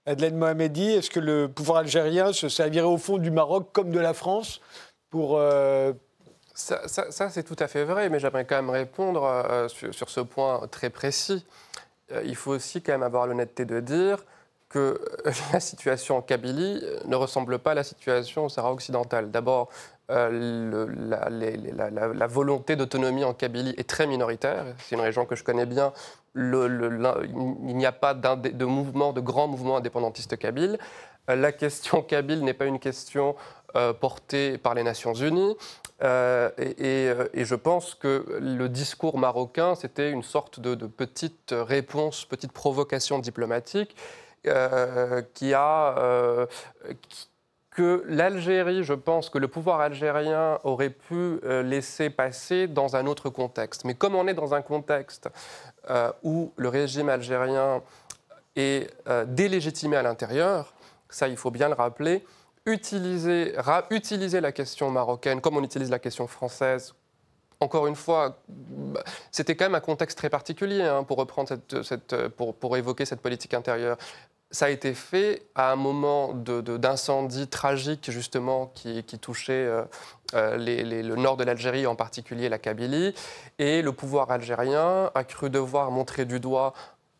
Adelaine 0.06 0.36
Mohamedi, 0.36 0.90
est-ce 0.90 1.10
que 1.10 1.20
le 1.20 1.48
pouvoir 1.48 1.78
algérien 1.78 2.32
se 2.32 2.48
servirait 2.48 2.86
au 2.86 2.98
fond 2.98 3.18
du 3.18 3.30
Maroc 3.30 3.70
comme 3.72 3.90
de 3.90 4.00
la 4.00 4.14
France 4.14 4.60
pour... 5.10 5.38
Euh, 5.38 5.92
ça, 6.54 6.86
c'est 7.08 7.42
tout 7.42 7.56
à 7.58 7.66
fait 7.66 7.82
vrai, 7.82 8.08
mais 8.08 8.20
j'aimerais 8.20 8.44
quand 8.44 8.54
même 8.54 8.70
répondre 8.70 9.66
sur, 9.66 9.92
sur, 9.92 10.08
ce 10.08 10.20
point 10.20 10.68
très 10.68 10.88
précis. 10.88 11.44
il 12.24 12.36
faut 12.36 12.52
aussi 12.52 12.80
quand 12.80 12.92
même 12.92 13.02
avoir 13.02 13.26
l'honnêteté 13.26 13.64
de 13.64 13.80
dire 13.80 14.24
que 14.68 15.00
la 15.52 15.60
situation 15.60 16.18
en 16.18 16.22
Kabylie 16.22 16.80
ne 17.06 17.16
ressemble 17.16 17.58
pas 17.58 17.72
à 17.72 17.74
la 17.74 17.84
situation 17.84 18.44
au 18.44 18.48
Sahara 18.48 18.72
occidental. 18.72 19.30
D'abord, 19.30 19.68
euh, 20.10 20.86
la, 22.14 22.26
volonté 22.26 22.76
d'autonomie 22.76 23.24
en 23.24 23.32
Kabylie 23.32 23.74
est 23.78 23.88
très 23.88 24.06
minoritaire. 24.06 24.66
C'est 24.78 24.96
une 24.96 25.00
région 25.00 25.24
que 25.24 25.34
je 25.34 25.44
connais 25.44 25.66
bien. 25.66 25.92
il 26.34 27.76
n'y 27.76 27.86
a 27.86 27.92
pas 27.92 28.12
de 28.14 28.64
mouvement, 28.64 29.12
de 29.12 29.20
grand 29.20 29.48
mouvement 29.48 29.78
indépendantiste 29.78 30.36
kabyle. 30.36 30.78
Euh, 31.30 31.36
la 31.36 31.52
question 31.52 32.02
kabyle 32.08 32.44
n'est 32.44 32.54
pas 32.54 32.66
une 32.66 32.78
question 32.78 33.34
euh, 33.76 33.92
portée 33.94 34.58
par 34.58 34.74
les 34.74 34.82
Nations 34.82 35.14
Unies. 35.14 35.56
et, 36.02 37.12
je 37.34 37.54
pense 37.54 37.94
que 37.94 38.26
le 38.40 38.68
discours 38.68 39.16
marocain, 39.16 39.74
c'était 39.74 40.10
une 40.10 40.22
sorte 40.22 40.60
de, 40.60 40.86
petite 40.86 41.54
réponse, 41.56 42.26
petite 42.26 42.52
provocation 42.52 43.18
diplomatique 43.18 43.96
qui 45.32 45.54
a 45.54 46.46
que 47.74 48.04
l'Algérie, 48.06 48.84
je 48.84 48.94
pense 48.94 49.28
que 49.28 49.36
le 49.36 49.48
pouvoir 49.48 49.80
algérien 49.80 50.60
aurait 50.62 50.90
pu 50.90 51.14
euh, 51.14 51.62
laisser 51.62 52.08
passer 52.08 52.68
dans 52.68 52.94
un 52.94 53.06
autre 53.06 53.30
contexte. 53.30 53.84
Mais 53.84 53.94
comme 53.94 54.14
on 54.14 54.28
est 54.28 54.34
dans 54.34 54.54
un 54.54 54.62
contexte 54.62 55.28
euh, 55.90 56.10
où 56.22 56.52
le 56.56 56.68
régime 56.68 57.08
algérien 57.08 57.82
est 58.54 58.88
euh, 59.08 59.24
délégitimé 59.24 59.96
à 59.96 60.02
l'intérieur, 60.02 60.72
ça 61.08 61.26
il 61.26 61.36
faut 61.36 61.50
bien 61.50 61.68
le 61.68 61.74
rappeler, 61.74 62.24
utiliser, 62.64 63.52
la 64.40 64.52
question 64.52 64.90
marocaine 64.90 65.40
comme 65.40 65.56
on 65.56 65.64
utilise 65.64 65.90
la 65.90 65.98
question 65.98 66.28
française, 66.28 66.94
encore 67.60 67.86
une 67.86 67.96
fois, 67.96 68.38
bah, 68.48 69.02
c'était 69.30 69.56
quand 69.56 69.64
même 69.64 69.74
un 69.74 69.80
contexte 69.80 70.18
très 70.18 70.30
particulier 70.30 70.82
hein, 70.82 71.02
pour 71.02 71.16
reprendre 71.16 71.56
pour, 72.36 72.76
évoquer 72.76 73.04
cette 73.04 73.20
politique 73.20 73.54
intérieure 73.54 73.96
ça 74.54 74.66
a 74.66 74.70
été 74.70 74.94
fait 74.94 75.42
à 75.56 75.72
un 75.72 75.76
moment 75.76 76.32
d'incendie 76.32 77.48
tragique, 77.48 78.10
justement, 78.12 78.70
qui, 78.72 79.02
touchait 79.20 79.52
euh, 79.52 79.82
euh, 80.34 80.56
le 80.56 81.16
nord 81.16 81.36
de 81.36 81.42
l'Algérie, 81.42 81.88
en 81.88 81.96
particulier 81.96 82.48
la 82.48 82.58
Kabylie. 82.58 83.14
Et 83.58 83.82
le 83.82 83.90
pouvoir 83.90 84.30
algérien 84.30 85.10
a 85.12 85.24
cru 85.24 85.50
devoir 85.50 85.90
montrer 85.90 86.24
du 86.24 86.38
doigt 86.38 86.72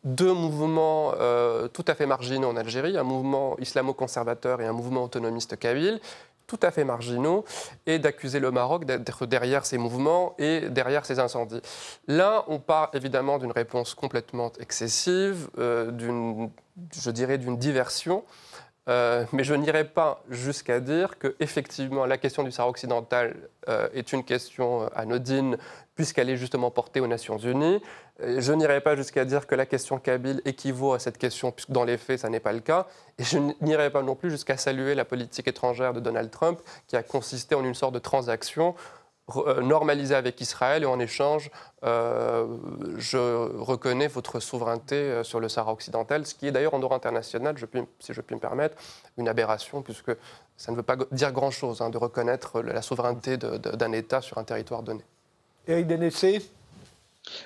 deux 0.05 0.31
mouvements 0.31 1.11
euh, 1.19 1.67
tout 1.67 1.83
à 1.87 1.95
fait 1.95 2.05
marginaux 2.05 2.47
en 2.47 2.55
Algérie, 2.55 2.97
un 2.97 3.03
mouvement 3.03 3.57
islamo-conservateur 3.59 4.61
et 4.61 4.65
un 4.65 4.71
mouvement 4.71 5.03
autonomiste 5.03 5.57
kabyle, 5.57 5.99
tout 6.47 6.59
à 6.61 6.71
fait 6.71 6.85
marginaux 6.85 7.43
et 7.85 7.99
d'accuser 7.99 8.39
le 8.39 8.51
Maroc 8.51 8.85
d'être 8.85 9.25
derrière 9.25 9.65
ces 9.65 9.79
mouvements 9.79 10.35
et 10.37 10.69
derrière 10.69 11.05
ces 11.05 11.19
incendies. 11.19 11.61
Là, 12.07 12.45
on 12.47 12.59
part 12.59 12.91
évidemment 12.93 13.39
d'une 13.39 13.51
réponse 13.51 13.95
complètement 13.95 14.51
excessive, 14.59 15.49
d'une, 15.57 16.51
je 16.93 17.11
dirais, 17.11 17.37
d'une 17.37 17.57
diversion. 17.57 18.23
Euh, 18.87 19.25
mais 19.31 19.43
je 19.43 19.55
n'irai 19.55 19.83
pas 19.83 20.23
jusqu'à 20.29 20.79
dire 20.79 21.17
que 21.17 21.35
effectivement 21.39 22.05
la 22.05 22.19
question 22.19 22.43
du 22.43 22.51
Sahara 22.51 22.69
occidental 22.69 23.35
euh, 23.67 23.87
est 23.95 24.13
une 24.13 24.23
question 24.23 24.87
anodine 24.93 25.57
puisqu'elle 25.95 26.29
est 26.29 26.37
justement 26.37 26.69
portée 26.69 26.99
aux 26.99 27.07
Nations 27.07 27.37
Unies. 27.37 27.81
Je 28.19 28.53
n'irai 28.53 28.81
pas 28.81 28.95
jusqu'à 28.95 29.25
dire 29.25 29.47
que 29.47 29.55
la 29.55 29.65
question 29.65 29.97
kabyle 29.97 30.41
équivaut 30.45 30.93
à 30.93 30.99
cette 30.99 31.17
question, 31.17 31.51
puisque 31.51 31.71
dans 31.71 31.83
les 31.83 31.97
faits, 31.97 32.19
ça 32.19 32.29
n'est 32.29 32.39
pas 32.39 32.53
le 32.53 32.59
cas. 32.59 32.85
Et 33.17 33.23
je 33.23 33.39
n'irai 33.61 33.89
pas 33.89 34.03
non 34.03 34.15
plus 34.15 34.29
jusqu'à 34.29 34.57
saluer 34.57 34.93
la 34.93 35.05
politique 35.05 35.47
étrangère 35.47 35.93
de 35.93 35.99
Donald 35.99 36.29
Trump, 36.29 36.59
qui 36.87 36.95
a 36.97 37.03
consisté 37.03 37.55
en 37.55 37.63
une 37.63 37.73
sorte 37.73 37.93
de 37.93 37.99
transaction 37.99 38.75
normaliser 39.61 40.15
avec 40.15 40.39
Israël 40.39 40.83
et 40.83 40.85
en 40.85 40.99
échange, 40.99 41.49
je 41.83 43.17
reconnais 43.59 44.07
votre 44.07 44.39
souveraineté 44.39 45.23
sur 45.23 45.39
le 45.39 45.49
Sahara 45.49 45.73
occidental, 45.73 46.25
ce 46.25 46.35
qui 46.35 46.47
est 46.47 46.51
d'ailleurs 46.51 46.75
en 46.75 46.79
droit 46.79 46.95
international, 46.95 47.55
si 47.99 48.13
je 48.13 48.21
puis 48.21 48.35
me 48.35 48.39
permettre, 48.39 48.77
une 49.17 49.27
aberration, 49.27 49.81
puisque 49.81 50.11
ça 50.57 50.71
ne 50.71 50.77
veut 50.77 50.83
pas 50.83 50.95
dire 51.11 51.31
grand-chose 51.31 51.81
hein, 51.81 51.89
de 51.89 51.97
reconnaître 51.97 52.61
la 52.61 52.81
souveraineté 52.81 53.37
d'un 53.37 53.91
État 53.91 54.21
sur 54.21 54.37
un 54.37 54.43
territoire 54.43 54.83
donné. 54.83 55.03
Éric 55.67 55.87
Denessé? 55.87 56.41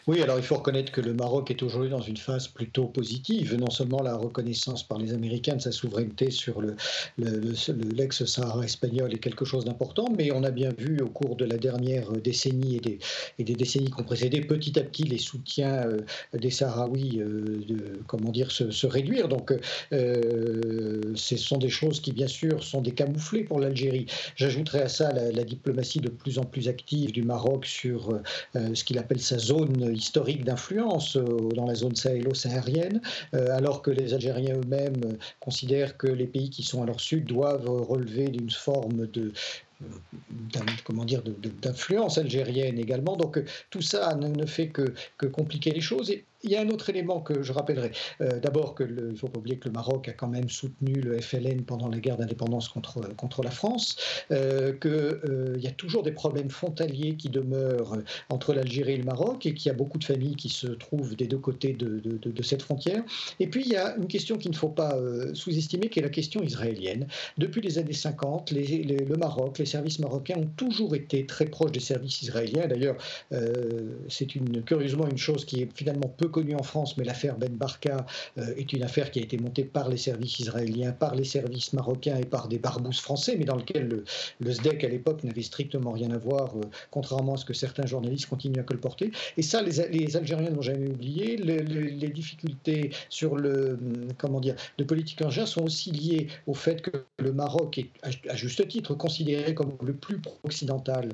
Oui, 0.07 0.21
alors 0.21 0.37
il 0.37 0.43
faut 0.43 0.55
reconnaître 0.55 0.91
que 0.91 1.01
le 1.01 1.13
Maroc 1.13 1.51
est 1.51 1.63
aujourd'hui 1.63 1.89
dans 1.89 2.01
une 2.01 2.17
phase 2.17 2.47
plutôt 2.47 2.85
positive. 2.85 3.55
Non 3.55 3.69
seulement 3.69 4.01
la 4.01 4.15
reconnaissance 4.15 4.83
par 4.83 4.97
les 4.97 5.13
Américains 5.13 5.55
de 5.55 5.61
sa 5.61 5.71
souveraineté 5.71 6.31
sur 6.31 6.61
le, 6.61 6.75
l'ex-Sahara 7.17 8.63
espagnol 8.63 9.13
est 9.13 9.19
quelque 9.19 9.45
chose 9.45 9.65
d'important, 9.65 10.07
mais 10.15 10.31
on 10.31 10.43
a 10.43 10.51
bien 10.51 10.71
vu 10.77 10.99
au 11.01 11.09
cours 11.09 11.35
de 11.35 11.45
la 11.45 11.57
dernière 11.57 12.11
décennie 12.11 12.77
et 12.77 12.79
des, 12.79 12.99
et 13.37 13.43
des 13.43 13.55
décennies 13.55 13.91
qui 13.91 14.01
ont 14.01 14.03
précédé, 14.03 14.41
petit 14.41 14.77
à 14.79 14.83
petit, 14.83 15.03
les 15.03 15.17
soutiens 15.17 15.85
euh, 15.85 16.01
des 16.33 16.49
Sahraouis 16.49 17.19
euh, 17.19 17.63
de, 17.67 17.99
comment 18.07 18.31
dire, 18.31 18.51
se, 18.51 18.87
réduire. 18.87 19.27
Donc, 19.27 19.53
euh, 19.93 21.01
ce 21.15 21.37
sont 21.37 21.57
des 21.57 21.69
choses 21.69 21.99
qui, 21.99 22.11
bien 22.11 22.27
sûr, 22.27 22.63
sont 22.63 22.81
des 22.81 22.91
camouflés 22.91 23.43
pour 23.43 23.59
l'Algérie. 23.59 24.07
J'ajouterai 24.35 24.81
à 24.81 24.89
ça 24.89 25.11
la, 25.11 25.31
la, 25.31 25.43
diplomatie 25.43 25.99
de 25.99 26.09
plus 26.09 26.39
en 26.39 26.43
plus 26.43 26.67
active 26.67 27.11
du 27.11 27.23
Maroc 27.23 27.65
sur 27.65 28.19
ce 28.53 28.83
qu'il 28.83 28.97
appelle 28.97 29.19
sa 29.19 29.37
zone 29.37 29.68
historique 29.91 30.43
d'influence 30.43 31.15
euh, 31.15 31.49
dans 31.55 31.65
la 31.65 31.75
zone 31.75 31.95
sahélo-saharienne, 31.95 33.01
euh, 33.33 33.55
alors 33.55 33.81
que 33.81 33.91
les 33.91 34.13
Algériens 34.13 34.55
eux-mêmes 34.55 35.17
considèrent 35.39 35.97
que 35.97 36.07
les 36.07 36.27
pays 36.27 36.49
qui 36.49 36.63
sont 36.63 36.83
à 36.83 36.85
leur 36.85 36.99
sud 36.99 37.25
doivent 37.25 37.69
relever 37.69 38.29
d'une 38.29 38.49
forme 38.49 39.07
de, 39.07 39.31
comment 40.83 41.05
dire 41.05 41.23
d'influence 41.23 42.17
algérienne 42.17 42.77
également. 42.77 43.15
Donc 43.15 43.41
tout 43.69 43.81
ça 43.81 44.15
ne, 44.15 44.45
fait 44.45 44.69
que, 44.69 44.93
que 45.17 45.25
compliquer 45.25 45.71
les 45.71 45.81
choses. 45.81 46.11
Il 46.43 46.51
y 46.51 46.55
a 46.55 46.61
un 46.61 46.69
autre 46.69 46.89
élément 46.89 47.19
que 47.19 47.43
je 47.43 47.51
rappellerai. 47.51 47.91
Euh, 48.21 48.39
d'abord, 48.39 48.75
il 48.79 48.93
ne 48.93 49.15
faut 49.15 49.27
pas 49.27 49.39
oublier 49.39 49.57
que 49.57 49.67
le 49.67 49.73
Maroc 49.73 50.07
a 50.07 50.13
quand 50.13 50.27
même 50.27 50.49
soutenu 50.49 50.93
le 50.93 51.19
FLN 51.19 51.63
pendant 51.63 51.89
la 51.89 51.99
guerre 51.99 52.17
d'indépendance 52.17 52.69
contre, 52.69 53.13
contre 53.15 53.43
la 53.43 53.51
France, 53.51 53.97
euh, 54.31 54.73
qu'il 54.73 54.91
euh, 54.91 55.57
y 55.59 55.67
a 55.67 55.71
toujours 55.71 56.03
des 56.03 56.11
problèmes 56.11 56.49
frontaliers 56.49 57.15
qui 57.15 57.29
demeurent 57.29 57.97
entre 58.29 58.53
l'Algérie 58.53 58.93
et 58.93 58.97
le 58.97 59.03
Maroc 59.03 59.45
et 59.45 59.53
qu'il 59.53 59.67
y 59.67 59.69
a 59.69 59.75
beaucoup 59.75 59.97
de 59.97 60.03
familles 60.03 60.35
qui 60.35 60.49
se 60.49 60.67
trouvent 60.67 61.15
des 61.15 61.27
deux 61.27 61.37
côtés 61.37 61.73
de, 61.73 61.99
de, 61.99 62.43
cette 62.43 62.61
frontière. 62.61 63.03
Et 63.39 63.47
puis, 63.47 63.63
il 63.65 63.71
y 63.71 63.75
a 63.75 63.95
une 63.97 64.07
question 64.07 64.37
qu'il 64.37 64.51
ne 64.51 64.55
faut 64.55 64.69
pas 64.69 64.95
euh, 64.95 65.33
sous-estimer, 65.33 65.89
qui 65.89 65.99
est 65.99 66.03
la 66.03 66.09
question 66.09 66.41
israélienne. 66.41 67.07
Depuis 67.37 67.61
les 67.61 67.77
années 67.77 67.93
50, 67.93 68.51
les, 68.51 68.83
le 68.83 69.15
Maroc, 69.17 69.59
les 69.59 69.65
services 69.65 69.99
marocains 69.99 70.37
ont 70.37 70.49
toujours 70.55 70.95
été 70.95 71.25
très 71.25 71.45
proches 71.45 71.71
des 71.71 71.79
services 71.79 72.21
israéliens. 72.21 72.67
D'ailleurs, 72.67 72.97
c'est 74.07 74.35
une, 74.35 74.63
curieusement 74.63 75.07
une 75.07 75.17
chose 75.17 75.45
qui 75.45 75.61
est 75.61 75.69
finalement 75.75 76.07
peu 76.07 76.28
connue 76.29 76.55
en 76.55 76.63
France, 76.63 76.97
mais 76.97 77.03
l'affaire 77.03 77.37
Ben 77.37 77.51
Barka 77.55 78.05
euh, 78.37 78.53
est 78.55 78.73
une 78.73 78.83
affaire 78.83 79.11
qui 79.11 79.19
a 79.19 79.23
été 79.23 79.37
montée 79.37 79.63
par 79.63 79.89
les 79.89 79.97
services 79.97 80.39
israéliens, 80.39 80.91
par 80.91 81.15
les 81.15 81.23
services 81.23 81.73
marocains 81.73 82.17
et 82.17 82.25
par 82.25 82.47
des 82.47 82.59
barbouzes 82.59 82.99
français, 82.99 83.35
mais 83.37 83.45
dans 83.45 83.55
lequel 83.55 83.87
le, 83.87 84.03
le 84.39 84.51
SDEC 84.51 84.83
à 84.83 84.89
l'époque 84.89 85.23
n'avait 85.23 85.41
strictement 85.41 85.91
rien 85.91 86.11
à 86.11 86.17
voir, 86.17 86.55
euh, 86.55 86.61
contrairement 86.91 87.33
à 87.33 87.37
ce 87.37 87.45
que 87.45 87.53
certains 87.53 87.85
journalistes 87.85 88.27
continuent 88.27 88.59
à 88.59 88.63
colporter. 88.63 89.11
Et 89.37 89.41
ça, 89.41 89.61
les, 89.61 90.15
Algériens 90.15 90.51
n'ont 90.51 90.61
jamais 90.61 90.89
oublié. 90.89 91.37
les 91.37 92.09
difficultés 92.09 92.91
sur 93.09 93.35
le, 93.35 93.77
comment 94.17 94.39
dire, 94.39 94.55
de 94.77 94.83
politique 94.83 95.21
en 95.21 95.29
sont 95.29 95.63
aussi 95.63 95.91
liées 95.91 96.27
au 96.47 96.53
fait 96.53 96.81
que 96.81 97.05
le 97.17 97.31
Maroc 97.31 97.77
est, 97.77 97.89
à 98.03 98.35
juste 98.35 98.67
titre, 98.67 98.93
considéré 98.95 99.53
comme 99.53 99.73
le 99.81 99.93
plus 99.93 100.19
pro-occidental 100.19 101.09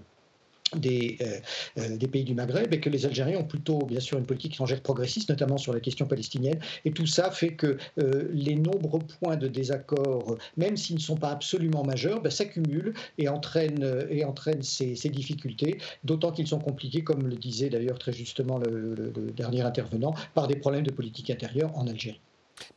des, 0.74 1.18
euh, 1.22 1.40
euh, 1.78 1.98
des, 1.98 2.08
pays 2.08 2.24
du 2.24 2.34
Maghreb 2.34 2.74
et 2.74 2.80
que 2.80 2.90
les 2.90 3.06
Algériens 3.06 3.40
ont 3.40 3.44
plutôt, 3.44 3.80
bien 3.80 4.00
sûr, 4.00 4.18
une 4.18 4.26
politique 4.26 4.54
étrangère 4.54 4.82
progressiste, 4.82 5.30
notamment 5.30 5.58
sur 5.58 5.74
la 5.74 5.80
question 5.80 6.06
palestinienne. 6.06 6.60
Et 6.86 6.92
tout 6.92 7.06
ça 7.06 7.32
fait 7.32 7.54
que 7.54 7.78
euh, 8.00 8.28
les 8.32 8.56
nombreux 8.56 9.00
points 9.20 9.38
de 9.38 9.48
désaccord, 9.48 10.38
même 10.58 10.76
s'ils 10.76 10.96
ne 10.96 11.02
sont 11.02 11.18
pas 11.18 11.30
absolument 11.30 11.84
majeurs, 11.84 12.22
ben, 12.22 12.32
s'accumulent 12.32 12.94
et 13.18 13.30
entraînent, 13.30 14.08
et 14.10 14.26
entraînent 14.26 14.64
ces, 14.64 14.96
ces 14.96 15.10
difficultés, 15.10 15.78
d'autant 16.04 16.32
qu'ils 16.32 16.48
sont 16.48 16.60
compliqués, 16.60 17.04
comme 17.04 17.28
le 17.28 17.36
disait 17.36 17.70
d'ailleurs 17.70 18.00
très 18.00 18.14
justement 18.14 18.58
le, 18.58 18.96
le 18.96 19.32
dernier 19.32 19.62
intervenant, 19.62 20.14
par 20.34 20.48
des 20.48 20.56
problèmes 20.56 20.84
de 20.84 20.92
politique 20.92 21.30
intérieure 21.30 21.72
en 21.78 21.88
Algérie. 21.88 22.20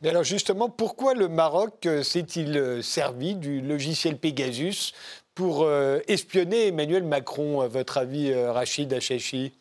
Mais 0.01 0.09
alors 0.09 0.23
justement, 0.23 0.69
pourquoi 0.69 1.13
le 1.13 1.29
Maroc 1.29 1.87
s'est-il 2.03 2.83
servi 2.83 3.35
du 3.35 3.61
logiciel 3.61 4.17
Pegasus 4.17 4.93
pour 5.39 5.63
euh, 5.63 6.01
espionner 6.09 6.67
Emmanuel 6.67 7.05
Macron, 7.05 7.61
à 7.61 7.69
votre 7.69 7.97
avis, 7.97 8.29
euh, 8.29 8.51
Rachid 8.51 8.91
Achachi 8.91 9.53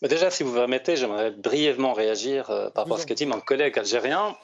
Déjà, 0.00 0.30
si 0.30 0.42
vous 0.42 0.54
permettez, 0.54 0.96
j'aimerais 0.96 1.32
brièvement 1.32 1.92
réagir 1.92 2.48
euh, 2.48 2.70
par 2.70 2.84
rapport 2.84 2.96
à 2.96 3.00
ce 3.02 3.06
qu'a 3.06 3.14
dit 3.14 3.26
mon 3.26 3.40
collègue 3.40 3.78
algérien 3.78 4.34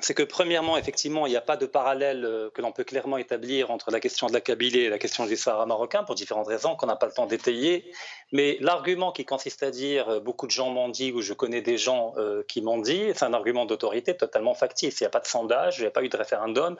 c'est 0.00 0.12
que 0.12 0.22
premièrement, 0.22 0.76
effectivement, 0.76 1.26
il 1.26 1.30
n'y 1.30 1.36
a 1.36 1.42
pas 1.42 1.56
de 1.56 1.64
parallèle 1.64 2.50
que 2.52 2.60
l'on 2.60 2.70
peut 2.70 2.84
clairement 2.84 3.16
établir 3.16 3.70
entre 3.70 3.90
la 3.90 3.98
question 3.98 4.26
de 4.26 4.34
la 4.34 4.42
Kabylie 4.42 4.80
et 4.80 4.88
la 4.90 4.98
question 4.98 5.24
du 5.24 5.38
Sahara 5.38 5.64
marocain 5.64 6.04
pour 6.04 6.14
différentes 6.14 6.48
raisons 6.48 6.76
qu'on 6.76 6.86
n'a 6.86 6.96
pas 6.96 7.06
le 7.06 7.12
temps 7.12 7.24
d'étayer. 7.24 7.90
Mais 8.30 8.58
l'argument 8.60 9.10
qui 9.10 9.24
consiste 9.24 9.62
à 9.62 9.70
dire 9.70 10.20
beaucoup 10.20 10.46
de 10.46 10.50
gens 10.50 10.68
m'ont 10.68 10.90
dit 10.90 11.12
ou 11.12 11.22
je 11.22 11.32
connais 11.32 11.62
des 11.62 11.78
gens 11.78 12.12
qui 12.46 12.60
m'ont 12.60 12.76
dit, 12.76 13.04
c'est 13.14 13.24
un 13.24 13.32
argument 13.32 13.64
d'autorité 13.64 14.14
totalement 14.14 14.52
factice. 14.52 15.00
Il 15.00 15.04
n'y 15.04 15.06
a 15.06 15.10
pas 15.10 15.20
de 15.20 15.26
sondage, 15.26 15.78
il 15.78 15.82
n'y 15.82 15.86
a 15.86 15.90
pas 15.90 16.02
eu 16.02 16.10
de 16.10 16.16
référendum. 16.18 16.76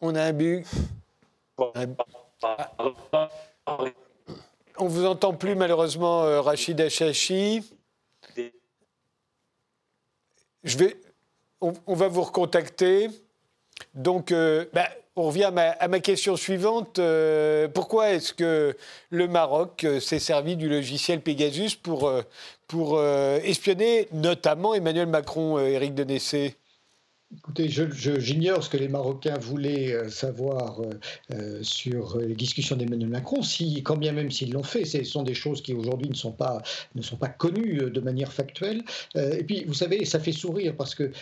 On 0.00 0.14
a 0.14 0.22
un 0.22 0.32
but. 0.32 0.64
On 4.78 4.86
vous 4.86 5.04
entend 5.04 5.34
plus 5.34 5.54
malheureusement, 5.54 6.22
euh, 6.22 6.40
Rachid 6.40 6.80
Achachi. 6.80 7.62
On, 11.60 11.94
va 11.94 12.08
vous 12.08 12.22
recontacter. 12.22 13.10
Donc, 13.94 14.32
euh, 14.32 14.64
bah, 14.72 14.88
on 15.16 15.24
revient 15.24 15.52
à 15.52 15.88
ma, 15.88 16.00
question 16.00 16.36
suivante. 16.36 16.98
Euh, 16.98 17.68
pourquoi 17.68 18.10
est-ce 18.10 18.32
que 18.32 18.74
le 19.10 19.28
Maroc 19.28 19.86
s'est 20.00 20.18
servi 20.18 20.56
du 20.56 20.70
logiciel 20.70 21.20
Pegasus 21.20 21.74
pour, 21.74 22.10
pour 22.66 23.02
espionner 23.02 24.08
notamment 24.12 24.72
Emmanuel 24.72 25.08
Macron, 25.08 25.58
Éric 25.58 25.94
Denessé 25.94 26.56
Écoutez, 27.36 27.68
j'ignore 27.68 28.64
ce 28.64 28.68
que 28.68 28.76
les 28.76 28.88
Marocains 28.88 29.38
voulaient 29.38 29.92
euh, 29.92 30.08
savoir 30.08 30.80
euh, 30.80 30.90
euh, 31.32 31.62
sur 31.62 32.18
les 32.18 32.34
discussions 32.34 32.74
d'Emmanuel 32.74 33.08
Macron, 33.08 33.40
si, 33.42 33.84
quand 33.84 33.96
bien 33.96 34.10
même 34.10 34.32
s'ils 34.32 34.52
l'ont 34.52 34.64
fait, 34.64 34.84
ce 34.84 35.04
sont 35.04 35.22
des 35.22 35.34
choses 35.34 35.62
qui 35.62 35.72
aujourd'hui 35.72 36.08
ne, 36.08 36.14
sont 36.14 36.32
pas, 36.32 36.60
ne 36.96 37.02
sont 37.02 37.14
pas 37.16 37.28
connues 37.28 37.88
de 37.88 38.00
manière 38.00 38.32
factuelle. 38.32 38.82
et 39.14 39.44
puis, 39.44 39.64
vous 39.64 39.74
savez, 39.74 40.04
ça 40.04 40.18
fait 40.18 40.32
sourire 40.32 40.74
parce 40.76 40.94
que 40.94 41.12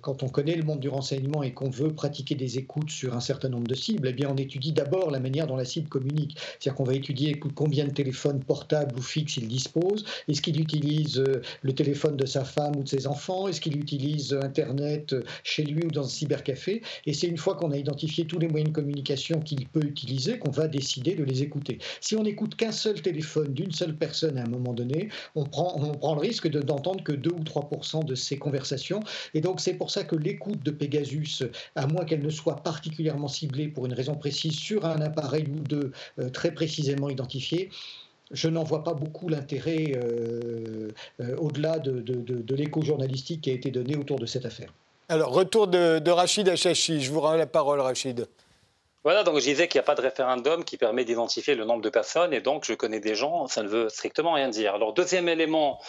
quand 0.00 0.22
on 0.22 0.28
connaît 0.28 0.56
le 0.56 0.62
monde 0.62 0.80
du 0.80 0.88
renseignement 0.88 1.42
et 1.42 1.52
qu'on 1.52 1.70
veut 1.70 1.92
pratiquer 1.92 2.34
des 2.34 2.58
écoutes 2.58 2.90
sur 2.90 3.14
un 3.14 3.20
certain 3.20 3.48
nombre 3.48 3.66
de 3.66 3.74
cibles, 3.74 4.08
eh 4.08 4.12
bien, 4.12 4.28
on 4.30 4.36
étudie 4.36 4.72
d'abord 4.72 5.10
la 5.10 5.20
manière 5.20 5.46
dont 5.46 5.56
la 5.56 5.64
cible 5.64 5.88
communique. 5.88 6.36
C'est-à-dire 6.58 6.76
qu'on 6.76 6.84
va 6.84 6.94
étudier 6.94 7.38
combien 7.54 7.84
de 7.84 7.92
téléphones 7.92 8.42
portables 8.42 8.96
ou 8.96 9.02
fixes 9.02 9.36
il 9.36 9.48
dispose, 9.48 10.04
est-ce 10.28 10.40
qu'il 10.40 10.60
utilise 10.60 11.22
le 11.62 11.74
téléphone 11.74 12.16
de 12.16 12.26
sa 12.26 12.44
femme 12.44 12.76
ou 12.76 12.82
de 12.82 12.88
ses 12.88 13.06
enfants, 13.06 13.48
est-ce 13.48 13.60
qu'il 13.60 13.76
utilise 13.76 14.32
Internet 14.32 15.09
chez 15.44 15.64
lui 15.64 15.84
ou 15.84 15.90
dans 15.90 16.04
un 16.04 16.08
cybercafé. 16.08 16.82
Et 17.06 17.12
c'est 17.12 17.26
une 17.26 17.38
fois 17.38 17.54
qu'on 17.54 17.70
a 17.70 17.76
identifié 17.76 18.26
tous 18.26 18.38
les 18.38 18.48
moyens 18.48 18.70
de 18.70 18.74
communication 18.74 19.40
qu'il 19.40 19.68
peut 19.68 19.84
utiliser 19.84 20.38
qu'on 20.38 20.50
va 20.50 20.68
décider 20.68 21.14
de 21.14 21.24
les 21.24 21.42
écouter. 21.42 21.78
Si 22.00 22.16
on 22.16 22.22
n'écoute 22.22 22.54
qu'un 22.56 22.72
seul 22.72 23.00
téléphone 23.00 23.52
d'une 23.52 23.72
seule 23.72 23.96
personne 23.96 24.38
à 24.38 24.42
un 24.42 24.48
moment 24.48 24.72
donné, 24.72 25.08
on 25.34 25.44
prend, 25.44 25.74
on 25.76 25.92
prend 25.92 26.14
le 26.14 26.20
risque 26.20 26.48
d'entendre 26.48 27.02
que 27.02 27.12
2 27.12 27.30
ou 27.30 27.40
3% 27.40 28.04
de 28.04 28.14
ces 28.14 28.38
conversations. 28.38 29.00
Et 29.34 29.40
donc 29.40 29.60
c'est 29.60 29.74
pour 29.74 29.90
ça 29.90 30.04
que 30.04 30.16
l'écoute 30.16 30.62
de 30.62 30.70
Pegasus, 30.70 31.44
à 31.74 31.86
moins 31.86 32.04
qu'elle 32.04 32.22
ne 32.22 32.30
soit 32.30 32.56
particulièrement 32.56 33.28
ciblée 33.28 33.68
pour 33.68 33.86
une 33.86 33.94
raison 33.94 34.14
précise 34.14 34.54
sur 34.54 34.84
un 34.84 35.00
appareil 35.00 35.46
ou 35.48 35.60
deux 35.60 35.92
euh, 36.18 36.28
très 36.30 36.52
précisément 36.52 37.08
identifié, 37.08 37.70
je 38.30 38.48
n'en 38.48 38.62
vois 38.62 38.84
pas 38.84 38.94
beaucoup 38.94 39.28
l'intérêt 39.28 39.92
euh, 39.96 40.90
euh, 41.20 41.36
au-delà 41.36 41.78
de, 41.78 42.00
de 42.00 42.54
l'écho 42.54 42.82
journalistique 42.82 43.42
qui 43.42 43.50
a 43.50 43.54
été 43.54 43.70
donné 43.70 43.96
autour 43.96 44.18
de 44.18 44.26
cette 44.26 44.46
affaire. 44.46 44.72
Alors, 45.10 45.32
retour 45.32 45.66
de, 45.66 46.08
Rachid 46.08 46.48
Achachi. 46.48 47.00
Je 47.00 47.10
vous 47.10 47.20
rends 47.20 47.34
la 47.34 47.48
parole, 47.48 47.80
Rachid. 47.80 48.28
Voilà, 49.02 49.24
donc 49.24 49.38
je 49.38 49.44
disais 49.44 49.66
qu'il 49.66 49.80
n'y 49.80 49.82
a 49.82 49.84
pas 49.84 49.96
de 49.96 50.02
référendum 50.02 50.62
qui 50.62 50.76
permet 50.76 51.04
d'identifier 51.04 51.56
le 51.56 51.64
nombre 51.64 51.82
de 51.82 51.88
personnes, 51.88 52.32
et 52.32 52.40
donc 52.40 52.64
je 52.64 52.74
connais 52.74 53.00
des 53.00 53.16
gens, 53.16 53.48
ça 53.48 53.64
ne 53.64 53.68
veut 53.68 53.88
strictement 53.88 54.34
rien 54.34 54.48
dire. 54.48 54.72
Alors, 54.76 54.92
deuxième 54.92 55.28
élément, 55.28 55.80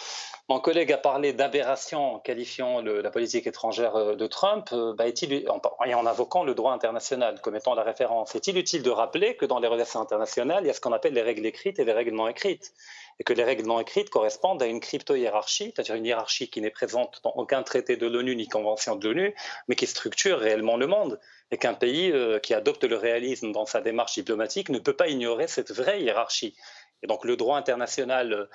Mon 0.48 0.58
collègue 0.58 0.92
a 0.92 0.98
parlé 0.98 1.32
d'aberration 1.32 2.16
en 2.16 2.18
qualifiant 2.18 2.80
la 2.82 3.10
politique 3.10 3.46
étrangère 3.46 3.94
euh, 3.94 4.16
de 4.16 4.26
Trump 4.26 4.70
euh, 4.72 4.92
bah, 4.92 5.06
est-il, 5.06 5.32
et 5.32 5.94
en 5.94 6.06
invoquant 6.06 6.42
le 6.42 6.54
droit 6.54 6.72
international 6.72 7.40
comme 7.40 7.54
étant 7.54 7.74
la 7.74 7.84
référence. 7.84 8.34
Est-il 8.34 8.58
utile 8.58 8.82
de 8.82 8.90
rappeler 8.90 9.36
que 9.36 9.46
dans 9.46 9.60
les 9.60 9.68
relations 9.68 10.00
internationales, 10.00 10.64
il 10.64 10.66
y 10.66 10.70
a 10.70 10.74
ce 10.74 10.80
qu'on 10.80 10.92
appelle 10.92 11.14
les 11.14 11.22
règles 11.22 11.46
écrites 11.46 11.78
et 11.78 11.84
les 11.84 11.92
règles 11.92 12.16
non 12.16 12.26
écrites 12.26 12.72
et 13.18 13.24
que 13.24 13.32
les 13.32 13.44
règles 13.44 13.66
non 13.66 13.80
écrites 13.80 14.10
correspondent 14.10 14.62
à 14.62 14.66
une 14.66 14.80
crypto-hiérarchie, 14.80 15.72
c'est-à-dire 15.74 15.94
une 15.94 16.06
hiérarchie 16.06 16.48
qui 16.48 16.60
n'est 16.60 16.70
présente 16.70 17.20
dans 17.22 17.32
aucun 17.32 17.62
traité 17.62 17.96
de 17.96 18.06
l'ONU 18.06 18.36
ni 18.36 18.48
convention 18.48 18.96
de 18.96 19.08
l'ONU, 19.08 19.34
mais 19.68 19.74
qui 19.74 19.86
structure 19.86 20.38
réellement 20.38 20.76
le 20.76 20.86
monde, 20.86 21.20
et 21.50 21.58
qu'un 21.58 21.74
pays 21.74 22.10
euh, 22.10 22.38
qui 22.38 22.54
adopte 22.54 22.84
le 22.84 22.96
réalisme 22.96 23.52
dans 23.52 23.66
sa 23.66 23.80
démarche 23.80 24.14
diplomatique 24.14 24.68
ne 24.70 24.78
peut 24.78 24.96
pas 24.96 25.08
ignorer 25.08 25.46
cette 25.46 25.72
vraie 25.72 26.02
hiérarchie. 26.02 26.56
Et 27.02 27.06
donc 27.06 27.24
le 27.24 27.36
droit 27.36 27.58
international 27.58 28.48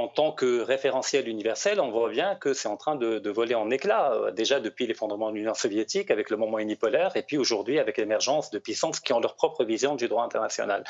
en 0.00 0.08
tant 0.08 0.32
que 0.32 0.60
référentiel 0.60 1.28
universel, 1.28 1.80
on 1.80 1.90
voit 1.90 2.08
bien 2.08 2.34
que 2.34 2.54
c'est 2.54 2.68
en 2.68 2.76
train 2.76 2.96
de, 2.96 3.30
voler 3.30 3.54
en 3.54 3.70
éclats, 3.70 4.12
euh, 4.12 4.30
déjà 4.30 4.58
depuis 4.58 4.86
l'effondrement 4.86 5.30
de 5.30 5.36
l'Union 5.36 5.54
soviétique 5.54 6.10
avec 6.10 6.30
le 6.30 6.36
moment 6.36 6.58
unipolaire, 6.58 7.16
et 7.16 7.22
puis 7.22 7.36
aujourd'hui 7.36 7.78
avec 7.78 7.98
l'émergence 7.98 8.50
de 8.50 8.58
puissances 8.58 9.00
qui 9.00 9.12
ont 9.12 9.20
leur 9.20 9.36
propre 9.36 9.64
vision 9.64 9.94
du 9.94 10.08
droit 10.08 10.24
international. 10.24 10.84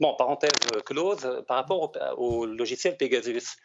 Bon, 0.00 0.14
parenthèse 0.14 0.50
close, 0.84 1.42
par 1.46 1.56
rapport 1.56 1.92
au 2.16 2.46
logiciel 2.46 2.96
Pegasus. 2.96 3.56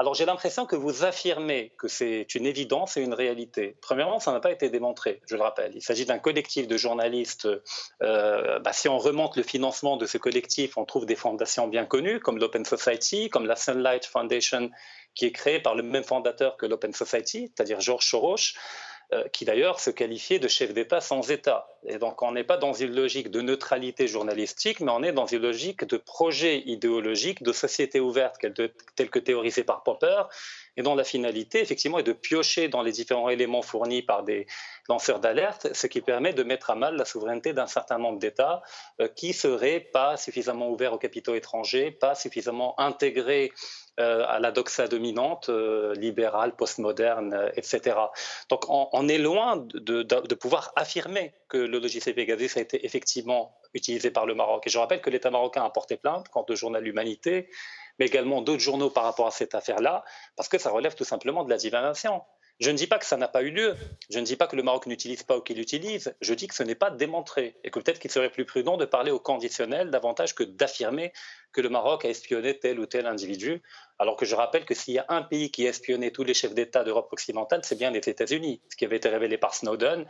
Alors 0.00 0.14
j'ai 0.14 0.24
l'impression 0.24 0.64
que 0.64 0.76
vous 0.76 1.04
affirmez 1.04 1.72
que 1.76 1.86
c'est 1.86 2.34
une 2.34 2.46
évidence 2.46 2.96
et 2.96 3.02
une 3.02 3.12
réalité. 3.12 3.76
Premièrement, 3.82 4.18
ça 4.18 4.32
n'a 4.32 4.40
pas 4.40 4.50
été 4.50 4.70
démontré, 4.70 5.20
je 5.26 5.36
le 5.36 5.42
rappelle. 5.42 5.72
Il 5.74 5.82
s'agit 5.82 6.06
d'un 6.06 6.18
collectif 6.18 6.66
de 6.66 6.78
journalistes. 6.78 7.46
Euh, 8.02 8.58
bah, 8.60 8.72
si 8.72 8.88
on 8.88 8.96
remonte 8.96 9.36
le 9.36 9.42
financement 9.42 9.98
de 9.98 10.06
ce 10.06 10.16
collectif, 10.16 10.78
on 10.78 10.86
trouve 10.86 11.04
des 11.04 11.16
fondations 11.16 11.68
bien 11.68 11.84
connues 11.84 12.18
comme 12.18 12.38
l'Open 12.38 12.64
Society, 12.64 13.28
comme 13.28 13.44
la 13.44 13.56
Sunlight 13.56 14.06
Foundation, 14.06 14.39
qui 15.14 15.26
est 15.26 15.32
créée 15.32 15.60
par 15.60 15.74
le 15.74 15.82
même 15.82 16.04
fondateur 16.04 16.56
que 16.56 16.66
l'Open 16.66 16.92
Society, 16.92 17.52
c'est-à-dire 17.54 17.80
Georges 17.80 18.06
Soros. 18.06 18.36
Euh, 19.12 19.26
qui 19.32 19.44
d'ailleurs 19.44 19.80
se 19.80 19.90
qualifiait 19.90 20.38
de 20.38 20.46
chef 20.46 20.72
d'État 20.72 21.00
sans 21.00 21.32
État. 21.32 21.66
Et 21.86 21.98
donc 21.98 22.22
on 22.22 22.32
n'est 22.32 22.44
pas 22.44 22.58
dans 22.58 22.72
une 22.72 22.94
logique 22.94 23.30
de 23.30 23.40
neutralité 23.40 24.06
journalistique, 24.06 24.80
mais 24.80 24.92
on 24.92 25.02
est 25.02 25.12
dans 25.12 25.26
une 25.26 25.40
logique 25.40 25.84
de 25.84 25.96
projet 25.96 26.62
idéologique, 26.66 27.42
de 27.42 27.52
société 27.52 28.00
ouverte, 28.00 28.36
telle 28.96 29.10
que 29.10 29.18
théorisée 29.18 29.64
par 29.64 29.82
Popper, 29.82 30.24
et 30.76 30.82
dont 30.82 30.94
la 30.94 31.04
finalité, 31.04 31.60
effectivement, 31.60 31.98
est 31.98 32.04
de 32.04 32.12
piocher 32.12 32.68
dans 32.68 32.82
les 32.82 32.92
différents 32.92 33.28
éléments 33.28 33.62
fournis 33.62 34.02
par 34.02 34.22
des 34.22 34.46
lanceurs 34.88 35.20
d'alerte, 35.20 35.68
ce 35.72 35.86
qui 35.86 36.00
permet 36.00 36.32
de 36.32 36.42
mettre 36.42 36.70
à 36.70 36.74
mal 36.74 36.96
la 36.96 37.04
souveraineté 37.04 37.52
d'un 37.52 37.66
certain 37.66 37.98
nombre 37.98 38.18
d'États 38.18 38.62
euh, 39.00 39.08
qui 39.08 39.32
seraient 39.32 39.80
pas 39.80 40.16
suffisamment 40.16 40.68
ouverts 40.70 40.92
aux 40.92 40.98
capitaux 40.98 41.34
étrangers, 41.34 41.90
pas 41.90 42.14
suffisamment 42.14 42.78
intégrés 42.78 43.52
euh, 43.98 44.24
à 44.26 44.38
la 44.38 44.50
doxa 44.50 44.88
dominante, 44.88 45.50
euh, 45.50 45.94
libérale, 45.94 46.54
postmoderne, 46.56 47.50
etc. 47.56 47.96
Donc 48.48 48.64
on, 48.68 49.08
est 49.08 49.18
loin 49.18 49.56
de, 49.56 50.34
pouvoir 50.34 50.72
affirmer 50.76 51.34
que 51.48 51.58
le 51.70 51.78
logiciel 51.78 52.14
Pegasus 52.14 52.58
a 52.58 52.60
été 52.60 52.84
effectivement 52.84 53.56
utilisé 53.74 54.10
par 54.10 54.26
le 54.26 54.34
Maroc. 54.34 54.66
Et 54.66 54.70
je 54.70 54.78
rappelle 54.78 55.00
que 55.00 55.10
l'État 55.10 55.30
marocain 55.30 55.64
a 55.64 55.70
porté 55.70 55.96
plainte 55.96 56.28
contre 56.28 56.52
le 56.52 56.56
journal 56.56 56.82
L'Humanité, 56.82 57.48
mais 57.98 58.06
également 58.06 58.42
d'autres 58.42 58.62
journaux 58.62 58.90
par 58.90 59.04
rapport 59.04 59.26
à 59.26 59.30
cette 59.30 59.54
affaire-là, 59.54 60.04
parce 60.36 60.48
que 60.48 60.58
ça 60.58 60.70
relève 60.70 60.94
tout 60.94 61.04
simplement 61.04 61.44
de 61.44 61.50
la 61.50 61.56
divination. 61.56 62.22
Je 62.60 62.70
ne 62.70 62.76
dis 62.76 62.86
pas 62.86 62.98
que 62.98 63.06
ça 63.06 63.16
n'a 63.16 63.28
pas 63.28 63.42
eu 63.42 63.50
lieu, 63.50 63.74
je 64.10 64.18
ne 64.18 64.24
dis 64.24 64.36
pas 64.36 64.46
que 64.46 64.54
le 64.54 64.62
Maroc 64.62 64.84
n'utilise 64.84 65.22
pas 65.22 65.38
ou 65.38 65.40
qu'il 65.40 65.58
utilise, 65.58 66.14
je 66.20 66.34
dis 66.34 66.46
que 66.46 66.54
ce 66.54 66.62
n'est 66.62 66.74
pas 66.74 66.90
démontré 66.90 67.56
et 67.64 67.70
que 67.70 67.80
peut-être 67.80 67.98
qu'il 67.98 68.10
serait 68.10 68.28
plus 68.28 68.44
prudent 68.44 68.76
de 68.76 68.84
parler 68.84 69.10
au 69.10 69.18
conditionnel 69.18 69.90
davantage 69.90 70.34
que 70.34 70.42
d'affirmer 70.42 71.10
que 71.52 71.62
le 71.62 71.70
Maroc 71.70 72.04
a 72.04 72.10
espionné 72.10 72.58
tel 72.58 72.78
ou 72.78 72.84
tel 72.84 73.06
individu, 73.06 73.62
alors 73.98 74.14
que 74.14 74.26
je 74.26 74.34
rappelle 74.34 74.66
que 74.66 74.74
s'il 74.74 74.92
y 74.92 74.98
a 74.98 75.06
un 75.08 75.22
pays 75.22 75.50
qui 75.50 75.66
a 75.66 75.70
espionné 75.70 76.10
tous 76.10 76.22
les 76.22 76.34
chefs 76.34 76.52
d'État 76.52 76.84
d'Europe 76.84 77.10
occidentale, 77.12 77.62
c'est 77.64 77.78
bien 77.78 77.90
les 77.90 78.06
États-Unis, 78.06 78.60
ce 78.68 78.76
qui 78.76 78.84
avait 78.84 78.96
été 78.96 79.08
révélé 79.08 79.38
par 79.38 79.54
Snowden. 79.54 80.06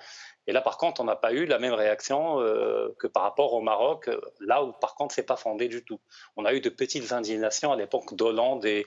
Et 0.47 0.53
là, 0.53 0.61
par 0.61 0.79
contre, 0.79 1.01
on 1.01 1.05
n'a 1.05 1.17
pas 1.17 1.33
eu 1.33 1.45
la 1.45 1.59
même 1.59 1.75
réaction 1.75 2.41
euh, 2.41 2.95
que 2.99 3.07
par 3.07 3.23
rapport 3.23 3.53
au 3.53 3.61
Maroc, 3.61 4.09
euh, 4.09 4.21
là 4.41 4.65
où, 4.65 4.73
par 4.73 4.95
contre, 4.95 5.15
c'est 5.15 5.23
pas 5.23 5.37
fondé 5.37 5.69
du 5.69 5.85
tout. 5.85 6.01
On 6.37 6.45
a 6.45 6.55
eu 6.55 6.61
de 6.61 6.69
petites 6.71 7.13
indignations 7.13 7.73
à 7.73 7.77
l'époque 7.77 8.15
d'Hollande 8.15 8.65
et 8.65 8.87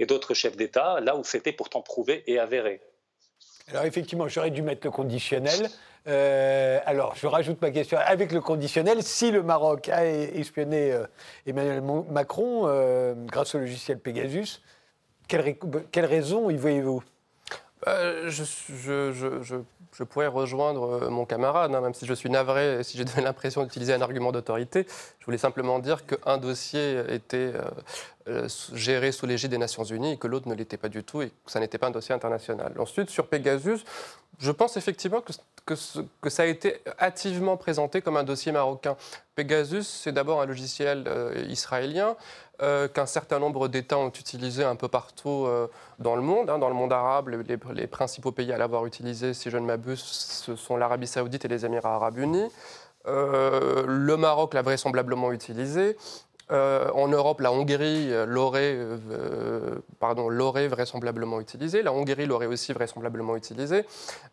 d'autres 0.00 0.34
chefs 0.34 0.56
d'État, 0.56 1.00
là 1.00 1.16
où 1.16 1.24
c'était 1.24 1.52
pourtant 1.52 1.82
prouvé 1.82 2.24
et 2.26 2.38
avéré. 2.38 2.80
Alors 3.68 3.84
effectivement, 3.84 4.28
j'aurais 4.28 4.50
dû 4.50 4.62
mettre 4.62 4.86
le 4.86 4.90
conditionnel. 4.90 5.68
Euh, 6.06 6.80
alors, 6.84 7.14
je 7.16 7.26
rajoute 7.26 7.62
ma 7.62 7.70
question. 7.70 7.96
Avec 7.98 8.32
le 8.32 8.40
conditionnel, 8.40 9.02
si 9.02 9.30
le 9.30 9.42
Maroc 9.42 9.88
a 9.88 10.04
espionné 10.04 10.98
Emmanuel 11.46 11.80
Macron 12.10 13.14
grâce 13.26 13.54
au 13.54 13.58
logiciel 13.58 13.98
Pegasus, 13.98 14.60
quelle, 15.28 15.56
quelle 15.90 16.06
raison 16.06 16.50
y 16.50 16.56
voyez-vous? 16.56 17.02
Je, 17.86 19.62
je, 19.92 20.04
pourrais 20.04 20.26
rejoindre 20.26 21.04
euh, 21.04 21.10
mon 21.10 21.24
camarade, 21.24 21.74
hein, 21.74 21.80
même 21.80 21.94
si 21.94 22.06
je 22.06 22.14
suis 22.14 22.30
navré, 22.30 22.82
si 22.82 22.96
j'ai 22.96 23.04
donné 23.04 23.22
l'impression 23.22 23.62
d'utiliser 23.62 23.92
un 23.92 24.00
argument 24.00 24.32
d'autorité. 24.32 24.86
Je 25.18 25.24
voulais 25.24 25.38
simplement 25.38 25.78
dire 25.78 26.06
qu'un 26.06 26.38
dossier 26.38 27.02
était 27.08 27.52
euh, 27.54 27.62
euh, 28.28 28.48
géré 28.72 29.12
sous 29.12 29.26
l'égide 29.26 29.50
des 29.50 29.58
Nations 29.58 29.84
Unies 29.84 30.12
et 30.12 30.16
que 30.16 30.26
l'autre 30.26 30.48
ne 30.48 30.54
l'était 30.54 30.76
pas 30.76 30.88
du 30.88 31.04
tout 31.04 31.22
et 31.22 31.28
que 31.28 31.50
ça 31.50 31.60
n'était 31.60 31.78
pas 31.78 31.88
un 31.88 31.92
dossier 31.92 32.14
international. 32.14 32.74
Ensuite, 32.78 33.10
sur 33.10 33.26
Pegasus, 33.26 33.84
je 34.38 34.50
pense 34.50 34.76
effectivement 34.76 35.20
que, 35.20 35.32
que, 36.20 36.30
ça 36.30 36.42
a 36.42 36.46
été 36.46 36.82
hâtivement 37.00 37.56
présenté 37.56 38.02
comme 38.02 38.16
un 38.16 38.24
dossier 38.24 38.52
marocain. 38.52 38.96
Pegasus, 39.34 39.84
c'est 39.84 40.12
d'abord 40.12 40.42
un 40.42 40.46
logiciel 40.46 41.08
israélien 41.48 42.16
euh, 42.62 42.86
qu'un 42.86 43.06
certain 43.06 43.40
nombre 43.40 43.66
d'États 43.66 43.98
ont 43.98 44.10
utilisé 44.10 44.62
un 44.62 44.76
peu 44.76 44.86
partout 44.86 45.44
euh, 45.46 45.66
dans 45.98 46.14
le 46.14 46.22
monde. 46.22 46.48
Hein, 46.48 46.58
dans 46.58 46.68
le 46.68 46.74
monde 46.74 46.92
arabe, 46.92 47.28
les, 47.28 47.86
principaux 47.88 48.30
pays 48.30 48.52
à 48.52 48.58
l'avoir 48.58 48.86
utilisé, 48.86 49.34
si 49.34 49.50
je 49.50 49.56
ne 49.58 49.66
m'abuse, 49.66 49.98
ce 49.98 50.54
sont 50.54 50.76
l'Arabie 50.76 51.08
saoudite 51.08 51.44
et 51.44 51.48
les 51.48 51.66
Émirats 51.66 51.96
arabes 51.96 52.18
unis. 52.18 52.48
Euh, 53.06 53.84
le 53.88 54.16
Maroc 54.16 54.54
l'a 54.54 54.62
vraisemblablement 54.62 55.32
utilisé. 55.32 55.96
Euh, 56.52 56.90
en 56.92 57.08
Europe, 57.08 57.40
la 57.40 57.52
Hongrie 57.52 58.12
euh, 58.12 58.26
l'aurait, 58.26 58.76
euh, 58.76 59.76
pardon, 59.98 60.28
l'aurait 60.28 60.68
vraisemblablement 60.68 61.40
utilisé. 61.40 61.82
La 61.82 61.92
Hongrie 61.92 62.26
l'aurait 62.26 62.46
aussi 62.46 62.72
vraisemblablement 62.72 63.36
utilisé. 63.36 63.84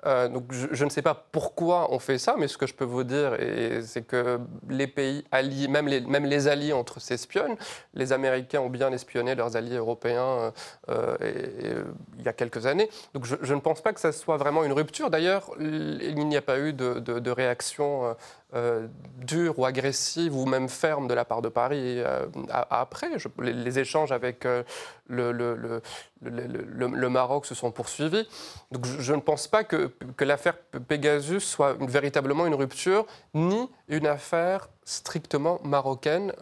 donc, 0.06 0.52
je, 0.52 0.84
ne 0.84 0.90
sais 0.90 1.02
pas 1.02 1.26
pourquoi 1.32 1.94
on 1.94 2.00
fait 2.00 2.18
ça, 2.18 2.36
mais 2.38 2.48
ce 2.48 2.58
que 2.58 2.68
je 2.68 2.74
peux 2.74 2.86
vous 2.86 3.04
dire, 3.04 3.38
c'est 3.84 4.06
que 4.06 4.40
les 4.70 4.88
pays 4.88 5.24
alliés, 5.32 5.68
même 5.68 5.88
les, 5.88 6.48
alliés 6.48 6.74
entre 6.74 7.00
s'espionnent. 7.00 7.56
Les 7.94 8.12
Américains 8.12 8.60
ont 8.60 8.70
bien 8.70 8.92
espionné 8.92 9.36
leurs 9.36 9.56
alliés 9.56 9.78
européens 9.78 10.52
il 10.90 12.26
y 12.26 12.28
a 12.28 12.34
quelques 12.34 12.66
années. 12.66 12.90
Donc, 13.14 13.26
je, 13.26 13.54
ne 13.54 13.60
pense 13.60 13.82
pas 13.82 13.94
que 13.94 14.00
ça 14.00 14.12
soit 14.12 14.38
vraiment 14.38 14.64
une 14.64 14.74
rupture. 14.74 15.10
D'ailleurs, 15.10 15.52
il 15.60 16.28
n'y 16.28 16.38
a 16.38 16.42
pas 16.42 16.60
eu 16.60 16.74
de 16.74 17.32
réaction 17.32 18.16
euh, 18.54 18.88
dure 19.18 19.58
ou 19.60 19.66
agressive 19.66 20.36
ou 20.36 20.46
même 20.46 20.68
ferme 20.68 21.08
de 21.08 21.14
la 21.14 21.24
part 21.24 21.42
de 21.42 21.48
Paris 21.48 22.00
euh, 22.00 22.26
après. 22.50 23.08
les, 23.40 23.80
échanges 23.80 24.12
avec 24.12 24.46
euh, 24.46 24.64
le, 25.08 27.08
Maroc 27.08 27.46
se 27.46 27.56
sont 27.56 27.72
poursuivis. 27.72 28.28
Donc 28.72 28.86
je, 28.86 29.14
ne 29.14 29.22
pense 29.22 29.48
pas 29.48 29.64
que, 29.64 29.92
que 30.18 30.26
l'affaire 30.26 30.58
Pegasus 30.88 31.40
soit 31.40 31.78
véritablement 31.80 32.46
une 32.46 32.56
rupture, 32.56 33.06
ni 33.34 33.70
une 33.88 34.08
affaire 34.08 34.68
strictement 34.84 35.62
marocaine, 35.64 36.34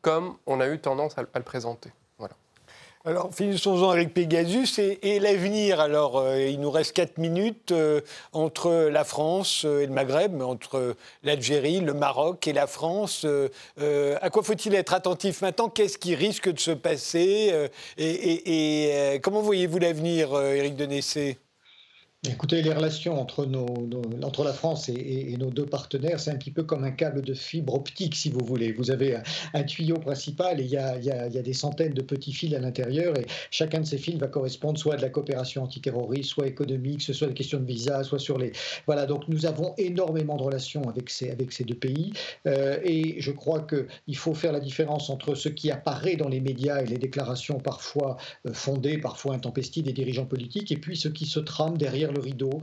comme 0.00 0.36
on 0.46 0.60
a 0.60 0.68
eu 0.68 0.80
tendance 0.80 1.16
à 1.16 1.22
le 1.22 1.44
présenter. 1.44 1.92
Alors, 3.04 3.34
finissons-en 3.34 3.90
avec 3.90 4.14
Pegasus 4.14 4.78
et, 4.78 5.18
l'avenir. 5.18 5.80
Alors, 5.80 6.18
euh, 6.18 6.38
il 6.38 6.60
nous 6.60 6.70
reste 6.70 6.92
4 6.92 7.18
minutes 7.18 7.72
euh, 7.72 8.00
entre 8.32 8.88
la 8.92 9.02
France 9.02 9.64
euh, 9.64 9.80
et 9.80 9.86
le 9.86 9.92
Maghreb, 9.92 10.40
entre 10.40 10.94
l'Algérie, 11.24 11.80
le 11.80 11.94
Maroc 11.94 12.46
et 12.46 12.52
la 12.52 12.68
France. 12.68 13.26
à 13.76 14.30
quoi 14.30 14.44
faut-il 14.44 14.76
être 14.76 14.94
attentif 14.94 15.42
maintenant? 15.42 15.68
Qu'est-ce 15.68 15.98
qui 15.98 16.14
risque 16.14 16.48
de 16.48 16.60
se 16.60 16.70
passer 16.70 17.68
et, 17.98 19.20
comment 19.22 19.42
voyez-vous 19.42 19.78
l'avenir, 19.78 20.40
Éric 20.40 20.76
Denessé 20.76 21.38
Écoutez, 22.30 22.62
les 22.62 22.72
relations 22.72 23.20
entre, 23.20 23.44
la 24.44 24.52
France 24.52 24.88
et, 24.88 25.36
nos 25.38 25.50
deux 25.50 25.66
partenaires, 25.66 26.20
c'est 26.20 26.30
un 26.30 26.36
petit 26.36 26.52
peu 26.52 26.62
comme 26.62 26.84
un 26.84 26.92
câble 26.92 27.20
de 27.20 27.34
fibre 27.34 27.74
optique, 27.74 28.14
si 28.14 28.30
vous 28.30 28.44
voulez. 28.44 28.70
Vous 28.70 28.92
avez 28.92 29.18
un, 29.54 29.64
tuyau 29.64 29.96
principal 29.96 30.60
et 30.60 30.62
il 30.62 30.70
y, 30.70 30.76
a, 30.76 31.28
des 31.28 31.52
centaines 31.52 31.94
de 31.94 32.00
petits 32.00 32.32
fils 32.32 32.54
à 32.54 32.60
l'intérieur 32.60 33.18
et 33.18 33.26
chacun 33.50 33.80
de 33.80 33.86
ces 33.86 33.98
fils 33.98 34.18
va 34.18 34.28
correspondre 34.28 34.78
soit 34.78 34.94
à 34.94 34.96
de 34.98 35.02
la 35.02 35.08
coopération 35.08 35.64
antiterroriste, 35.64 36.30
soit 36.30 36.46
économique, 36.46 37.02
ce 37.02 37.12
soit 37.12 37.26
des 37.26 37.34
questions 37.34 37.58
de 37.58 37.66
visa, 37.66 38.04
soit 38.04 38.20
sur 38.20 38.38
les... 38.38 38.52
Voilà, 38.86 39.06
donc 39.06 39.26
nous 39.26 39.44
avons 39.44 39.74
énormément 39.76 40.36
de 40.36 40.44
relations 40.44 40.88
avec 40.88 41.10
ces, 41.10 41.34
deux 41.64 41.74
pays 41.74 42.12
euh, 42.46 42.78
et 42.84 43.20
je 43.20 43.32
crois 43.32 43.66
qu'il 43.66 44.16
faut 44.16 44.34
faire 44.34 44.52
la 44.52 44.60
différence 44.60 45.10
entre 45.10 45.34
ce 45.34 45.48
qui 45.48 45.72
apparaît 45.72 46.14
dans 46.14 46.28
les 46.28 46.40
médias 46.40 46.82
et 46.82 46.86
les 46.86 46.98
déclarations 46.98 47.58
parfois 47.58 48.16
euh, 48.46 48.52
fondées, 48.52 48.98
parfois 48.98 49.34
intempestives 49.34 49.82
des 49.82 49.92
dirigeants 49.92 50.26
politiques 50.26 50.70
et 50.70 50.76
puis 50.76 50.96
ce 50.96 51.08
qui 51.08 51.26
se 51.26 51.40
trame 51.40 51.76
derrière 51.76 52.11
le 52.12 52.20
rideau, 52.20 52.60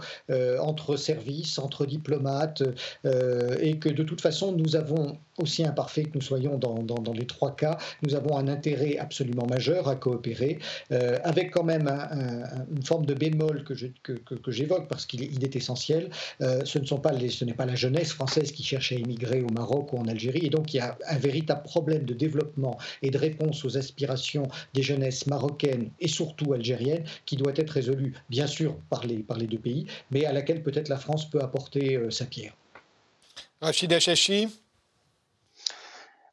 entre 0.60 0.96
services, 0.96 1.60
entre 1.60 1.86
diplomates, 1.86 2.64
et 3.04 3.78
que 3.80 3.90
de 3.90 4.04
toute 4.04 4.22
façon, 4.22 4.52
nous 4.52 4.76
avons 4.76 5.18
aussi 5.40 5.64
imparfait 5.66 6.04
que 6.04 6.12
nous 6.16 6.22
soyons 6.22 6.58
dans, 6.58 7.14
les 7.14 7.26
trois 7.26 7.56
cas, 7.56 7.78
nous 8.04 8.16
avons 8.16 8.38
un 8.38 8.48
intérêt 8.48 8.98
absolument 8.98 9.48
majeur 9.48 9.88
à 9.88 9.96
coopérer, 9.96 10.60
euh, 10.92 11.18
avec 11.24 11.52
quand 11.52 11.64
même 11.64 11.88
une 12.72 12.84
forme 12.84 13.06
de 13.06 13.14
bémol 13.14 13.64
que, 13.64 13.74
que, 14.04 14.14
que, 14.14 14.52
j'évoque 14.52 14.88
parce 14.88 15.06
qu'il 15.06 15.24
est, 15.24 15.56
essentiel. 15.56 16.10
Euh, 16.42 16.62
ce 16.66 16.78
ne 16.80 16.86
pas 16.98 17.12
n'est 17.12 17.54
pas 17.54 17.66
la 17.66 17.76
jeunesse 17.76 18.12
française 18.12 18.52
qui 18.52 18.64
cherche 18.64 18.92
à 18.92 18.96
émigrer 18.96 19.42
au 19.42 19.50
Maroc 19.50 19.94
ou 19.94 19.98
en 19.98 20.08
Algérie, 20.08 20.46
et 20.46 20.50
donc 20.50 20.74
il 20.74 20.78
y 20.78 20.80
a 20.80 20.98
un 21.08 21.18
véritable 21.18 21.64
problème 21.64 22.04
de 22.06 22.14
développement 22.14 22.78
et 23.02 23.10
de 23.10 23.18
réponse 23.18 23.66
aux 23.66 23.78
aspirations 23.78 24.48
des 24.74 24.84
jeunesses 24.84 25.28
marocaines 25.28 25.90
et 26.00 26.08
surtout 26.08 26.54
algériennes 26.54 27.04
qui 27.26 27.36
doit 27.36 27.54
être 27.56 27.72
résolu, 27.72 28.14
bien 28.30 28.48
sûr, 28.48 28.76
par 28.90 29.06
les, 29.06 29.18
par 29.18 29.38
les 29.38 29.48
deux 29.48 29.58
pays, 29.58 29.86
mais 30.12 30.26
à 30.26 30.34
laquelle 30.34 30.62
peut-être 30.64 30.90
la 30.90 30.98
France 30.98 31.30
peut 31.30 31.42
apporter 31.42 31.96
euh, 31.96 32.10
sa 32.10 32.26
pierre. 32.26 32.54
Rachida 33.62 34.00
Chachi 34.00 34.48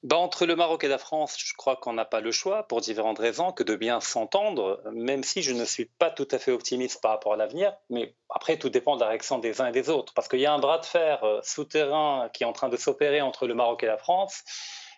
bah, 0.06 0.18
entre 0.18 0.46
le 0.46 0.54
Maroc 0.54 0.84
et 0.84 0.88
la 0.88 0.98
France, 0.98 1.34
je 1.36 1.52
crois 1.54 1.74
qu'on 1.74 1.92
n'a 1.92 2.04
pas 2.04 2.20
le 2.20 2.30
choix, 2.30 2.62
pour 2.68 2.80
différentes 2.80 3.18
raisons, 3.18 3.50
que 3.50 3.64
de 3.64 3.74
bien 3.74 4.00
s'entendre, 4.00 4.80
même 4.92 5.24
si 5.24 5.42
je 5.42 5.52
ne 5.52 5.64
suis 5.64 5.86
pas 5.86 6.12
tout 6.12 6.28
à 6.30 6.38
fait 6.38 6.52
optimiste 6.52 7.02
par 7.02 7.10
rapport 7.10 7.32
à 7.32 7.36
l'avenir. 7.36 7.74
Mais 7.90 8.14
après, 8.30 8.56
tout 8.56 8.68
dépend 8.68 8.94
de 8.94 9.00
la 9.00 9.08
réaction 9.08 9.40
des 9.40 9.60
uns 9.60 9.66
et 9.66 9.72
des 9.72 9.90
autres. 9.90 10.14
Parce 10.14 10.28
qu'il 10.28 10.38
y 10.38 10.46
a 10.46 10.52
un 10.52 10.60
bras 10.60 10.78
de 10.78 10.86
fer 10.86 11.24
euh, 11.24 11.40
souterrain 11.42 12.30
qui 12.32 12.44
est 12.44 12.46
en 12.46 12.52
train 12.52 12.68
de 12.68 12.76
s'opérer 12.76 13.20
entre 13.20 13.48
le 13.48 13.54
Maroc 13.54 13.82
et 13.82 13.86
la 13.86 13.98
France, 13.98 14.44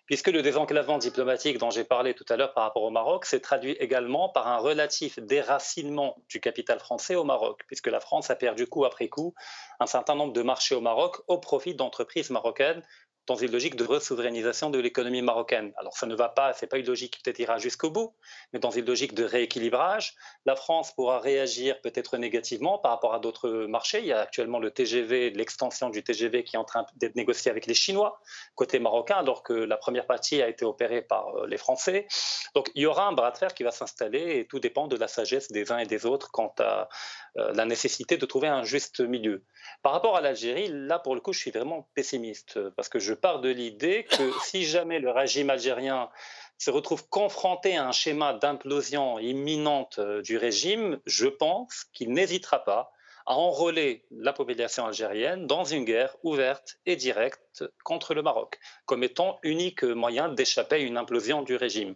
puisque 0.05 0.29
le 0.29 0.43
désenclavement 0.43 0.99
diplomatique 0.99 1.57
dont 1.57 1.71
j'ai 1.71 1.85
parlé 1.85 2.13
tout 2.13 2.27
à 2.29 2.37
l'heure 2.37 2.53
par 2.53 2.65
rapport 2.65 2.83
au 2.83 2.91
Maroc 2.91 3.25
s'est 3.25 3.41
traduit 3.41 3.77
également 3.81 4.29
par 4.29 4.47
un 4.47 4.59
relatif 4.59 5.19
déracinement 5.21 6.17
du 6.29 6.39
capital 6.39 6.81
français 6.81 7.15
au 7.15 7.25
Maroc, 7.25 7.63
puisque 7.67 7.89
la 7.89 8.01
France 8.01 8.29
a 8.31 8.37
perdu 8.37 8.67
coup 8.67 8.85
après 8.85 9.09
coup 9.09 9.35
un 9.81 9.87
certain 9.87 10.15
nombre 10.15 10.33
de 10.35 10.43
marchés 10.43 10.75
au 10.75 10.81
Maroc 10.81 11.17
au 11.29 11.39
profit 11.39 11.75
d'entreprises 11.75 12.31
marocaines 12.31 12.83
dans 13.29 13.37
une 13.37 13.53
logique 13.53 13.77
de 13.77 13.85
resouverainisation 13.85 14.71
de 14.71 14.79
l'économie 14.79 15.21
marocaine. 15.21 15.73
Alors 15.77 15.97
ça 15.97 16.07
ne 16.07 16.15
va 16.15 16.31
pas, 16.31 16.55
c'est 16.55 16.67
pas 16.67 16.79
une 16.79 16.87
logique 16.87 17.15
qui 17.15 17.23
peut-être 17.23 17.39
ira 17.39 17.59
jusqu'au 17.59 17.91
bout, 17.91 18.15
mais 18.53 18.59
dans 18.59 18.71
une 18.71 18.87
logique 18.87 19.15
de 19.15 19.23
rééquilibrage, 19.23 20.15
la 20.47 20.57
France 20.57 20.95
pourra 20.95 21.19
réagir 21.21 21.79
peut-être 21.83 22.17
négativement 22.17 22.79
par 22.79 22.93
rapport 22.93 23.15
à 23.15 23.19
d'autres 23.19 23.67
marchés. 23.67 23.99
Il 24.01 24.07
y 24.07 24.13
a 24.13 24.21
actuellement 24.21 24.59
le 24.59 24.71
TGV, 24.71 25.31
l'extension 25.31 25.91
du 25.91 26.03
TGV 26.03 26.43
qui 26.43 26.57
est 26.57 26.59
en 26.59 26.65
train 26.65 26.87
d'être 26.97 27.17
négociée 27.17 27.51
avec 27.51 27.67
les 27.67 27.75
Chinois 27.75 28.19
côté 28.55 28.79
marocain, 28.79 29.17
alors 29.17 29.43
que 29.43 29.53
la 29.53 29.77
première 29.77 30.07
partie 30.07 30.41
a 30.41 30.49
été 30.49 30.65
opérée 30.65 31.03
par 31.03 31.29
euh, 31.37 31.47
les 31.47 31.59
Français. 31.59 32.07
Donc 32.55 32.71
il 32.75 32.83
y 32.83 32.87
aura 32.87 33.07
un 33.07 33.13
bras 33.13 33.31
de 33.31 33.37
fer 33.37 33.53
qui 33.53 33.63
va 33.63 33.71
s'installer 33.71 34.39
et 34.39 34.47
tout 34.47 34.59
dépend 34.59 34.89
de 34.89 34.97
la 34.97 35.07
sagesse 35.07 35.53
des 35.53 35.71
uns 35.71 35.79
et 35.79 35.87
des 35.87 36.07
autres 36.07 36.31
quant 36.31 36.55
à 36.61 36.89
euh, 37.37 37.53
la 37.53 37.67
nécessité 37.67 38.17
de 38.17 38.25
trouver 38.25 38.49
un 38.49 38.63
juste 38.63 39.01
milieu. 39.01 39.45
Par 39.83 39.93
rapport 39.93 40.17
à 40.17 40.23
l'Algérie, 40.23 40.69
là 40.69 40.99
pour 40.99 41.15
le 41.15 41.21
coup, 41.21 41.35
je 41.35 41.41
suis 41.41 41.51
vraiment 41.51 41.91
pessimiste 41.95 42.59
parce 42.71 42.89
que 42.89 42.99
je 42.99 43.18
pars 43.19 43.41
de 43.41 43.49
l'idée 43.49 44.05
que 44.05 44.33
si 44.43 44.65
jamais 44.65 44.99
le 44.99 45.11
régime 45.11 45.51
algérien 45.51 46.09
se 46.59 46.71
retrouve 46.71 47.09
confronté 47.09 47.77
à 47.77 47.87
un 47.87 47.93
schéma 47.93 48.35
d'implosion 48.35 49.19
imminente 49.19 49.99
euh, 49.99 50.23
du 50.23 50.37
régime, 50.37 50.99
je 51.07 51.27
pense 51.29 51.85
qu'il 51.93 52.13
n'hésitera 52.13 52.65
pas 52.65 52.91
à 53.27 53.35
enrôler 53.35 54.07
la 54.11 54.33
population 54.33 54.87
algérienne 54.87 55.47
dans 55.47 55.63
une 55.63 55.85
guerre 55.85 56.17
ouverte 56.23 56.79
et 56.87 56.97
directe 56.97 57.63
contre 57.85 58.15
le 58.15 58.23
Maroc, 58.23 58.59
comme 58.87 59.05
étant 59.05 59.39
unique 59.43 59.85
moyen 59.85 60.31
d'échapper 60.31 60.77
à 60.77 60.79
une 60.79 60.97
implosion 60.97 61.43
du 61.43 61.55
régime. 61.55 61.95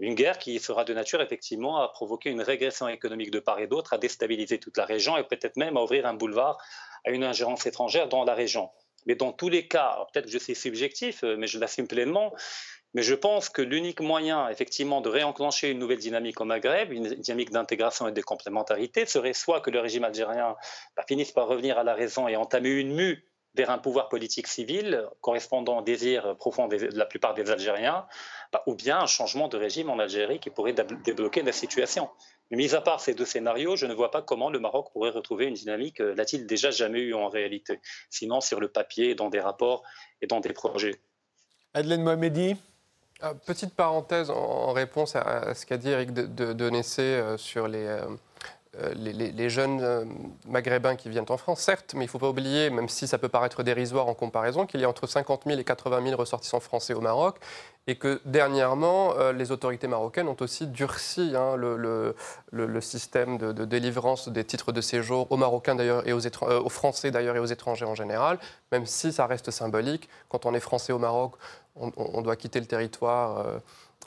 Une 0.00 0.16
guerre 0.16 0.38
qui 0.38 0.58
sera 0.58 0.84
de 0.84 0.92
nature 0.92 1.22
effectivement 1.22 1.80
à 1.80 1.86
provoquer 1.86 2.30
une 2.30 2.42
régression 2.42 2.88
économique 2.88 3.30
de 3.30 3.38
part 3.38 3.60
et 3.60 3.68
d'autre, 3.68 3.92
à 3.92 3.98
déstabiliser 3.98 4.58
toute 4.58 4.76
la 4.76 4.84
région 4.84 5.16
et 5.16 5.22
peut-être 5.22 5.56
même 5.56 5.76
à 5.76 5.82
ouvrir 5.82 6.04
un 6.04 6.14
boulevard 6.14 6.58
à 7.04 7.10
une 7.10 7.22
ingérence 7.22 7.64
étrangère 7.64 8.08
dans 8.08 8.24
la 8.24 8.34
région. 8.34 8.68
Mais 9.06 9.14
dans 9.14 9.32
tous 9.32 9.48
les 9.48 9.66
cas, 9.68 10.06
peut-être 10.12 10.26
que 10.26 10.30
je 10.30 10.38
suis 10.38 10.54
subjectif, 10.54 11.24
euh, 11.24 11.36
mais 11.36 11.46
je 11.46 11.58
l'assume 11.58 11.86
pleinement, 11.86 12.32
mais 12.94 13.02
je 13.02 13.14
pense 13.14 13.48
que 13.48 13.62
l'unique 13.62 14.00
moyen, 14.00 14.48
effectivement, 14.48 15.00
de 15.00 15.08
réenclencher 15.08 15.70
une 15.70 15.78
nouvelle 15.78 15.98
dynamique 15.98 16.40
au 16.40 16.44
Maghreb, 16.44 16.92
une 16.92 17.08
dynamique 17.08 17.50
d'intégration 17.50 18.08
et 18.08 18.12
de 18.12 18.20
complémentarité, 18.20 19.06
serait 19.06 19.32
soit 19.32 19.60
que 19.60 19.70
le 19.70 19.80
régime 19.80 20.04
algérien 20.04 20.56
bah, 20.96 21.04
finisse 21.08 21.32
par 21.32 21.48
revenir 21.48 21.78
à 21.78 21.84
la 21.84 21.94
raison 21.94 22.28
et 22.28 22.36
entamer 22.36 22.70
une 22.70 22.94
mue 22.94 23.26
vers 23.54 23.70
un 23.70 23.78
pouvoir 23.78 24.08
politique 24.08 24.46
civil 24.46 25.06
correspondant 25.20 25.78
au 25.78 25.82
désir 25.82 26.36
profond 26.36 26.68
de 26.68 26.76
la 26.76 27.04
plupart 27.04 27.34
des 27.34 27.50
Algériens, 27.50 28.06
bah, 28.52 28.62
ou 28.66 28.74
bien 28.74 29.00
un 29.00 29.06
changement 29.06 29.48
de 29.48 29.56
régime 29.56 29.90
en 29.90 29.98
Algérie 29.98 30.38
qui 30.38 30.50
pourrait 30.50 30.74
débloquer 31.04 31.42
la 31.42 31.52
situation. 31.52 32.08
Mais 32.52 32.58
mis 32.58 32.74
à 32.74 32.82
part 32.82 33.00
ces 33.00 33.14
deux 33.14 33.24
scénarios, 33.24 33.76
je 33.76 33.86
ne 33.86 33.94
vois 33.94 34.10
pas 34.10 34.20
comment 34.20 34.50
le 34.50 34.60
Maroc 34.60 34.92
pourrait 34.92 35.10
retrouver 35.10 35.46
une 35.46 35.54
dynamique, 35.54 36.02
euh, 36.02 36.14
l'a-t-il 36.14 36.46
déjà 36.46 36.70
jamais 36.70 37.00
eu 37.00 37.14
en 37.14 37.30
réalité, 37.30 37.80
sinon 38.10 38.42
sur 38.42 38.60
le 38.60 38.68
papier, 38.68 39.14
dans 39.14 39.30
des 39.30 39.40
rapports 39.40 39.82
et 40.20 40.26
dans 40.26 40.40
des 40.40 40.52
projets. 40.52 41.00
Adelaine 41.72 42.02
Mohamedi 42.02 42.56
ah, 43.22 43.32
Petite 43.46 43.74
parenthèse 43.74 44.28
en, 44.28 44.72
réponse 44.72 45.16
à, 45.16 45.54
ce 45.54 45.64
qu'a 45.64 45.78
dit 45.78 45.88
Eric 45.88 46.12
de, 46.12 46.52
de, 46.52 47.00
euh, 47.00 47.36
sur 47.38 47.68
les... 47.68 47.98
Euh, 48.80 48.94
les, 48.94 49.50
jeunes 49.50 49.82
euh, 49.82 50.06
maghrébins 50.46 50.96
qui 50.96 51.10
viennent 51.10 51.26
en 51.28 51.36
France, 51.36 51.60
certes, 51.60 51.92
mais 51.92 52.04
il 52.04 52.06
ne 52.06 52.10
faut 52.10 52.18
pas 52.18 52.30
oublier, 52.30 52.70
même 52.70 52.88
si 52.88 53.06
ça 53.06 53.18
peut 53.18 53.28
paraître 53.28 53.62
dérisoire 53.62 54.08
en 54.08 54.14
comparaison, 54.14 54.64
qu'il 54.64 54.80
y 54.80 54.84
a 54.84 54.88
entre 54.88 55.06
50 55.06 55.42
000 55.44 55.60
et 55.60 55.64
80 55.64 56.02
000 56.02 56.16
ressortissants 56.16 56.58
français 56.58 56.94
au 56.94 57.02
Maroc 57.02 57.36
et 57.86 57.96
que 57.96 58.20
dernièrement, 58.24 59.14
euh, 59.18 59.32
les 59.32 59.50
autorités 59.50 59.88
marocaines 59.88 60.28
ont 60.28 60.36
aussi 60.40 60.68
durci 60.68 61.34
hein, 61.36 61.56
le, 61.56 62.80
système 62.80 63.38
de, 63.38 63.64
délivrance 63.66 64.28
des 64.28 64.44
titres 64.44 64.72
de 64.72 64.80
séjour 64.80 65.30
aux 65.30 65.36
Marocains 65.36 65.74
d'ailleurs 65.74 66.06
et 66.06 66.12
aux 66.12 66.68
Français 66.68 67.10
d'ailleurs 67.10 67.36
et 67.36 67.40
aux 67.40 67.46
étrangers 67.46 67.84
en 67.84 67.94
général, 67.94 68.38
même 68.70 68.86
si 68.86 69.12
ça 69.12 69.26
reste 69.26 69.50
symbolique. 69.50 70.08
Quand 70.28 70.46
on 70.46 70.54
est 70.54 70.60
Français 70.60 70.92
au 70.92 70.98
Maroc, 70.98 71.34
on, 71.76 72.22
doit 72.22 72.36
quitter 72.36 72.60
le 72.60 72.66
territoire 72.66 73.60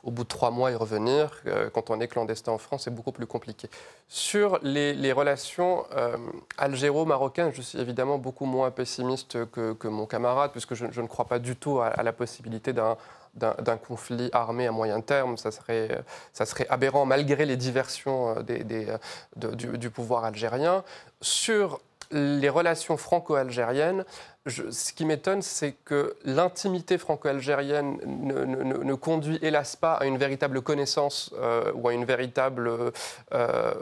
au 0.05 0.11
bout 0.11 0.23
de 0.23 0.29
trois 0.29 0.51
mois 0.51 0.71
y 0.71 0.75
revenir. 0.75 1.41
Euh, 1.47 1.69
quand 1.69 1.89
on 1.89 1.99
est 1.99 2.07
clandestin 2.07 2.51
en 2.51 2.57
France, 2.57 2.83
c'est 2.83 2.93
beaucoup 2.93 3.11
plus 3.11 3.25
compliqué. 3.25 3.69
Sur 4.07 4.59
les, 4.61 5.11
relations 5.11 5.85
euh, 5.95 6.15
algéro-marocaines, 6.57 7.51
je 7.53 7.61
suis 7.61 7.79
évidemment 7.79 8.17
beaucoup 8.17 8.45
moins 8.45 8.71
pessimiste 8.71 9.49
que, 9.49 9.87
mon 9.87 10.05
camarade, 10.05 10.51
puisque 10.51 10.75
je, 10.75 10.85
ne 10.85 11.07
crois 11.07 11.25
pas 11.25 11.39
du 11.39 11.55
tout 11.55 11.79
à, 11.79 12.01
la 12.03 12.13
possibilité 12.13 12.71
d'un 12.73 13.77
conflit 13.77 14.29
armé 14.31 14.67
à 14.67 14.71
moyen 14.71 15.01
terme. 15.01 15.37
Ça 15.37 15.51
serait, 15.51 16.67
aberrant 16.69 17.05
malgré 17.05 17.45
les 17.45 17.57
diversions 17.57 18.35
euh, 18.37 18.97
du, 19.35 19.89
pouvoir 19.89 20.23
algérien. 20.25 20.83
Sur 21.21 21.79
les 22.11 22.49
relations 22.49 22.97
franco-algériennes, 22.97 24.05
ce 24.47 24.93
qui 24.93 25.05
m'étonne, 25.05 25.41
c'est 25.41 25.71
que 25.85 26.15
l'intimité 26.23 26.97
franco-algérienne 26.97 27.97
ne, 28.05 28.93
conduit, 28.93 29.39
hélas 29.41 29.75
pas, 29.75 29.93
à 29.93 30.05
une 30.05 30.17
véritable 30.17 30.61
connaissance 30.61 31.33
euh, 31.39 31.71
ou 31.73 31.87
à 31.87 31.93
une 31.93 32.05
véritable, 32.05 32.69
euh, 33.33 33.73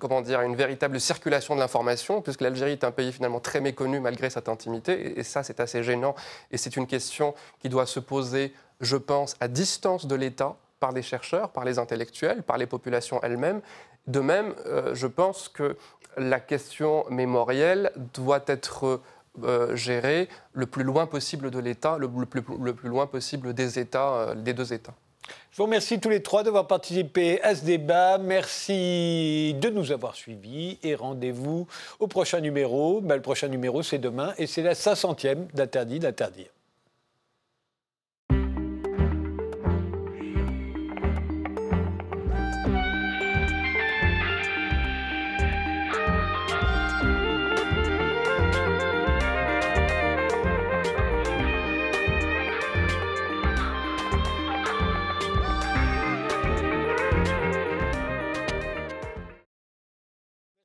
comment 0.00 0.22
dire, 0.22 0.40
une 0.40 0.56
véritable 0.56 1.00
circulation 1.00 1.54
de 1.54 1.60
l'information, 1.60 2.20
puisque 2.20 2.40
l'Algérie 2.40 2.72
est 2.72 2.84
un 2.84 2.90
pays 2.90 3.12
finalement 3.12 3.38
très 3.38 3.60
méconnu 3.60 4.00
malgré 4.00 4.28
cette 4.28 4.48
intimité, 4.48 5.18
et, 5.18 5.22
ça 5.22 5.44
c'est 5.44 5.60
assez 5.60 5.84
gênant, 5.84 6.16
et 6.50 6.56
c'est 6.56 6.76
une 6.76 6.88
question 6.88 7.34
qui 7.60 7.68
doit 7.68 7.86
se 7.86 8.00
poser, 8.00 8.52
je 8.80 8.96
pense, 8.96 9.36
à 9.38 9.46
distance 9.46 10.06
de 10.06 10.16
l'État 10.16 10.56
par 10.80 10.90
les 10.90 11.02
chercheurs, 11.02 11.50
par 11.50 11.64
les 11.64 11.78
intellectuels, 11.78 12.42
par 12.42 12.58
les 12.58 12.66
populations 12.66 13.20
elles-mêmes. 13.22 13.60
De 14.08 14.20
même, 14.20 14.54
euh, 14.66 14.94
je 14.94 15.06
pense 15.06 15.48
que 15.48 15.76
la 16.16 16.40
question 16.40 17.04
mémorielle 17.10 17.92
doit 18.14 18.42
être 18.46 19.00
euh, 19.44 19.76
gérée 19.76 20.28
le 20.52 20.66
plus 20.66 20.84
loin 20.84 21.06
possible 21.06 21.50
de 21.50 21.58
l'État, 21.58 21.98
le, 21.98 22.08
plus, 22.26 22.42
loin 22.88 23.06
possible 23.06 23.54
des 23.54 23.78
États, 23.78 24.14
euh, 24.14 24.34
des 24.34 24.52
deux 24.52 24.72
États. 24.72 24.94
Je 25.50 25.58
vous 25.58 25.64
remercie 25.64 25.98
tous 25.98 26.08
les 26.08 26.22
trois 26.22 26.42
d'avoir 26.42 26.66
participé 26.66 27.42
à 27.42 27.54
ce 27.54 27.64
débat. 27.64 28.18
Merci 28.18 29.54
de 29.60 29.68
nous 29.68 29.92
avoir 29.92 30.14
suivis 30.14 30.78
et 30.82 30.94
rendez-vous 30.94 31.66
au 31.98 32.06
prochain 32.06 32.40
numéro. 32.40 33.00
Ben, 33.00 33.16
le 33.16 33.22
prochain 33.22 33.48
numéro, 33.48 33.82
c'est 33.82 33.98
demain 33.98 34.32
et 34.38 34.46
c'est 34.46 34.62
la 34.62 34.74
500e 34.74 35.52
d'Interdit 35.52 35.98
d'interdire. 35.98 36.48